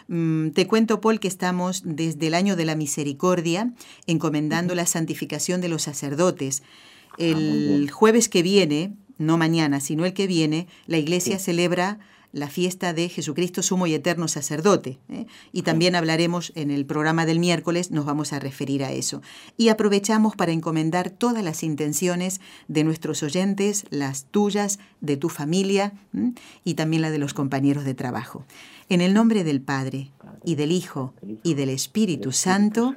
Mm, 0.08 0.50
te 0.50 0.66
cuento, 0.66 1.00
Paul, 1.00 1.18
que 1.18 1.28
estamos 1.28 1.82
desde 1.84 2.28
el 2.28 2.34
año 2.34 2.54
de 2.56 2.64
la 2.64 2.76
misericordia 2.76 3.72
encomendando 4.06 4.74
la 4.74 4.86
santificación 4.86 5.60
de 5.60 5.68
los 5.68 5.82
sacerdotes. 5.82 6.62
El 7.18 7.90
jueves 7.90 8.28
que 8.28 8.42
viene, 8.42 8.92
no 9.18 9.36
mañana, 9.36 9.80
sino 9.80 10.06
el 10.06 10.12
que 10.14 10.26
viene, 10.26 10.66
la 10.86 10.98
iglesia 10.98 11.38
Sí. 11.38 11.44
celebra 11.46 11.98
la 12.32 12.48
fiesta 12.48 12.92
de 12.92 13.08
Jesucristo 13.08 13.62
sumo 13.62 13.86
y 13.86 13.94
eterno 13.94 14.28
sacerdote. 14.28 14.98
¿eh? 15.08 15.26
Y 15.52 15.62
también 15.62 15.96
hablaremos 15.96 16.52
en 16.54 16.70
el 16.70 16.86
programa 16.86 17.26
del 17.26 17.38
miércoles, 17.38 17.90
nos 17.90 18.04
vamos 18.04 18.32
a 18.32 18.38
referir 18.38 18.84
a 18.84 18.92
eso. 18.92 19.22
Y 19.56 19.68
aprovechamos 19.68 20.36
para 20.36 20.52
encomendar 20.52 21.10
todas 21.10 21.42
las 21.42 21.62
intenciones 21.62 22.40
de 22.68 22.84
nuestros 22.84 23.22
oyentes, 23.22 23.84
las 23.90 24.24
tuyas, 24.26 24.78
de 25.00 25.16
tu 25.16 25.28
familia 25.28 25.92
y 26.64 26.74
también 26.74 27.02
la 27.02 27.10
de 27.10 27.18
los 27.18 27.34
compañeros 27.34 27.84
de 27.84 27.94
trabajo. 27.94 28.44
En 28.88 29.00
el 29.00 29.14
nombre 29.14 29.44
del 29.44 29.60
Padre, 29.60 30.10
y 30.44 30.54
del 30.54 30.72
Hijo, 30.72 31.14
y 31.42 31.54
del 31.54 31.70
Espíritu 31.70 32.32
Santo. 32.32 32.94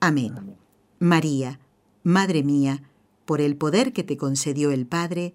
Amén. 0.00 0.56
María, 0.98 1.58
Madre 2.02 2.42
mía, 2.42 2.82
por 3.24 3.40
el 3.40 3.56
poder 3.56 3.92
que 3.92 4.04
te 4.04 4.16
concedió 4.16 4.70
el 4.70 4.86
Padre, 4.86 5.34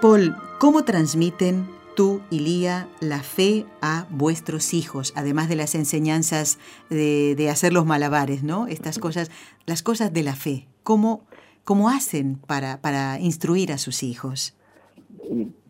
Paul, 0.00 0.34
¿cómo 0.58 0.84
transmiten 0.84 1.66
tú 1.96 2.20
y 2.30 2.40
Lía 2.40 2.88
la 3.00 3.20
fe 3.20 3.64
a 3.80 4.06
vuestros 4.10 4.74
hijos, 4.74 5.12
además 5.16 5.48
de 5.48 5.56
las 5.56 5.74
enseñanzas 5.74 6.58
de, 6.90 7.34
de 7.34 7.48
hacer 7.48 7.72
los 7.72 7.86
malabares, 7.86 8.44
¿no? 8.44 8.66
Estas 8.66 8.98
cosas, 8.98 9.30
las 9.66 9.82
cosas 9.82 10.12
de 10.12 10.22
la 10.22 10.34
fe. 10.34 10.66
¿Cómo, 10.82 11.22
cómo 11.64 11.88
hacen 11.88 12.36
para, 12.46 12.80
para 12.82 13.18
instruir 13.20 13.72
a 13.72 13.78
sus 13.78 14.02
hijos? 14.02 14.54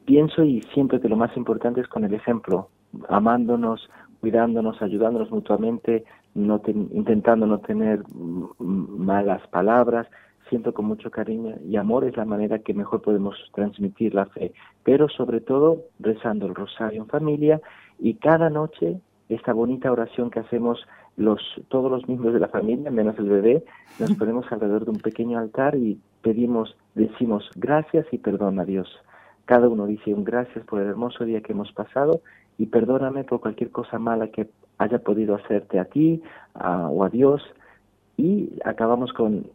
Pienso 0.05 0.43
y 0.45 0.63
siempre 0.75 1.01
que 1.01 1.09
lo 1.09 1.17
más 1.17 1.35
importante 1.37 1.81
es 1.81 1.89
con 1.89 2.05
el 2.05 2.13
ejemplo, 2.13 2.69
amándonos, 3.09 3.89
cuidándonos, 4.21 4.83
ayudándonos 4.83 5.31
mutuamente, 5.31 6.05
no 6.35 6.59
ten- 6.61 6.89
intentando 6.93 7.47
no 7.47 7.59
tener 7.61 8.03
malas 8.59 9.47
palabras, 9.49 10.07
siento 10.49 10.73
con 10.75 10.85
mucho 10.87 11.11
cariño 11.11 11.57
y 11.67 11.77
amor 11.77 12.05
es 12.05 12.17
la 12.17 12.25
manera 12.25 12.59
que 12.61 12.75
mejor 12.75 13.03
podemos 13.03 13.37
transmitir 13.55 14.15
la 14.15 14.27
fe, 14.27 14.53
pero 14.85 15.09
sobre 15.09 15.41
todo 15.41 15.83
rezando 16.01 16.47
el 16.47 16.55
rosario 16.55 17.03
en 17.03 17.09
familia 17.09 17.61
y 17.99 18.15
cada 18.15 18.51
noche 18.51 19.01
esta 19.29 19.53
bonita 19.53 19.91
oración 19.91 20.31
que 20.31 20.41
hacemos 20.41 20.87
los 21.17 21.41
todos 21.69 21.91
los 21.91 22.07
miembros 22.09 22.35
de 22.35 22.41
la 22.41 22.49
familia 22.49 22.91
menos 22.91 23.19
el 23.19 23.29
bebé 23.29 23.65
nos 23.99 24.13
ponemos 24.15 24.45
alrededor 24.53 24.85
de 24.85 24.91
un 24.91 24.99
pequeño 25.01 25.39
altar 25.39 25.75
y 25.75 25.99
pedimos 26.23 26.77
decimos 26.95 27.51
gracias 27.57 28.07
y 28.13 28.19
perdón 28.19 28.61
a 28.61 28.65
Dios. 28.65 28.89
Cada 29.47 29.69
uno 29.69 29.87
dice 29.87 30.13
un 30.13 30.25
gracias 30.25 30.65
por 30.65 30.81
el 30.81 30.89
hermoso 30.89 31.25
día 31.25 31.41
que 31.41 31.53
hemos 31.53 31.73
pasado 31.73 32.21
y 32.59 32.67
perdóname 32.67 33.25
por 33.25 33.41
cualquier 33.41 33.71
cosa 33.71 33.99
mala 33.99 34.29
que 34.29 34.49
haya 34.79 34.99
podido 34.99 35.35
hacerte 35.37 35.79
a 35.79 35.85
ti 35.87 36.21
a- 36.55 36.89
o 36.89 37.05
a 37.05 37.09
Dios. 37.11 37.43
Y 38.17 38.59
acabamos 38.65 39.13
con 39.13 39.47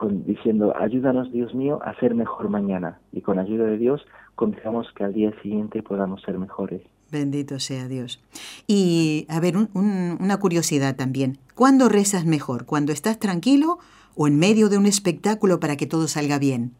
con, 0.00 0.24
diciendo, 0.24 0.74
ayúdanos 0.80 1.30
Dios 1.30 1.54
mío 1.54 1.78
a 1.84 1.94
ser 2.00 2.14
mejor 2.14 2.48
mañana. 2.48 2.98
Y 3.12 3.20
con 3.20 3.38
ayuda 3.38 3.64
de 3.66 3.76
Dios 3.76 4.00
confiamos 4.34 4.86
que 4.96 5.04
al 5.04 5.12
día 5.12 5.30
siguiente 5.42 5.82
podamos 5.82 6.22
ser 6.22 6.38
mejores. 6.38 6.80
Bendito 7.12 7.58
sea 7.60 7.86
Dios. 7.86 8.18
Y 8.66 9.26
a 9.28 9.40
ver, 9.40 9.56
un- 9.58 9.68
un- 9.74 10.16
una 10.18 10.38
curiosidad 10.38 10.96
también. 10.96 11.36
¿Cuándo 11.54 11.88
rezas 11.90 12.24
mejor? 12.24 12.64
¿Cuando 12.64 12.92
estás 12.92 13.18
tranquilo 13.18 13.78
o 14.16 14.26
en 14.26 14.38
medio 14.38 14.70
de 14.70 14.78
un 14.78 14.86
espectáculo 14.86 15.60
para 15.60 15.76
que 15.76 15.86
todo 15.86 16.08
salga 16.08 16.38
bien? 16.38 16.72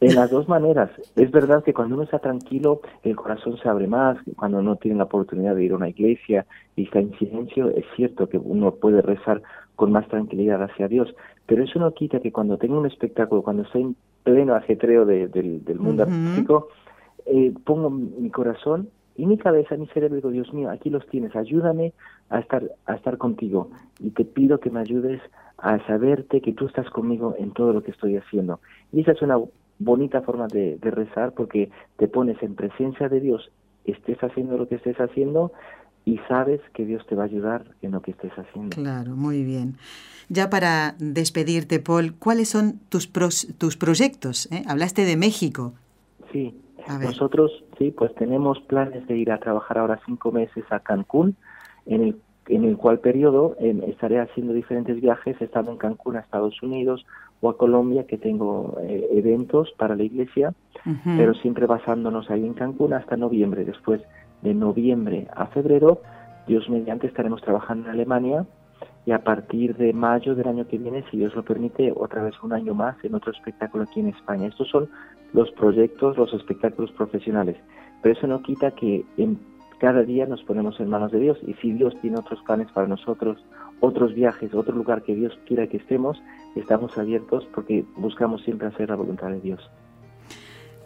En 0.00 0.16
las 0.16 0.30
dos 0.32 0.48
maneras. 0.48 0.90
Es 1.14 1.30
verdad 1.30 1.62
que 1.62 1.72
cuando 1.72 1.94
uno 1.94 2.02
está 2.02 2.18
tranquilo, 2.18 2.80
el 3.04 3.14
corazón 3.14 3.56
se 3.62 3.68
abre 3.68 3.86
más. 3.86 4.18
Cuando 4.34 4.58
uno 4.58 4.74
tiene 4.74 4.96
la 4.98 5.04
oportunidad 5.04 5.54
de 5.54 5.62
ir 5.64 5.70
a 5.72 5.76
una 5.76 5.88
iglesia 5.90 6.44
y 6.74 6.84
está 6.86 6.98
en 6.98 7.16
silencio, 7.18 7.68
es 7.70 7.84
cierto 7.94 8.28
que 8.28 8.36
uno 8.38 8.74
puede 8.74 9.00
rezar 9.00 9.42
con 9.82 9.90
más 9.90 10.06
tranquilidad 10.06 10.62
hacia 10.62 10.86
Dios. 10.86 11.12
Pero 11.44 11.64
eso 11.64 11.80
no 11.80 11.92
quita 11.92 12.20
que 12.20 12.30
cuando 12.30 12.56
tengo 12.56 12.78
un 12.78 12.86
espectáculo, 12.86 13.42
cuando 13.42 13.64
estoy 13.64 13.82
en 13.82 13.96
pleno 14.22 14.54
ajetreo 14.54 15.04
de- 15.04 15.26
del, 15.26 15.64
del 15.64 15.80
mundo 15.80 16.04
Ujú. 16.04 16.12
artístico, 16.12 16.68
eh, 17.26 17.52
pongo 17.64 17.90
mi 17.90 18.30
corazón 18.30 18.90
y 19.16 19.26
mi 19.26 19.38
cabeza, 19.38 19.76
mi 19.76 19.88
cerebro, 19.88 20.14
y 20.14 20.20
digo, 20.20 20.30
Dios 20.30 20.54
mío, 20.54 20.70
aquí 20.70 20.88
los 20.88 21.04
tienes, 21.08 21.34
ayúdame 21.34 21.94
a 22.30 22.38
estar, 22.38 22.62
a 22.86 22.94
estar 22.94 23.18
contigo. 23.18 23.70
Y 23.98 24.10
te 24.10 24.24
pido 24.24 24.60
que 24.60 24.70
me 24.70 24.78
ayudes 24.78 25.20
a 25.58 25.84
saberte 25.88 26.40
que 26.40 26.52
tú 26.52 26.66
estás 26.66 26.88
conmigo 26.90 27.34
en 27.36 27.50
todo 27.50 27.72
lo 27.72 27.82
que 27.82 27.90
estoy 27.90 28.16
haciendo. 28.16 28.60
Y 28.92 29.00
esa 29.00 29.10
es 29.12 29.22
una 29.22 29.36
bonita 29.80 30.22
forma 30.22 30.46
de, 30.46 30.76
de 30.76 30.90
rezar 30.92 31.32
porque 31.32 31.70
te 31.96 32.06
pones 32.06 32.40
en 32.40 32.54
presencia 32.54 33.08
de 33.08 33.18
Dios, 33.18 33.50
estés 33.84 34.18
haciendo 34.22 34.56
lo 34.56 34.68
que 34.68 34.76
estés 34.76 35.00
haciendo 35.00 35.50
y 36.04 36.18
sabes 36.28 36.60
que 36.74 36.84
Dios 36.84 37.06
te 37.06 37.14
va 37.14 37.22
a 37.22 37.26
ayudar 37.26 37.64
en 37.82 37.92
lo 37.92 38.02
que 38.02 38.10
estés 38.12 38.32
haciendo. 38.32 38.74
Claro, 38.76 39.14
muy 39.16 39.44
bien. 39.44 39.76
Ya 40.28 40.50
para 40.50 40.94
despedirte, 40.98 41.78
Paul, 41.78 42.14
¿cuáles 42.18 42.48
son 42.48 42.80
tus, 42.88 43.06
pros- 43.06 43.48
tus 43.58 43.76
proyectos? 43.76 44.48
eh? 44.50 44.62
Hablaste 44.66 45.04
de 45.04 45.16
México. 45.16 45.74
Sí, 46.32 46.54
A 46.86 46.98
ver. 46.98 47.08
nosotros 47.08 47.50
sí, 47.78 47.90
pues 47.90 48.14
tenemos 48.14 48.60
planes 48.60 49.06
de 49.06 49.16
ir 49.16 49.30
a 49.30 49.38
trabajar 49.38 49.78
ahora 49.78 50.00
cinco 50.06 50.32
meses 50.32 50.64
a 50.70 50.80
Cancún, 50.80 51.36
en 51.86 52.02
el, 52.02 52.16
en 52.48 52.64
el 52.64 52.76
cual 52.76 53.00
periodo 53.00 53.56
eh, 53.60 53.78
estaré 53.88 54.18
haciendo 54.20 54.52
diferentes 54.52 55.00
viajes, 55.00 55.40
estando 55.40 55.70
en 55.72 55.78
Cancún 55.78 56.16
a 56.16 56.20
Estados 56.20 56.60
Unidos 56.62 57.04
o 57.40 57.50
a 57.50 57.56
Colombia, 57.58 58.06
que 58.06 58.18
tengo 58.18 58.78
eh, 58.82 59.08
eventos 59.12 59.72
para 59.76 59.94
la 59.96 60.04
iglesia, 60.04 60.54
pero 61.16 61.34
siempre 61.34 61.66
basándonos 61.66 62.30
ahí 62.30 62.44
en 62.46 62.54
Cancún 62.54 62.94
hasta 62.94 63.16
noviembre. 63.16 63.64
Después 63.64 64.00
de 64.42 64.54
noviembre 64.54 65.28
a 65.34 65.46
febrero, 65.46 66.02
Dios 66.46 66.68
mediante 66.68 67.06
estaremos 67.06 67.40
trabajando 67.42 67.88
en 67.88 67.94
Alemania 67.94 68.46
y 69.04 69.12
a 69.12 69.24
partir 69.24 69.76
de 69.76 69.92
mayo 69.92 70.34
del 70.34 70.48
año 70.48 70.66
que 70.68 70.78
viene, 70.78 71.04
si 71.10 71.16
Dios 71.16 71.34
lo 71.34 71.44
permite, 71.44 71.92
otra 71.94 72.22
vez 72.22 72.34
un 72.42 72.52
año 72.52 72.74
más 72.74 72.96
en 73.04 73.14
otro 73.14 73.32
espectáculo 73.32 73.84
aquí 73.84 74.00
en 74.00 74.08
España. 74.08 74.48
Estos 74.48 74.68
son 74.68 74.88
los 75.32 75.50
proyectos, 75.52 76.16
los 76.16 76.32
espectáculos 76.34 76.92
profesionales, 76.92 77.56
pero 78.02 78.16
eso 78.16 78.26
no 78.26 78.42
quita 78.42 78.70
que 78.72 79.04
en 79.16 79.38
cada 79.78 80.02
día 80.02 80.26
nos 80.26 80.42
ponemos 80.44 80.78
en 80.78 80.88
manos 80.88 81.10
de 81.10 81.18
Dios 81.18 81.38
y 81.44 81.54
si 81.54 81.72
Dios 81.72 81.94
tiene 82.00 82.18
otros 82.18 82.40
planes 82.42 82.70
para 82.70 82.86
nosotros, 82.86 83.38
otros 83.80 84.14
viajes, 84.14 84.54
otro 84.54 84.76
lugar 84.76 85.02
que 85.02 85.14
Dios 85.14 85.36
quiera 85.44 85.66
que 85.66 85.78
estemos, 85.78 86.22
estamos 86.54 86.96
abiertos 86.96 87.48
porque 87.52 87.84
buscamos 87.96 88.42
siempre 88.42 88.68
hacer 88.68 88.90
la 88.90 88.94
voluntad 88.94 89.30
de 89.30 89.40
Dios. 89.40 89.60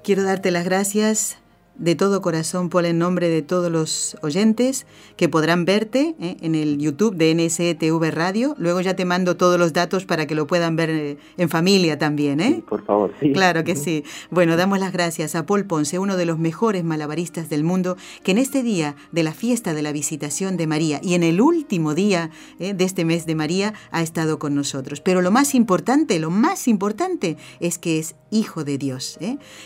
Quiero 0.03 0.23
darte 0.23 0.51
las 0.51 0.65
gracias 0.65 1.43
de 1.79 1.95
todo 1.95 2.23
corazón, 2.23 2.71
Paul, 2.71 2.87
en 2.87 2.99
nombre 2.99 3.29
de 3.29 3.43
todos 3.43 3.71
los 3.71 4.17
oyentes 4.23 4.87
que 5.17 5.29
podrán 5.29 5.65
verte 5.65 6.15
eh, 6.21 6.37
en 6.41 6.55
el 6.55 6.79
YouTube 6.79 7.17
de 7.17 7.35
NSTV 7.35 8.11
Radio. 8.11 8.55
Luego 8.59 8.81
ya 8.81 8.97
te 8.97 9.05
mando 9.05 9.37
todos 9.37 9.59
los 9.59 9.73
datos 9.73 10.07
para 10.07 10.27
que 10.27 10.35
lo 10.35 10.47
puedan 10.47 10.77
ver 10.77 10.91
eh, 10.91 11.19
en 11.37 11.49
familia 11.49 11.99
también, 11.99 12.41
¿eh? 12.41 12.55
Sí, 12.57 12.65
por 12.69 12.85
favor, 12.85 13.13
sí. 13.21 13.33
Claro 13.33 13.65
que 13.65 13.77
sí. 13.77 14.05
Bueno, 14.31 14.57
damos 14.57 14.79
las 14.79 14.93
gracias 14.93 15.35
a 15.35 15.45
Paul 15.45 15.67
Ponce, 15.67 15.99
uno 15.99 16.17
de 16.17 16.27
los 16.27 16.39
mejores 16.39 16.85
malabaristas 16.85 17.49
del 17.49 17.65
mundo, 17.65 17.97
que 18.23 18.33
en 18.33 18.39
este 18.39 18.63
día 18.63 18.97
de 19.13 19.23
la 19.23 19.33
fiesta 19.33 19.75
de 19.75 19.83
la 19.83 19.93
visitación 19.93 20.57
de 20.57 20.67
María 20.67 21.01
y 21.03 21.15
en 21.15 21.23
el 21.23 21.41
último 21.41 21.95
día 21.95 22.31
eh, 22.59 22.75
de 22.75 22.85
este 22.85 23.05
mes 23.05 23.27
de 23.27 23.35
María 23.35 23.75
ha 23.91 24.03
estado 24.03 24.39
con 24.39 24.55
nosotros. 24.55 25.01
Pero 25.01 25.21
lo 25.21 25.31
más 25.31 25.55
importante, 25.55 26.19
lo 26.19 26.31
más 26.31 26.69
importante 26.69 27.37
es 27.61 27.79
que 27.79 27.99
es 27.99 28.15
hijo 28.31 28.65
de 28.65 28.79
Dios. 28.79 29.19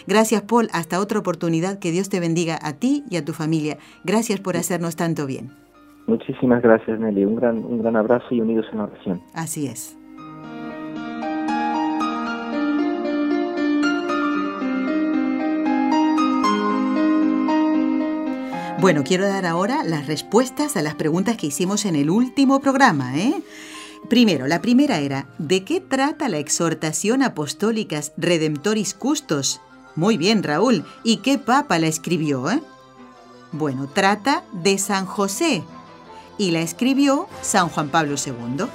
Gracias, 0.07 0.43
Paul. 0.43 0.69
Hasta 0.73 1.01
otra 1.01 1.19
oportunidad. 1.19 1.79
Que 1.79 1.91
Dios 1.91 2.00
te 2.09 2.21
bendiga 2.21 2.59
a 2.63 2.75
ti 2.75 3.05
y 3.11 3.17
a 3.17 3.25
tu 3.25 3.33
familia. 3.33 3.79
Gracias 4.05 4.41
por 4.41 4.57
hacernos 4.57 4.97
tanto 4.97 5.27
bien. 5.27 5.51
Muchísimas 6.07 6.63
gracias, 6.63 6.99
Nelly. 6.99 7.25
Un 7.25 7.37
gran, 7.37 7.59
un 7.59 7.83
gran 7.83 7.97
abrazo 7.97 8.27
y 8.31 8.41
unidos 8.41 8.67
en 8.73 8.81
oración. 8.81 9.23
Así 9.35 9.67
es. 9.67 9.97
Bueno, 18.81 19.05
quiero 19.05 19.27
dar 19.27 19.45
ahora 19.45 19.85
las 19.85 20.07
respuestas 20.07 20.75
a 20.79 20.81
las 20.81 20.95
preguntas 20.95 21.37
que 21.37 21.49
hicimos 21.49 21.85
en 21.85 21.97
el 21.97 22.09
último 22.09 22.61
programa. 22.61 23.19
¿eh? 23.19 23.35
Primero, 24.09 24.47
la 24.47 24.63
primera 24.63 25.01
era, 25.01 25.27
¿de 25.39 25.65
qué 25.65 25.83
trata 25.83 26.31
la 26.31 26.39
exhortación 26.39 27.23
apostólicas 27.23 28.15
Redemptoris 28.17 28.95
Custos? 28.95 29.61
Muy 29.97 30.17
bien, 30.17 30.43
Raúl. 30.43 30.85
¿Y 31.03 31.19
qué 31.19 31.39
papa 31.39 31.79
la 31.79 31.87
escribió? 31.87 32.51
eh? 32.51 32.63
Bueno, 33.53 33.89
trata 33.89 34.45
de 34.53 34.79
San 34.79 35.07
José 35.07 35.65
y 36.39 36.53
la 36.53 36.61
escribió 36.61 37.29
San 37.43 37.69
Juan 37.69 37.89
Pablo 37.89 38.15
II. 38.15 38.67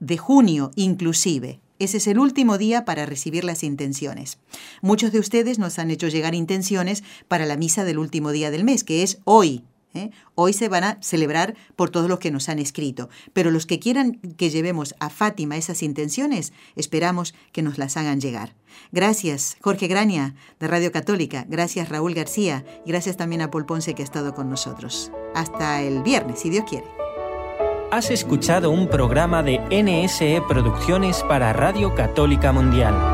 de 0.00 0.18
junio 0.18 0.70
inclusive. 0.76 1.60
Ese 1.78 1.96
es 1.96 2.06
el 2.06 2.18
último 2.18 2.56
día 2.56 2.84
para 2.84 3.04
recibir 3.04 3.42
las 3.44 3.64
intenciones. 3.64 4.38
Muchos 4.80 5.10
de 5.10 5.18
ustedes 5.18 5.58
nos 5.58 5.78
han 5.78 5.90
hecho 5.90 6.08
llegar 6.08 6.34
intenciones 6.34 7.02
para 7.26 7.46
la 7.46 7.56
misa 7.56 7.84
del 7.84 7.98
último 7.98 8.30
día 8.30 8.50
del 8.50 8.62
mes, 8.62 8.84
que 8.84 9.02
es 9.02 9.18
hoy. 9.24 9.64
¿Eh? 9.94 10.10
Hoy 10.34 10.52
se 10.52 10.68
van 10.68 10.84
a 10.84 10.98
celebrar 11.00 11.54
por 11.76 11.90
todos 11.90 12.08
los 12.08 12.18
que 12.18 12.30
nos 12.30 12.48
han 12.48 12.58
escrito. 12.58 13.08
Pero 13.32 13.50
los 13.50 13.66
que 13.66 13.78
quieran 13.78 14.20
que 14.36 14.50
llevemos 14.50 14.94
a 15.00 15.10
Fátima 15.10 15.56
esas 15.56 15.82
intenciones, 15.82 16.52
esperamos 16.76 17.34
que 17.52 17.62
nos 17.62 17.78
las 17.78 17.96
hagan 17.96 18.20
llegar. 18.20 18.54
Gracias, 18.92 19.56
Jorge 19.60 19.86
Graña, 19.86 20.34
de 20.60 20.68
Radio 20.68 20.92
Católica. 20.92 21.46
Gracias, 21.48 21.88
Raúl 21.88 22.14
García. 22.14 22.64
Gracias 22.86 23.16
también 23.16 23.42
a 23.42 23.50
Paul 23.50 23.66
Ponce, 23.66 23.94
que 23.94 24.02
ha 24.02 24.04
estado 24.04 24.34
con 24.34 24.50
nosotros. 24.50 25.10
Hasta 25.34 25.82
el 25.82 26.02
viernes, 26.02 26.40
si 26.40 26.50
Dios 26.50 26.64
quiere. 26.68 26.86
Has 27.90 28.10
escuchado 28.10 28.70
un 28.70 28.88
programa 28.88 29.44
de 29.44 29.60
NSE 29.70 30.42
Producciones 30.48 31.22
para 31.28 31.52
Radio 31.52 31.94
Católica 31.94 32.52
Mundial. 32.52 33.13